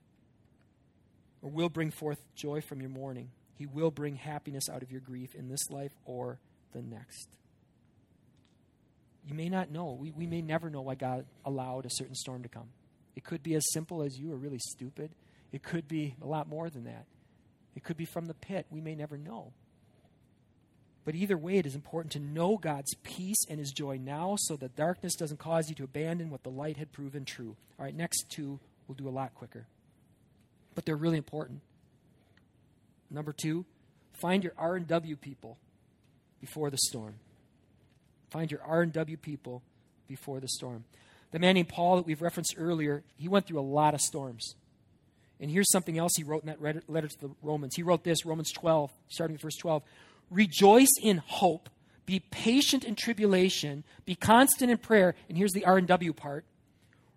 or 1.43 1.51
will 1.51 1.69
bring 1.69 1.91
forth 1.91 2.25
joy 2.35 2.63
from 2.63 2.81
your 2.81 2.89
mourning. 2.89 3.29
He 3.59 3.67
will 3.67 3.91
bring 3.91 4.17
happiness 4.17 4.71
out 4.71 4.83
of 4.83 4.91
your 4.91 5.03
grief 5.03 5.35
in 5.35 5.51
this 5.51 5.69
life 5.69 5.93
or 6.07 6.39
the 6.73 6.81
next. 6.81 7.29
You 9.29 9.35
may 9.35 9.51
not 9.51 9.71
know. 9.71 9.93
We, 9.93 10.11
we 10.11 10.27
may 10.27 10.41
never 10.41 10.71
know 10.71 10.81
why 10.81 10.95
God 10.95 11.27
allowed 11.45 11.85
a 11.85 11.91
certain 11.91 12.15
storm 12.15 12.45
to 12.45 12.49
come. 12.49 12.71
It 13.15 13.25
could 13.25 13.43
be 13.43 13.57
as 13.57 13.73
simple 13.75 14.01
as 14.01 14.19
you 14.19 14.33
are 14.33 14.37
really 14.37 14.59
stupid. 14.59 15.11
It 15.53 15.63
could 15.63 15.87
be 15.87 16.17
a 16.23 16.27
lot 16.27 16.49
more 16.49 16.71
than 16.71 16.85
that. 16.85 17.05
It 17.77 17.85
could 17.85 17.99
be 17.99 18.07
from 18.07 18.25
the 18.25 18.33
pit. 18.33 18.65
We 18.71 18.81
may 18.81 18.95
never 18.95 19.19
know. 19.19 19.53
But 21.05 21.15
either 21.15 21.37
way, 21.37 21.59
it 21.59 21.67
is 21.67 21.75
important 21.75 22.13
to 22.13 22.19
know 22.19 22.57
God's 22.57 22.95
peace 23.03 23.45
and 23.49 23.59
his 23.59 23.73
joy 23.73 23.99
now 24.03 24.37
so 24.39 24.57
that 24.57 24.75
darkness 24.75 25.15
doesn't 25.15 25.39
cause 25.39 25.69
you 25.69 25.75
to 25.77 25.85
abandon 25.85 26.31
what 26.31 26.43
the 26.43 26.51
light 26.51 26.79
had 26.79 26.93
proven 26.93 27.25
true. 27.25 27.57
All 27.79 27.85
right, 27.85 27.95
next 27.95 28.31
two 28.31 28.59
we'll 28.89 28.97
do 28.97 29.09
a 29.09 29.11
lot 29.11 29.35
quicker. 29.35 29.67
But 30.75 30.87
they're 30.87 30.97
really 30.97 31.19
important. 31.19 31.61
Number 33.11 33.33
two, 33.33 33.65
find 34.13 34.43
your 34.43 34.55
R&W 34.57 35.17
people 35.17 35.59
before 36.41 36.71
the 36.71 36.79
storm. 36.79 37.15
Find 38.31 38.51
your 38.51 38.63
R&W 38.63 39.17
people 39.19 39.63
before 40.09 40.41
the 40.41 40.49
storm. 40.49 40.85
The 41.31 41.39
man 41.39 41.55
named 41.55 41.69
Paul 41.69 41.97
that 41.97 42.07
we've 42.07 42.23
referenced 42.23 42.55
earlier, 42.57 43.03
he 43.17 43.29
went 43.29 43.47
through 43.47 43.61
a 43.61 43.63
lot 43.63 43.95
of 43.95 44.01
storms. 44.01 44.55
And 45.41 45.51
here's 45.51 45.71
something 45.71 45.99
else 45.99 46.13
he 46.17 46.23
wrote 46.23 46.45
in 46.45 46.49
that 46.49 46.63
letter 46.89 47.09
to 47.09 47.21
the 47.21 47.31
Romans. 47.43 47.75
He 47.75 47.83
wrote 47.83 48.05
this, 48.05 48.25
Romans 48.25 48.53
12, 48.53 48.91
starting 49.09 49.35
with 49.35 49.43
verse 49.43 49.57
12. 49.57 49.83
Rejoice 50.31 50.93
in 51.03 51.19
hope. 51.19 51.69
Be 52.07 52.21
patient 52.21 52.85
in 52.85 52.97
tribulation. 52.97 53.85
Be 54.05 54.15
constant 54.15 54.71
in 54.71 54.79
prayer. 54.79 55.15
And 55.29 55.39
here's 55.39 55.53
the 55.53 55.65
R 55.65 55.79
and 55.79 55.89
W 55.89 56.13
part. 56.13 56.45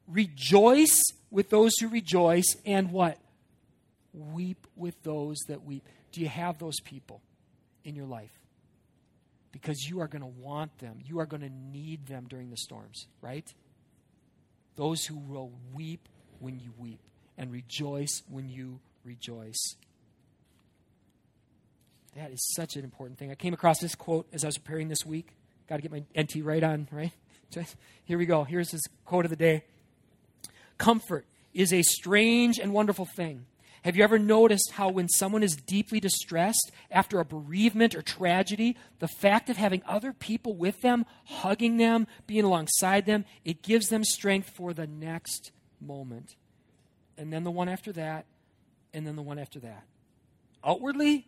Rejoice 0.08 1.02
with 1.30 1.50
those 1.50 1.74
who 1.80 1.90
rejoice, 1.90 2.56
and 2.66 2.92
what? 2.92 3.18
Weep 4.14 4.66
with 4.76 5.02
those 5.04 5.38
that 5.48 5.64
weep. 5.66 5.86
Do 6.14 6.22
you 6.22 6.30
have 6.30 6.58
those 6.58 6.80
people 6.80 7.22
in 7.84 7.96
your 7.96 8.06
life? 8.06 8.32
Because 9.52 9.86
you 9.90 10.00
are 10.00 10.08
going 10.08 10.22
to 10.22 10.28
want 10.28 10.78
them. 10.80 11.00
You 11.04 11.20
are 11.20 11.26
going 11.26 11.42
to 11.42 11.50
need 11.50 12.08
them 12.08 12.26
during 12.30 12.50
the 12.50 12.58
storms, 12.58 13.08
right? 13.22 13.46
Those 14.76 15.04
who 15.06 15.18
will 15.18 15.52
weep 15.74 16.08
when 16.40 16.60
you 16.60 16.72
weep 16.78 17.00
and 17.38 17.52
rejoice 17.52 18.24
when 18.30 18.48
you 18.48 18.80
rejoice. 19.04 19.76
That 22.18 22.32
is 22.32 22.44
such 22.56 22.76
an 22.76 22.84
important 22.84 23.20
thing. 23.20 23.30
I 23.30 23.36
came 23.36 23.54
across 23.54 23.78
this 23.80 23.94
quote 23.94 24.28
as 24.34 24.44
I 24.44 24.48
was 24.48 24.58
preparing 24.58 24.88
this 24.88 25.06
week. 25.06 25.36
Got 25.70 25.76
to 25.76 25.82
get 25.84 25.92
my 25.92 26.04
NT 26.20 26.44
Wright 26.44 26.64
on, 26.64 26.88
right? 26.92 27.12
Here 28.06 28.18
we 28.18 28.26
go. 28.26 28.44
Here's 28.44 28.72
his 28.72 28.82
quote 29.06 29.24
of 29.26 29.30
the 29.30 29.38
day 29.38 29.66
Comfort 30.80 31.28
is 31.54 31.72
a 31.72 31.84
strange 31.84 32.58
and 32.58 32.74
wonderful 32.74 33.06
thing. 33.06 33.46
Have 33.84 33.96
you 33.96 34.04
ever 34.04 34.18
noticed 34.18 34.72
how, 34.74 34.90
when 34.90 35.08
someone 35.08 35.44
is 35.44 35.56
deeply 35.56 36.00
distressed 36.00 36.72
after 36.90 37.20
a 37.20 37.26
bereavement 37.26 37.94
or 37.94 38.02
tragedy, 38.02 38.76
the 38.98 39.08
fact 39.08 39.48
of 39.52 39.58
having 39.58 39.84
other 39.88 40.12
people 40.12 40.56
with 40.56 40.82
them, 40.82 41.06
hugging 41.26 41.78
them, 41.78 42.08
being 42.26 42.44
alongside 42.44 43.06
them, 43.06 43.26
it 43.46 43.62
gives 43.62 43.90
them 43.90 44.04
strength 44.04 44.50
for 44.58 44.74
the 44.74 44.88
next 44.88 45.52
moment? 45.80 46.36
And 47.16 47.32
then 47.32 47.44
the 47.44 47.52
one 47.52 47.70
after 47.70 47.92
that, 47.94 48.26
and 48.92 49.06
then 49.06 49.16
the 49.16 49.22
one 49.22 49.38
after 49.38 49.60
that. 49.60 49.84
Outwardly, 50.66 51.28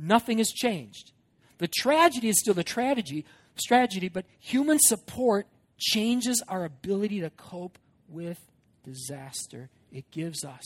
nothing 0.00 0.38
has 0.38 0.48
changed. 0.48 1.12
The 1.58 1.68
tragedy 1.68 2.28
is 2.28 2.40
still 2.40 2.54
the 2.54 2.64
tragedy, 2.64 3.24
tragedy, 3.66 4.08
but 4.08 4.24
human 4.38 4.78
support 4.80 5.46
changes 5.78 6.42
our 6.48 6.64
ability 6.64 7.20
to 7.20 7.30
cope 7.30 7.78
with 8.08 8.38
disaster. 8.82 9.68
It 9.92 10.10
gives 10.10 10.44
us 10.44 10.64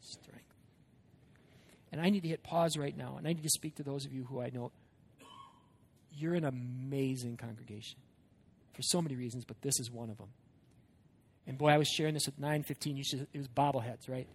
strength. 0.00 0.42
And 1.90 2.00
I 2.00 2.10
need 2.10 2.22
to 2.22 2.28
hit 2.28 2.42
pause 2.42 2.76
right 2.76 2.96
now, 2.96 3.16
and 3.16 3.26
I 3.26 3.32
need 3.32 3.42
to 3.42 3.50
speak 3.50 3.76
to 3.76 3.82
those 3.82 4.04
of 4.04 4.12
you 4.12 4.24
who 4.24 4.40
I 4.40 4.50
know. 4.50 4.72
You're 6.12 6.34
an 6.34 6.44
amazing 6.44 7.36
congregation 7.36 7.98
for 8.74 8.82
so 8.82 9.00
many 9.00 9.16
reasons, 9.16 9.44
but 9.44 9.60
this 9.62 9.78
is 9.80 9.90
one 9.90 10.10
of 10.10 10.18
them. 10.18 10.28
And 11.46 11.56
boy, 11.56 11.68
I 11.68 11.78
was 11.78 11.88
sharing 11.88 12.14
this 12.14 12.26
with 12.26 12.38
915. 12.38 12.96
You 12.96 13.04
should, 13.04 13.26
it 13.32 13.38
was 13.38 13.48
bobbleheads, 13.48 14.08
right? 14.08 14.26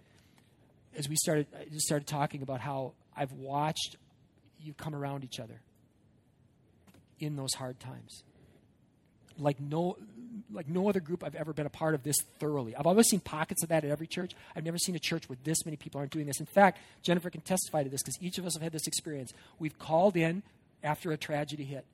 As 0.97 1.09
we 1.09 1.15
started, 1.15 1.47
I 1.55 1.65
just 1.65 1.85
started 1.85 2.07
talking 2.07 2.41
about 2.41 2.61
how 2.61 2.93
I've 3.15 3.31
watched 3.33 3.97
you 4.63 4.73
come 4.73 4.95
around 4.95 5.23
each 5.23 5.39
other 5.39 5.61
in 7.19 7.35
those 7.35 7.53
hard 7.53 7.79
times. 7.79 8.23
Like 9.37 9.59
no, 9.59 9.97
like 10.51 10.67
no 10.67 10.89
other 10.89 10.99
group 10.99 11.23
I've 11.23 11.35
ever 11.35 11.53
been 11.53 11.65
a 11.65 11.69
part 11.69 11.95
of 11.95 12.03
this 12.03 12.17
thoroughly. 12.39 12.75
I've 12.75 12.85
always 12.85 13.07
seen 13.07 13.21
pockets 13.21 13.63
of 13.63 13.69
that 13.69 13.83
at 13.83 13.89
every 13.89 14.07
church. 14.07 14.33
I've 14.55 14.63
never 14.63 14.77
seen 14.77 14.95
a 14.95 14.99
church 14.99 15.29
where 15.29 15.37
this 15.43 15.65
many 15.65 15.77
people 15.77 15.99
aren't 15.99 16.11
doing 16.11 16.25
this. 16.25 16.39
In 16.39 16.45
fact, 16.45 16.79
Jennifer 17.01 17.29
can 17.29 17.41
testify 17.41 17.83
to 17.83 17.89
this 17.89 18.03
because 18.03 18.21
each 18.21 18.37
of 18.37 18.45
us 18.45 18.53
have 18.53 18.61
had 18.61 18.71
this 18.71 18.87
experience. 18.87 19.31
We've 19.57 19.77
called 19.79 20.17
in 20.17 20.43
after 20.83 21.11
a 21.11 21.17
tragedy 21.17 21.63
hit, 21.63 21.85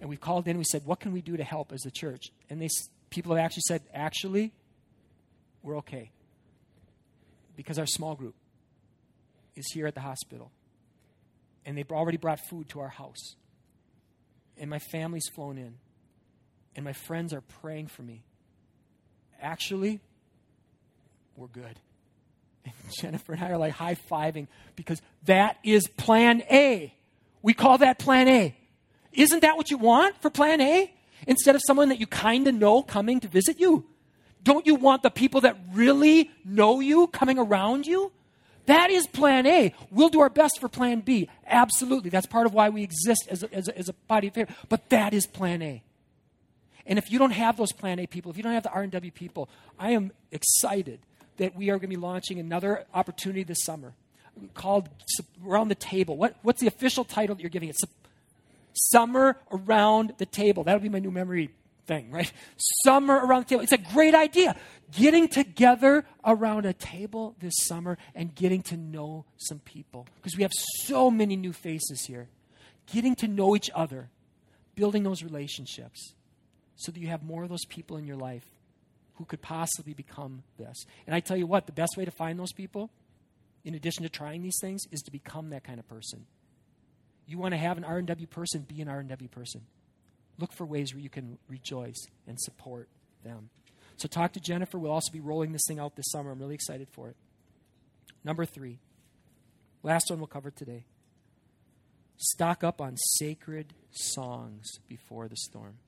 and 0.00 0.10
we've 0.10 0.20
called 0.20 0.46
in. 0.46 0.52
and 0.52 0.58
We 0.58 0.64
said, 0.64 0.84
"What 0.84 1.00
can 1.00 1.12
we 1.12 1.22
do 1.22 1.36
to 1.36 1.44
help 1.44 1.72
as 1.72 1.86
a 1.86 1.90
church?" 1.90 2.32
And 2.50 2.60
they 2.60 2.68
people 3.10 3.34
have 3.34 3.44
actually 3.44 3.62
said, 3.68 3.82
"Actually, 3.92 4.52
we're 5.62 5.76
okay," 5.78 6.10
because 7.56 7.78
our 7.78 7.86
small 7.86 8.14
group 8.14 8.34
is 9.54 9.70
here 9.72 9.86
at 9.86 9.94
the 9.94 10.00
hospital, 10.00 10.50
and 11.66 11.76
they've 11.76 11.90
already 11.90 12.18
brought 12.18 12.40
food 12.48 12.68
to 12.70 12.80
our 12.80 12.88
house, 12.88 13.36
and 14.56 14.68
my 14.70 14.78
family's 14.78 15.28
flown 15.34 15.58
in 15.58 15.74
and 16.76 16.84
my 16.84 16.92
friends 16.92 17.32
are 17.32 17.40
praying 17.40 17.86
for 17.86 18.02
me. 18.02 18.22
Actually, 19.40 20.00
we're 21.36 21.46
good. 21.48 21.78
And 22.66 22.72
Jennifer 22.98 23.34
and 23.34 23.44
I 23.44 23.50
are 23.50 23.58
like 23.58 23.74
high 23.74 23.94
fiving 24.10 24.46
because 24.74 25.02
that 25.26 25.58
is 25.62 25.86
plan 25.86 26.42
A. 26.50 26.94
We 27.42 27.52
call 27.52 27.76
that 27.78 27.98
plan 27.98 28.26
A. 28.26 28.56
Isn't 29.12 29.40
that 29.40 29.58
what 29.58 29.70
you 29.70 29.76
want 29.76 30.20
for 30.22 30.30
plan 30.30 30.62
A? 30.62 30.90
Instead 31.26 31.56
of 31.56 31.60
someone 31.66 31.90
that 31.90 32.00
you 32.00 32.06
kind 32.06 32.48
of 32.48 32.54
know 32.54 32.82
coming 32.82 33.20
to 33.20 33.28
visit 33.28 33.60
you? 33.60 33.84
Don't 34.42 34.66
you 34.66 34.76
want 34.76 35.02
the 35.02 35.10
people 35.10 35.42
that 35.42 35.58
really 35.74 36.30
know 36.42 36.80
you 36.80 37.06
coming 37.08 37.38
around 37.38 37.86
you? 37.86 38.12
That 38.66 38.90
is 38.90 39.06
plan 39.06 39.46
A. 39.46 39.74
We'll 39.90 40.08
do 40.08 40.20
our 40.20 40.30
best 40.30 40.60
for 40.60 40.68
plan 40.68 41.00
B. 41.00 41.28
Absolutely. 41.46 42.10
That's 42.10 42.26
part 42.26 42.46
of 42.46 42.54
why 42.54 42.70
we 42.70 42.82
exist 42.82 43.26
as 43.30 43.42
a, 43.42 43.54
as 43.54 43.68
a, 43.68 43.78
as 43.78 43.88
a 43.88 43.92
body 44.08 44.28
of 44.28 44.34
faith. 44.34 44.50
But 44.68 44.88
that 44.88 45.12
is 45.12 45.26
plan 45.26 45.62
A. 45.62 45.82
And 46.86 46.98
if 46.98 47.10
you 47.10 47.18
don't 47.18 47.30
have 47.30 47.56
those 47.56 47.72
Plan 47.72 47.98
A 47.98 48.06
people, 48.06 48.30
if 48.30 48.36
you 48.36 48.42
don't 48.42 48.52
have 48.52 48.62
the 48.62 48.72
R&W 48.72 49.10
people, 49.12 49.48
I 49.78 49.90
am 49.90 50.12
excited 50.30 51.00
that 51.38 51.56
we 51.56 51.70
are 51.70 51.74
going 51.74 51.90
to 51.90 51.96
be 51.96 51.96
launching 51.96 52.38
another 52.38 52.84
opportunity 52.92 53.42
this 53.42 53.64
summer 53.64 53.94
called 54.54 54.88
Around 55.46 55.68
the 55.68 55.74
Table. 55.74 56.16
What, 56.16 56.36
what's 56.42 56.60
the 56.60 56.66
official 56.66 57.04
title 57.04 57.36
that 57.36 57.42
you're 57.42 57.50
giving 57.50 57.68
it? 57.68 57.76
Summer 58.74 59.38
Around 59.50 60.14
the 60.18 60.26
Table. 60.26 60.64
That'll 60.64 60.80
be 60.80 60.88
my 60.88 60.98
new 60.98 61.10
memory 61.10 61.50
thing, 61.86 62.10
right? 62.10 62.30
Summer 62.84 63.14
Around 63.14 63.44
the 63.44 63.48
Table. 63.48 63.62
It's 63.62 63.72
a 63.72 63.78
great 63.78 64.14
idea. 64.14 64.56
Getting 64.92 65.28
together 65.28 66.04
around 66.24 66.66
a 66.66 66.72
table 66.72 67.34
this 67.40 67.54
summer 67.56 67.98
and 68.14 68.34
getting 68.34 68.62
to 68.62 68.76
know 68.76 69.24
some 69.36 69.58
people. 69.60 70.06
Because 70.16 70.36
we 70.36 70.42
have 70.42 70.52
so 70.82 71.10
many 71.10 71.36
new 71.36 71.52
faces 71.52 72.04
here. 72.06 72.28
Getting 72.92 73.14
to 73.16 73.28
know 73.28 73.56
each 73.56 73.70
other, 73.74 74.10
building 74.74 75.02
those 75.02 75.22
relationships 75.22 76.14
so 76.76 76.92
that 76.92 77.00
you 77.00 77.08
have 77.08 77.22
more 77.22 77.44
of 77.44 77.48
those 77.48 77.64
people 77.64 77.96
in 77.96 78.06
your 78.06 78.16
life 78.16 78.46
who 79.14 79.24
could 79.24 79.40
possibly 79.40 79.94
become 79.94 80.42
this. 80.58 80.84
And 81.06 81.14
I 81.14 81.20
tell 81.20 81.36
you 81.36 81.46
what, 81.46 81.66
the 81.66 81.72
best 81.72 81.96
way 81.96 82.04
to 82.04 82.10
find 82.10 82.38
those 82.38 82.52
people, 82.52 82.90
in 83.64 83.74
addition 83.74 84.02
to 84.02 84.08
trying 84.08 84.42
these 84.42 84.58
things, 84.60 84.82
is 84.90 85.00
to 85.02 85.10
become 85.10 85.50
that 85.50 85.64
kind 85.64 85.78
of 85.78 85.88
person. 85.88 86.26
You 87.26 87.38
want 87.38 87.52
to 87.52 87.58
have 87.58 87.78
an 87.78 87.84
R&W 87.84 88.26
person, 88.26 88.62
be 88.62 88.82
an 88.82 88.88
R&W 88.88 89.28
person. 89.28 89.62
Look 90.38 90.52
for 90.52 90.66
ways 90.66 90.92
where 90.92 91.00
you 91.00 91.08
can 91.08 91.38
rejoice 91.48 92.06
and 92.26 92.38
support 92.40 92.88
them. 93.22 93.50
So 93.96 94.08
talk 94.08 94.32
to 94.32 94.40
Jennifer. 94.40 94.78
We'll 94.78 94.92
also 94.92 95.12
be 95.12 95.20
rolling 95.20 95.52
this 95.52 95.64
thing 95.66 95.78
out 95.78 95.96
this 95.96 96.10
summer. 96.10 96.30
I'm 96.30 96.38
really 96.38 96.54
excited 96.54 96.88
for 96.90 97.08
it. 97.08 97.16
Number 98.24 98.44
three, 98.44 98.78
last 99.82 100.10
one 100.10 100.18
we'll 100.18 100.26
cover 100.26 100.50
today. 100.50 100.84
Stock 102.16 102.64
up 102.64 102.80
on 102.80 102.96
sacred 102.96 103.74
songs 103.90 104.78
before 104.88 105.28
the 105.28 105.36
storm. 105.36 105.78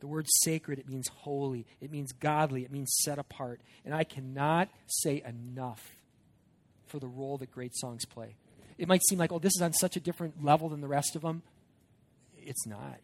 The 0.00 0.08
word 0.08 0.26
sacred, 0.42 0.80
it 0.80 0.88
means 0.88 1.08
holy, 1.08 1.64
it 1.80 1.92
means 1.92 2.12
godly, 2.12 2.64
it 2.64 2.72
means 2.72 2.92
set 3.04 3.18
apart. 3.18 3.60
And 3.84 3.94
I 3.94 4.02
cannot 4.02 4.68
say 4.86 5.22
enough 5.24 5.96
for 6.88 6.98
the 6.98 7.06
role 7.06 7.38
that 7.38 7.52
great 7.52 7.74
songs 7.76 8.04
play. 8.04 8.34
It 8.78 8.88
might 8.88 9.02
seem 9.08 9.18
like, 9.18 9.30
oh, 9.30 9.38
this 9.38 9.54
is 9.54 9.62
on 9.62 9.72
such 9.72 9.96
a 9.96 10.00
different 10.00 10.44
level 10.44 10.68
than 10.68 10.80
the 10.80 10.88
rest 10.88 11.14
of 11.14 11.22
them. 11.22 11.42
It's 12.36 12.66
not. 12.66 12.98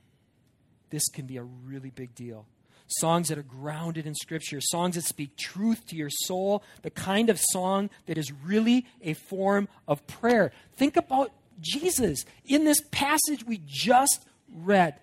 This 0.91 1.09
can 1.09 1.27
be 1.27 1.37
a 1.37 1.45
really 1.45 1.91
big 1.91 2.17
deal. 2.17 2.47
Songs 2.88 3.29
that 3.29 3.38
are 3.38 3.42
grounded 3.42 4.07
in 4.07 4.14
Scripture, 4.14 4.61
songs 4.61 4.94
that 4.94 5.05
speak 5.05 5.37
truth 5.37 5.87
to 5.88 5.96
your 5.96 6.11
soul, 6.11 6.62
the 6.83 6.90
kind 6.90 7.29
of 7.31 7.38
song 7.38 7.90
that 8.07 8.18
is 8.18 8.33
really 8.33 8.87
a 9.03 9.14
form 9.14 9.68
of 9.87 10.07
prayer. 10.07 10.53
Think 10.77 10.96
about 10.96 11.33
Jesus 11.61 12.24
in 12.46 12.64
this 12.64 12.81
passage 12.90 13.44
we 13.46 13.61
just 13.66 14.24
read. 14.53 14.94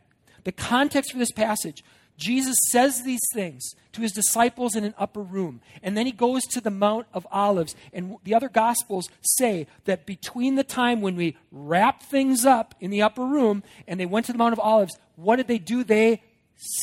The 0.43 0.51
context 0.51 1.11
for 1.11 1.17
this 1.17 1.31
passage 1.31 1.83
Jesus 2.17 2.55
says 2.71 3.03
these 3.03 3.21
things 3.33 3.75
to 3.91 4.01
his 4.01 4.11
disciples 4.11 4.75
in 4.75 4.83
an 4.83 4.93
upper 4.97 5.21
room. 5.21 5.61
And 5.83 5.97
then 5.97 6.05
he 6.05 6.11
goes 6.11 6.43
to 6.45 6.61
the 6.61 6.71
Mount 6.71 7.07
of 7.13 7.27
Olives. 7.31 7.75
And 7.91 8.17
the 8.23 8.33
other 8.33 8.49
Gospels 8.49 9.09
say 9.21 9.67
that 9.85 10.05
between 10.05 10.55
the 10.55 10.63
time 10.63 11.01
when 11.01 11.15
we 11.15 11.35
wrap 11.51 12.03
things 12.03 12.45
up 12.45 12.73
in 12.79 12.89
the 12.89 13.01
upper 13.01 13.25
room 13.25 13.63
and 13.87 13.99
they 13.99 14.05
went 14.05 14.25
to 14.27 14.31
the 14.31 14.37
Mount 14.37 14.53
of 14.53 14.59
Olives, 14.59 14.97
what 15.15 15.35
did 15.37 15.47
they 15.47 15.57
do? 15.57 15.83
They 15.83 16.21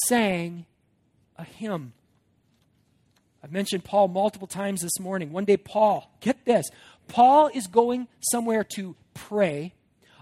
sang 0.06 0.66
a 1.42 1.44
hymn. 1.44 1.92
I've 3.42 3.52
mentioned 3.52 3.84
Paul 3.84 4.08
multiple 4.08 4.46
times 4.46 4.80
this 4.80 5.00
morning. 5.00 5.32
One 5.32 5.44
day, 5.44 5.56
Paul, 5.56 6.10
get 6.20 6.44
this, 6.44 6.66
Paul 7.08 7.50
is 7.52 7.66
going 7.66 8.08
somewhere 8.20 8.64
to 8.76 8.96
pray. 9.14 9.74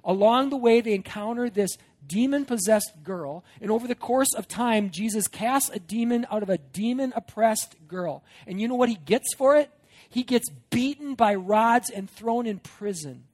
Along 0.02 0.48
the 0.48 0.56
way, 0.56 0.80
they 0.80 0.94
encounter 0.94 1.50
this 1.50 1.76
demon 2.06 2.46
possessed 2.46 2.92
girl. 3.04 3.44
And 3.60 3.70
over 3.70 3.86
the 3.86 3.94
course 3.94 4.34
of 4.34 4.48
time, 4.48 4.90
Jesus 4.90 5.28
casts 5.28 5.70
a 5.70 5.78
demon 5.78 6.26
out 6.30 6.42
of 6.42 6.48
a 6.48 6.58
demon 6.58 7.12
oppressed 7.14 7.76
girl. 7.86 8.24
And 8.46 8.60
you 8.60 8.66
know 8.66 8.74
what 8.74 8.88
he 8.88 8.96
gets 8.96 9.34
for 9.34 9.56
it? 9.56 9.70
He 10.08 10.22
gets 10.22 10.48
beaten 10.70 11.14
by 11.14 11.34
rods 11.34 11.90
and 11.90 12.10
thrown 12.10 12.46
in 12.46 12.58
prison. 12.58 13.24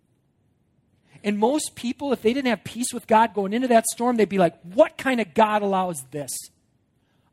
And 1.23 1.39
most 1.39 1.77
people, 1.77 2.13
if 2.13 2.23
they 2.23 2.35
didn't 2.35 2.49
have 2.49 2.65
peace 2.65 2.93
with 2.93 3.07
God 3.07 3.35
going 3.35 3.53
into 3.53 3.69
that 3.69 3.87
storm, 3.87 4.17
they'd 4.17 4.29
be 4.29 4.39
like, 4.39 4.61
What 4.63 4.99
kind 4.99 5.21
of 5.21 5.33
God 5.33 5.63
allows 5.63 6.05
this? 6.11 6.31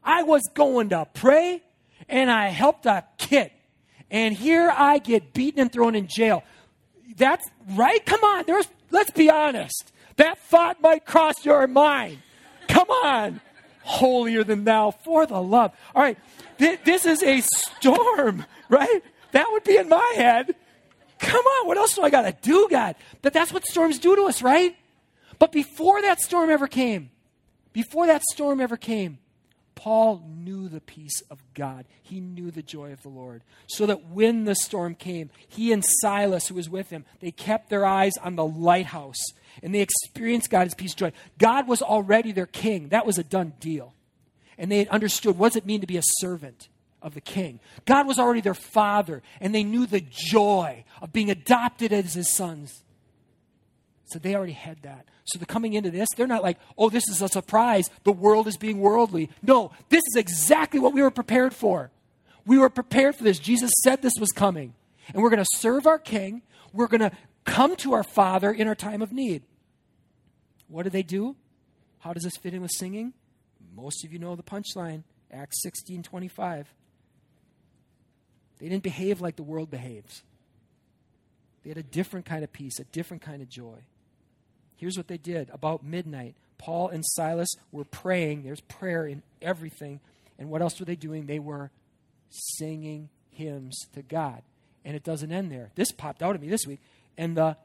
I 0.04 0.24
was 0.24 0.42
going 0.54 0.89
to 0.89 1.08
pray 1.13 1.62
and 2.10 2.30
I 2.30 2.50
helped 2.50 2.86
a 2.86 3.06
kid. 3.18 3.52
And 4.12 4.36
here 4.36 4.72
I 4.76 5.00
get 5.00 5.34
beaten 5.34 5.60
and 5.62 5.72
thrown 5.72 5.96
in 5.96 6.08
jail. 6.08 6.44
That's 7.18 7.46
right? 7.72 8.06
Come 8.06 8.24
on, 8.24 8.44
there's 8.46 8.68
let's 8.92 9.12
be 9.12 9.30
honest. 9.30 9.92
That 10.18 10.38
thought 10.38 10.82
might 10.82 11.06
cross 11.06 11.44
your 11.44 11.66
mind. 11.68 12.20
Come 12.68 12.89
on. 12.89 13.42
Holier 13.84 14.44
than 14.44 14.63
thou 14.63 14.92
for 14.92 15.26
the 15.26 15.42
love. 15.42 15.72
All 15.96 16.02
right. 16.02 16.18
Th- 16.58 16.80
this 16.86 17.06
is 17.06 17.24
a 17.24 17.42
storm, 17.42 18.45
right? 18.70 19.04
That 19.32 19.47
would 19.51 19.64
be 19.64 19.78
in 19.78 19.89
my 19.89 20.14
head. 20.16 20.56
Come 21.20 21.43
on. 21.43 21.68
What 21.68 21.78
else 21.78 21.95
do 21.95 22.04
I 22.04 22.10
got 22.10 22.22
to 22.22 22.36
do, 22.41 22.68
God? 22.70 22.95
But 23.22 23.34
that's 23.34 23.51
what 23.51 23.66
storms 23.66 23.99
do 23.99 24.16
to 24.16 24.24
us, 24.24 24.41
right? 24.41 24.76
But 25.39 25.51
before 25.51 26.01
that 26.01 26.22
storm 26.22 26.49
ever 26.49 26.68
came, 26.68 27.10
before 27.74 28.08
that 28.08 28.22
storm 28.32 28.62
ever 28.62 28.78
came, 28.78 29.18
Paul 29.76 30.24
knew 30.28 30.67
the 30.67 30.82
peace 30.82 31.21
of 31.30 31.39
God. 31.53 31.86
He 32.01 32.19
knew 32.19 32.51
the 32.51 32.61
joy 32.61 32.91
of 32.93 33.01
the 33.01 33.09
Lord. 33.09 33.41
So 33.67 33.86
that 33.86 34.07
when 34.07 34.45
the 34.45 34.55
storm 34.55 34.95
came, 34.95 35.30
he 35.47 35.71
and 35.71 35.84
Silas, 36.01 36.47
who 36.47 36.55
was 36.55 36.69
with 36.69 36.89
him, 36.89 37.05
they 37.19 37.32
kept 37.32 37.69
their 37.69 37.86
eyes 37.86 38.13
on 38.17 38.36
the 38.36 38.45
lighthouse 38.45 39.21
and 39.61 39.74
they 39.74 39.82
experienced 39.82 40.49
God's 40.49 40.74
peace 40.74 40.95
joy. 40.95 41.11
God 41.38 41.67
was 41.67 41.82
already 41.82 42.32
their 42.32 42.45
king. 42.45 42.89
That 42.89 43.05
was 43.05 43.17
a 43.17 43.24
done 43.24 43.53
deal. 43.59 43.93
And 44.57 44.71
they 44.71 44.88
understood 44.88 45.38
what 45.38 45.49
does 45.49 45.57
it 45.57 45.65
mean 45.65 45.82
to 45.82 45.88
be 45.88 45.97
a 45.97 46.03
servant 46.19 46.69
of 47.01 47.13
the 47.13 47.21
king. 47.21 47.59
God 47.86 48.07
was 48.07 48.17
already 48.17 48.41
their 48.41 48.53
father, 48.53 49.21
and 49.41 49.53
they 49.53 49.63
knew 49.63 49.86
the 49.86 50.01
joy 50.09 50.86
of 51.01 51.11
being 51.11 51.30
adopted 51.30 51.91
as 51.91 52.13
his 52.13 52.34
sons. 52.34 52.83
So 54.14 54.20
they 54.20 54.36
already 54.36 54.53
had 54.53 54.84
that. 54.84 55.07
So 55.26 55.39
they're 55.39 55.47
coming 55.47 55.74
into 55.74 55.89
this, 55.89 56.07
they're 56.16 56.28
not 56.28 56.43
like, 56.43 56.59
oh, 56.78 56.91
this 56.91 57.07
is 57.09 57.20
a 57.20 57.28
surprise. 57.28 57.89
The 58.03 58.11
world 58.11 58.47
is 58.47 58.57
being 58.57 58.80
worldly. 58.80 59.32
No, 59.41 59.72
this 59.89 60.03
is 60.14 60.16
exactly 60.16 60.80
what 60.80 60.93
we 60.93 61.01
were 61.01 61.09
prepared 61.09 61.51
for. 61.51 61.89
We 62.45 62.59
were 62.59 62.70
prepared 62.70 63.16
for 63.16 63.24
this. 63.24 63.39
Jesus 63.39 63.72
said 63.84 64.03
this 64.03 64.14
was 64.20 64.30
coming. 64.30 64.76
And 65.11 65.24
we're 65.24 65.32
going 65.32 65.43
to 65.43 65.57
serve 65.57 65.88
our 65.88 65.97
king. 65.97 66.43
We're 66.74 66.88
going 66.88 67.01
to 67.01 67.11
come 67.43 67.76
to 67.78 67.93
our 67.93 68.03
Father 68.03 68.51
in 68.51 68.68
our 68.68 68.76
time 68.76 69.01
of 69.01 69.11
need. 69.11 69.41
What 70.68 70.84
do 70.84 70.91
they 70.91 71.03
do? 71.03 71.36
How 71.99 72.14
does 72.14 72.24
this 72.24 72.38
fit 72.38 72.53
in 72.53 72.61
with 72.61 72.72
singing? 72.72 73.14
Most 73.76 74.05
of 74.05 74.14
you 74.14 74.20
know 74.20 74.36
the 74.36 74.43
punchline 74.43 75.03
Acts 75.32 75.64
16 75.64 76.03
25. 76.03 76.72
They 78.59 78.70
didn't 78.70 78.84
behave 78.84 79.22
like 79.22 79.38
the 79.38 79.43
world 79.43 79.72
behaves, 79.72 80.22
they 81.64 81.70
had 81.70 81.78
a 81.78 81.84
different 81.84 82.28
kind 82.28 82.43
of 82.43 82.53
peace, 82.53 82.80
a 82.80 82.84
different 82.84 83.24
kind 83.24 83.41
of 83.41 83.49
joy. 83.49 83.80
Here's 84.84 84.98
what 84.98 85.08
they 85.08 85.18
did. 85.18 85.50
About 85.54 85.86
midnight, 85.86 86.36
Paul 86.58 86.90
and 86.90 87.06
Silas 87.06 87.48
were 87.72 87.86
praying. 87.86 88.44
There's 88.44 88.60
prayer 88.60 89.08
in 89.08 89.24
everything. 89.42 90.02
And 90.38 90.50
what 90.50 90.62
else 90.62 90.78
were 90.78 90.86
they 90.86 90.98
doing? 90.98 91.26
They 91.26 91.40
were 91.40 91.72
singing 92.30 93.08
hymns 93.32 93.80
to 93.94 94.02
God. 94.02 94.42
And 94.84 94.94
it 94.94 95.06
doesn't 95.06 95.32
end 95.32 95.54
there. 95.54 95.72
This 95.76 95.94
popped 95.94 96.22
out 96.22 96.36
at 96.36 96.42
me 96.42 96.50
this 96.50 96.68
week. 96.68 96.82
And 97.18 97.38
the 97.38 97.56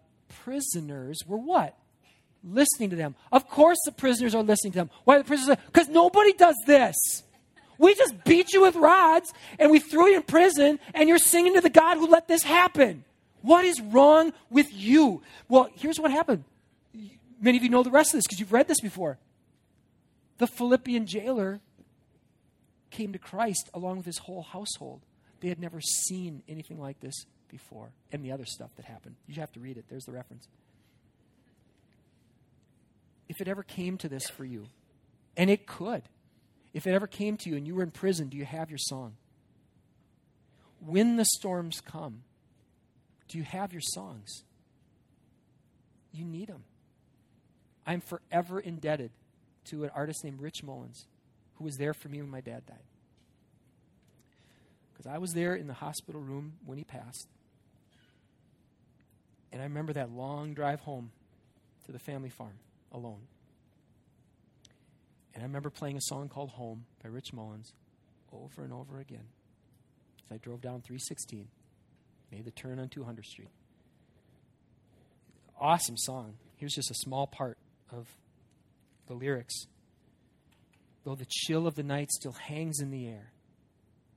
prisoners 0.45 1.19
were 1.27 1.39
what? 1.39 1.77
Listening 2.45 2.91
to 2.91 2.97
them. 2.97 3.17
Of 3.33 3.49
course, 3.49 3.79
the 3.85 3.91
prisoners 3.91 4.37
are 4.37 4.45
listening 4.45 4.75
to 4.75 4.79
them. 4.79 4.91
Why 5.03 5.19
the 5.19 5.25
prisoners? 5.25 5.57
Because 5.67 5.89
nobody 5.89 6.35
does 6.35 6.55
this. 6.69 6.95
We 7.79 7.97
just 7.97 8.23
beat 8.23 8.53
you 8.53 8.61
with 8.61 8.77
rods 8.77 9.33
and 9.59 9.73
we 9.73 9.81
threw 9.81 10.07
you 10.07 10.19
in 10.19 10.23
prison, 10.23 10.79
and 10.95 11.09
you're 11.09 11.19
singing 11.19 11.55
to 11.55 11.61
the 11.63 11.69
God 11.69 11.97
who 11.97 12.07
let 12.07 12.29
this 12.29 12.45
happen. 12.45 13.03
What 13.43 13.65
is 13.65 13.81
wrong 13.81 14.33
with 14.51 14.73
you? 14.73 15.23
Well, 15.49 15.69
here's 15.75 15.99
what 15.99 16.13
happened. 16.13 16.45
Many 17.41 17.57
of 17.57 17.63
you 17.63 17.71
know 17.71 17.83
the 17.83 17.91
rest 17.91 18.13
of 18.13 18.19
this 18.19 18.27
because 18.27 18.41
you've 18.41 18.53
read 18.53 18.69
this 18.69 18.81
before. 18.81 19.19
The 20.39 20.47
Philippian 20.47 21.07
jailer 21.07 21.61
came 22.91 23.13
to 23.13 23.19
Christ 23.19 23.69
along 23.75 23.99
with 23.99 24.07
his 24.07 24.19
whole 24.19 24.43
household. 24.43 25.03
They 25.41 25.49
had 25.49 25.61
never 25.61 25.81
seen 25.81 26.43
anything 26.49 26.81
like 26.81 27.01
this 27.01 27.27
before, 27.49 27.91
and 28.13 28.25
the 28.25 28.33
other 28.33 28.45
stuff 28.45 28.71
that 28.77 28.85
happened. 28.85 29.17
You 29.27 29.37
have 29.41 29.53
to 29.53 29.61
read 29.61 29.77
it. 29.77 29.85
There's 29.89 30.05
the 30.05 30.13
reference. 30.13 30.49
If 33.29 33.41
it 33.41 33.49
ever 33.49 33.63
came 33.63 33.99
to 33.99 34.09
this 34.09 34.29
for 34.29 34.45
you, 34.45 34.67
and 35.37 35.51
it 35.51 35.67
could, 35.67 36.03
if 36.73 36.87
it 36.87 36.93
ever 36.93 37.07
came 37.07 37.37
to 37.39 37.51
you 37.51 37.57
and 37.57 37.67
you 37.67 37.75
were 37.75 37.83
in 37.83 37.91
prison, 37.91 38.29
do 38.29 38.37
you 38.37 38.45
have 38.45 38.71
your 38.71 38.79
song? 38.79 39.17
When 40.85 41.17
the 41.17 41.25
storms 41.25 41.81
come, 41.81 42.23
do 43.29 43.39
you 43.39 43.45
have 43.45 43.73
your 43.73 43.83
songs? 43.83 44.45
You 46.13 46.25
need 46.25 46.49
them. 46.49 46.65
I'm 47.89 48.03
forever 48.03 48.61
indebted 48.61 49.13
to 49.65 49.85
an 49.85 49.91
artist 49.95 50.23
named 50.23 50.43
Rich 50.43 50.63
Mullins, 50.63 51.07
who 51.55 51.65
was 51.65 51.79
there 51.79 51.95
for 51.95 52.11
me 52.11 52.21
when 52.21 52.31
my 52.31 52.43
dad 52.43 52.67
died. 52.67 52.85
Because 54.93 55.07
I 55.07 55.17
was 55.17 55.33
there 55.33 55.55
in 55.55 55.69
the 55.69 55.73
hospital 55.73 56.21
room 56.21 56.53
when 56.67 56.77
he 56.77 56.85
passed. 56.85 57.29
And 59.51 59.63
I 59.63 59.65
remember 59.65 59.95
that 59.95 60.11
long 60.11 60.53
drive 60.53 60.81
home 60.81 61.13
to 61.87 61.93
the 61.93 61.99
family 61.99 62.29
farm 62.29 62.59
alone. 62.93 63.23
And 65.33 65.43
I 65.43 65.47
remember 65.47 65.71
playing 65.71 65.97
a 65.97 66.03
song 66.03 66.29
called 66.29 66.51
Home 66.51 66.85
by 67.03 67.09
Rich 67.09 67.33
Mullins 67.33 67.73
over 68.35 68.65
and 68.65 68.73
over 68.73 69.01
again 69.01 69.29
as 70.27 70.35
I 70.35 70.37
drove 70.37 70.61
down 70.61 70.83
316, 70.83 71.49
made 72.31 72.45
the 72.45 72.51
turn 72.51 72.79
on 72.79 72.91
200 72.91 73.25
Street. 73.25 73.49
Awesome 75.59 75.97
song. 75.97 76.35
Here's 76.57 76.75
just 76.75 76.91
a 76.91 76.95
small 76.95 77.27
part 77.27 77.57
of 77.91 78.07
the 79.07 79.15
lyrics. 79.15 79.67
Though 81.05 81.15
the 81.15 81.27
chill 81.29 81.67
of 81.67 81.75
the 81.75 81.83
night 81.83 82.11
still 82.11 82.33
hangs 82.33 82.81
in 82.81 82.91
the 82.91 83.09
air, 83.09 83.33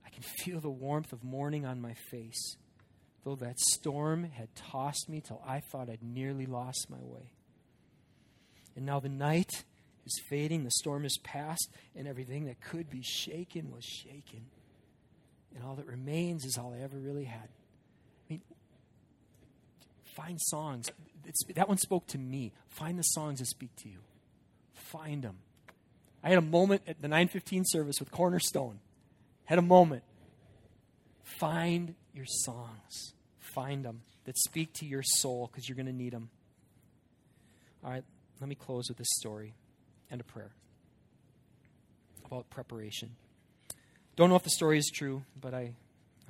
I 0.04 0.10
can 0.10 0.22
feel 0.22 0.60
the 0.60 0.70
warmth 0.70 1.12
of 1.12 1.24
morning 1.24 1.64
on 1.64 1.80
my 1.80 1.94
face, 2.10 2.56
though 3.24 3.36
that 3.36 3.58
storm 3.58 4.24
had 4.24 4.54
tossed 4.54 5.08
me 5.08 5.20
till 5.20 5.42
I 5.46 5.60
thought 5.60 5.88
I'd 5.88 6.02
nearly 6.02 6.46
lost 6.46 6.88
my 6.90 7.00
way. 7.00 7.32
And 8.76 8.84
now 8.84 9.00
the 9.00 9.08
night 9.08 9.64
is 10.04 10.20
fading, 10.28 10.64
the 10.64 10.70
storm 10.70 11.04
is 11.04 11.18
past, 11.22 11.70
and 11.94 12.08
everything 12.08 12.46
that 12.46 12.60
could 12.60 12.90
be 12.90 13.02
shaken 13.02 13.70
was 13.70 13.84
shaken. 13.84 14.46
And 15.54 15.64
all 15.64 15.76
that 15.76 15.86
remains 15.86 16.44
is 16.44 16.58
all 16.58 16.74
I 16.74 16.82
ever 16.82 16.96
really 16.96 17.24
had. 17.24 17.48
I 17.48 18.30
mean, 18.30 18.42
find 20.16 20.40
songs. 20.40 20.90
It's, 21.26 21.44
that 21.54 21.68
one 21.68 21.78
spoke 21.78 22.06
to 22.08 22.18
me. 22.18 22.52
Find 22.68 22.98
the 22.98 23.02
songs 23.02 23.38
that 23.38 23.46
speak 23.46 23.74
to 23.82 23.88
you. 23.88 23.98
Find 24.74 25.22
them. 25.22 25.38
I 26.22 26.28
had 26.28 26.38
a 26.38 26.42
moment 26.42 26.82
at 26.86 27.00
the 27.00 27.08
915 27.08 27.64
service 27.66 27.98
with 27.98 28.10
Cornerstone 28.10 28.78
had 29.44 29.58
a 29.58 29.62
moment. 29.62 30.02
Find 31.24 31.94
your 32.14 32.26
songs. 32.26 33.12
Find 33.38 33.84
them 33.84 34.02
that 34.24 34.38
speak 34.38 34.72
to 34.74 34.86
your 34.86 35.02
soul 35.02 35.50
because 35.50 35.68
you're 35.68 35.76
going 35.76 35.86
to 35.86 35.92
need 35.92 36.12
them. 36.12 36.30
All 37.84 37.90
right, 37.90 38.04
let 38.40 38.48
me 38.48 38.54
close 38.54 38.88
with 38.88 38.96
this 38.96 39.10
story 39.18 39.54
and 40.10 40.20
a 40.20 40.24
prayer 40.24 40.52
about 42.24 42.48
preparation. 42.50 43.10
Don't 44.16 44.30
know 44.30 44.36
if 44.36 44.42
the 44.42 44.50
story 44.50 44.78
is 44.78 44.90
true, 44.94 45.22
but 45.38 45.52
I 45.52 45.72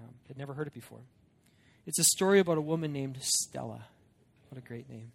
um, 0.00 0.14
had 0.26 0.38
never 0.38 0.54
heard 0.54 0.66
it 0.66 0.74
before. 0.74 1.00
It's 1.86 1.98
a 1.98 2.04
story 2.04 2.38
about 2.38 2.58
a 2.58 2.62
woman 2.62 2.92
named 2.92 3.18
Stella. 3.20 3.86
What 4.48 4.58
a 4.58 4.66
great 4.66 4.88
name. 4.88 5.12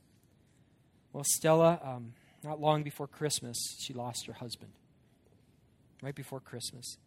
Well, 1.14 1.24
Stella, 1.26 1.80
um, 1.84 2.14
not 2.44 2.60
long 2.60 2.84
before 2.84 3.08
Christmas, 3.08 3.58
she 3.80 3.94
lost 3.94 4.28
her 4.28 4.34
husband. 4.34 4.72
Right 6.02 6.16
before 6.16 6.40
Christmas. 6.40 6.98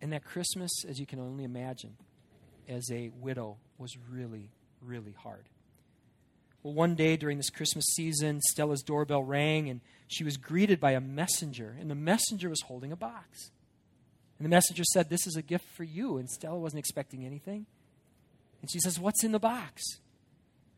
And 0.00 0.12
that 0.12 0.24
Christmas, 0.24 0.70
as 0.88 1.00
you 1.00 1.06
can 1.06 1.18
only 1.18 1.44
imagine, 1.44 1.96
as 2.68 2.88
a 2.92 3.10
widow, 3.20 3.56
was 3.78 3.96
really, 4.10 4.50
really 4.80 5.12
hard. 5.12 5.48
Well, 6.62 6.74
one 6.74 6.94
day 6.94 7.16
during 7.16 7.38
this 7.38 7.50
Christmas 7.50 7.84
season, 7.96 8.40
Stella's 8.40 8.82
doorbell 8.82 9.24
rang 9.24 9.68
and 9.68 9.80
she 10.06 10.24
was 10.24 10.36
greeted 10.36 10.78
by 10.78 10.92
a 10.92 11.00
messenger, 11.00 11.74
and 11.80 11.90
the 11.90 11.94
messenger 11.94 12.48
was 12.48 12.60
holding 12.62 12.92
a 12.92 12.96
box. 12.96 13.50
And 14.38 14.44
the 14.44 14.50
messenger 14.50 14.84
said, 14.92 15.08
This 15.08 15.26
is 15.26 15.36
a 15.36 15.42
gift 15.42 15.64
for 15.74 15.84
you. 15.84 16.18
And 16.18 16.28
Stella 16.28 16.58
wasn't 16.58 16.80
expecting 16.80 17.24
anything. 17.24 17.66
And 18.62 18.70
she 18.70 18.80
says, 18.80 18.98
What's 18.98 19.22
in 19.22 19.32
the 19.32 19.38
box? 19.38 19.82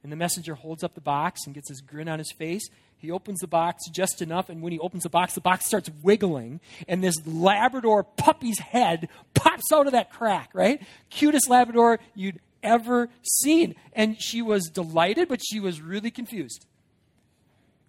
And 0.03 0.11
the 0.11 0.17
messenger 0.17 0.55
holds 0.55 0.83
up 0.83 0.95
the 0.95 1.01
box 1.01 1.41
and 1.47 1.55
gets 1.55 1.69
his 1.69 1.81
grin 1.81 2.09
on 2.09 2.19
his 2.19 2.33
face. 2.33 2.69
He 2.99 3.11
opens 3.11 3.41
the 3.41 3.47
box 3.47 3.89
just 3.91 4.21
enough, 4.23 4.49
and 4.49 4.63
when 4.63 4.73
he 4.73 4.79
opens 4.79 5.03
the 5.03 5.11
box, 5.11 5.35
the 5.35 5.41
box 5.41 5.67
starts 5.67 5.91
wiggling, 6.03 6.61
and 6.89 7.05
this 7.05 7.17
Labrador 7.27 8.03
puppy's 8.03 8.59
head 8.59 9.09
pops 9.35 9.73
out 9.73 9.87
of 9.87 9.93
that 9.93 10.11
crack, 10.11 10.51
right? 10.55 10.83
Cutest 11.11 11.49
Labrador 11.49 12.01
you'd 12.15 12.41
ever 12.63 13.11
seen. 13.23 13.75
And 13.93 14.21
she 14.21 14.43
was 14.43 14.69
delighted, 14.69 15.29
but 15.29 15.41
she 15.45 15.61
was 15.61 15.81
really 15.81 16.11
confused. 16.11 16.67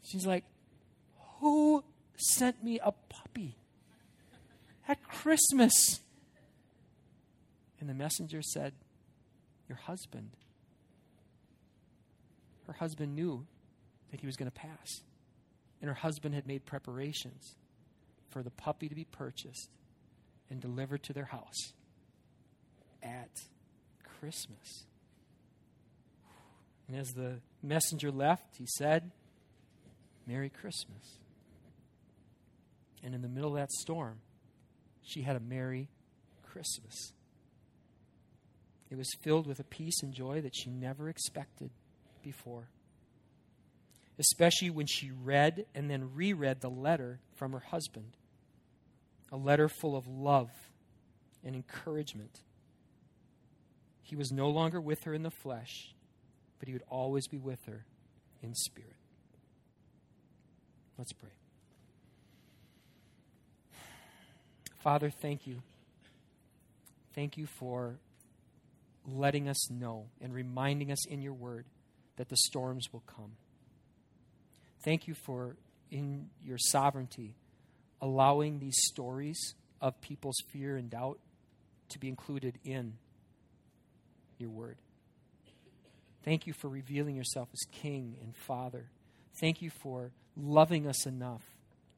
She's 0.03 0.25
like, 0.25 0.43
Who 1.39 1.83
sent 2.17 2.63
me 2.63 2.79
a 2.83 2.91
puppy 3.09 3.55
at 4.87 5.01
Christmas? 5.03 5.99
And 7.79 7.89
the 7.89 7.93
messenger 7.93 8.41
said, 8.41 8.73
Your 9.67 9.77
husband 9.77 10.31
her 12.67 12.73
husband 12.73 13.15
knew 13.15 13.45
that 14.11 14.19
he 14.19 14.25
was 14.25 14.35
going 14.35 14.49
to 14.49 14.57
pass. 14.57 15.01
And 15.81 15.87
her 15.87 15.95
husband 15.95 16.33
had 16.33 16.47
made 16.47 16.65
preparations 16.65 17.55
for 18.29 18.41
the 18.41 18.49
puppy 18.49 18.89
to 18.89 18.95
be 18.95 19.05
purchased 19.05 19.69
and 20.49 20.59
delivered 20.59 21.03
to 21.03 21.13
their 21.13 21.25
house 21.25 21.73
at 23.03 23.29
Christmas. 24.19 24.85
And 26.87 26.97
as 26.97 27.09
the 27.13 27.39
messenger 27.61 28.11
left, 28.11 28.57
he 28.57 28.65
said, 28.77 29.11
Merry 30.27 30.49
Christmas. 30.49 31.19
And 33.03 33.13
in 33.13 33.21
the 33.21 33.27
middle 33.27 33.51
of 33.51 33.55
that 33.57 33.71
storm, 33.71 34.19
she 35.03 35.21
had 35.21 35.35
a 35.35 35.39
Merry 35.39 35.89
Christmas. 36.43 37.13
It 38.89 38.97
was 38.97 39.13
filled 39.21 39.47
with 39.47 39.59
a 39.59 39.63
peace 39.63 40.01
and 40.03 40.13
joy 40.13 40.41
that 40.41 40.55
she 40.55 40.69
never 40.69 41.09
expected 41.09 41.71
before. 42.23 42.69
Especially 44.17 44.69
when 44.69 44.85
she 44.85 45.11
read 45.11 45.65
and 45.73 45.89
then 45.89 46.13
reread 46.13 46.61
the 46.61 46.69
letter 46.69 47.19
from 47.35 47.51
her 47.51 47.59
husband. 47.59 48.13
A 49.31 49.37
letter 49.37 49.67
full 49.67 49.95
of 49.95 50.07
love 50.07 50.49
and 51.43 51.55
encouragement. 51.55 52.41
He 54.03 54.15
was 54.15 54.31
no 54.31 54.49
longer 54.49 54.79
with 54.79 55.03
her 55.03 55.13
in 55.13 55.23
the 55.23 55.31
flesh, 55.31 55.93
but 56.59 56.67
he 56.67 56.73
would 56.73 56.83
always 56.89 57.27
be 57.27 57.37
with 57.37 57.65
her 57.65 57.85
in 58.41 58.53
spirit. 58.53 58.95
Let's 60.97 61.11
pray. 61.11 61.31
Father, 64.81 65.09
thank 65.09 65.47
you 65.47 65.63
Thank 67.15 67.37
you 67.37 67.45
for 67.45 67.95
letting 69.07 69.47
us 69.47 69.69
know 69.69 70.07
and 70.21 70.33
reminding 70.33 70.91
us 70.91 71.05
in 71.07 71.21
your 71.21 71.33
word 71.33 71.65
that 72.17 72.29
the 72.29 72.37
storms 72.37 72.91
will 72.91 73.03
come. 73.05 73.33
Thank 74.83 75.07
you 75.07 75.13
for, 75.13 75.57
in 75.91 76.29
your 76.43 76.57
sovereignty, 76.57 77.35
allowing 78.01 78.59
these 78.59 78.77
stories 78.77 79.55
of 79.81 79.99
people's 80.01 80.37
fear 80.51 80.77
and 80.77 80.89
doubt 80.89 81.19
to 81.89 81.99
be 81.99 82.07
included 82.07 82.57
in 82.63 82.93
your 84.37 84.49
word. 84.49 84.77
Thank 86.23 86.47
you 86.47 86.53
for 86.53 86.69
revealing 86.69 87.15
yourself 87.15 87.49
as 87.53 87.61
King 87.71 88.17
and 88.21 88.35
Father. 88.35 88.85
Thank 89.39 89.61
you 89.61 89.69
for 89.69 90.11
loving 90.35 90.87
us 90.87 91.05
enough 91.05 91.43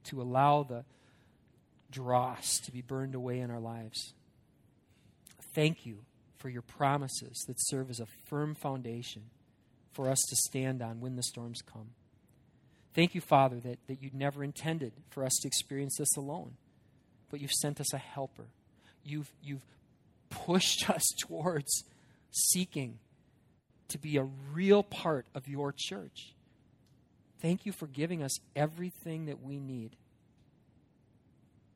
to 0.06 0.22
allow 0.22 0.64
the 0.64 0.84
dross 1.92 2.60
to 2.66 2.72
be 2.72 2.82
burned 2.82 3.16
away 3.16 3.40
in 3.40 3.50
our 3.50 3.60
lives. 3.60 4.14
Thank 5.54 5.86
you 5.86 6.00
for 6.38 6.50
your 6.50 6.62
promises 6.62 7.44
that 7.48 7.56
serve 7.60 7.90
as 7.90 8.00
a 8.00 8.08
firm 8.28 8.56
foundation 8.56 9.24
for 9.92 10.10
us 10.10 10.20
to 10.30 10.36
stand 10.36 10.82
on 10.82 11.02
when 11.02 11.16
the 11.16 11.24
storms 11.24 11.62
come. 11.62 11.90
Thank 12.94 13.16
you, 13.16 13.22
Father, 13.22 13.60
that, 13.60 13.80
that 13.88 14.02
you 14.02 14.10
never 14.14 14.44
intended 14.44 14.94
for 15.10 15.24
us 15.24 15.36
to 15.42 15.48
experience 15.48 15.98
this 15.98 16.16
alone, 16.18 16.54
but 17.30 17.42
you've 17.42 17.52
sent 17.52 17.80
us 17.80 17.94
a 17.94 17.98
helper. 17.98 18.48
You've, 19.04 19.32
you've 19.42 19.66
pushed 20.30 20.90
us 20.90 21.04
towards 21.20 21.84
seeking 22.32 23.00
to 23.90 23.98
be 23.98 24.18
a 24.18 24.28
real 24.54 24.84
part 24.84 25.26
of 25.34 25.48
your 25.48 25.74
church. 25.76 26.34
Thank 27.42 27.66
you 27.66 27.72
for 27.72 27.88
giving 27.88 28.24
us 28.24 28.40
everything 28.56 29.28
that 29.28 29.42
we 29.42 29.60
need 29.60 29.96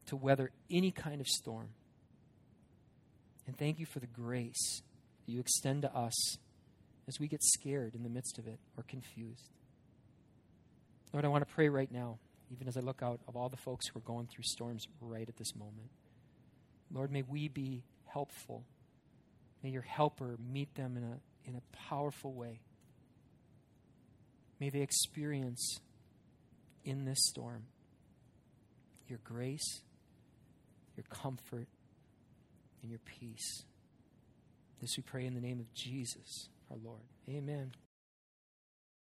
to 0.08 0.16
weather 0.16 0.52
any 0.70 0.92
kind 0.92 1.22
of 1.22 1.28
storm. 1.28 1.70
And 3.48 3.58
thank 3.58 3.80
you 3.80 3.86
for 3.86 4.00
the 4.00 4.08
grace 4.08 4.82
that 5.26 5.32
you 5.32 5.40
extend 5.40 5.82
to 5.84 5.96
us 5.96 6.38
as 7.08 7.20
we 7.20 7.28
get 7.28 7.44
scared 7.44 7.96
in 7.96 8.04
the 8.04 8.10
midst 8.10 8.38
of 8.38 8.48
it 8.48 8.60
or 8.78 8.84
confused. 8.84 9.50
Lord, 11.14 11.26
I 11.26 11.28
want 11.28 11.46
to 11.48 11.54
pray 11.54 11.68
right 11.68 11.92
now, 11.92 12.20
even 12.52 12.68
as 12.68 12.78
I 12.78 12.80
look 12.82 13.02
out 13.04 13.20
of 13.28 13.36
all 13.36 13.50
the 13.50 13.58
folks 13.58 13.88
who 13.88 14.00
are 14.00 14.04
going 14.04 14.28
through 14.28 14.44
storms 14.44 14.88
right 15.02 15.28
at 15.28 15.38
this 15.38 15.56
moment. 15.56 15.90
Lord, 16.94 17.12
may 17.12 17.22
we 17.22 17.48
be 17.48 17.84
helpful. 18.06 18.64
May 19.64 19.70
your 19.70 19.82
helper 19.82 20.38
meet 20.52 20.74
them 20.76 20.98
in 20.98 21.04
a, 21.04 21.50
in 21.50 21.56
a 21.56 21.62
powerful 21.76 22.34
way. 22.34 22.62
May 24.60 24.70
they 24.70 24.82
experience 24.82 25.80
in 26.84 27.06
this 27.06 27.20
storm 27.30 27.64
your 29.08 29.20
grace, 29.24 29.82
your 30.96 31.04
comfort, 31.10 31.68
and 32.82 32.90
your 32.90 33.00
peace. 33.00 33.64
This 34.80 34.98
we 34.98 35.04
pray 35.04 35.26
in 35.26 35.36
the 35.36 35.42
name 35.42 35.60
of 35.60 35.74
Jesus, 35.74 36.50
our 36.70 36.78
Lord. 36.84 37.02
Amen. 37.30 37.72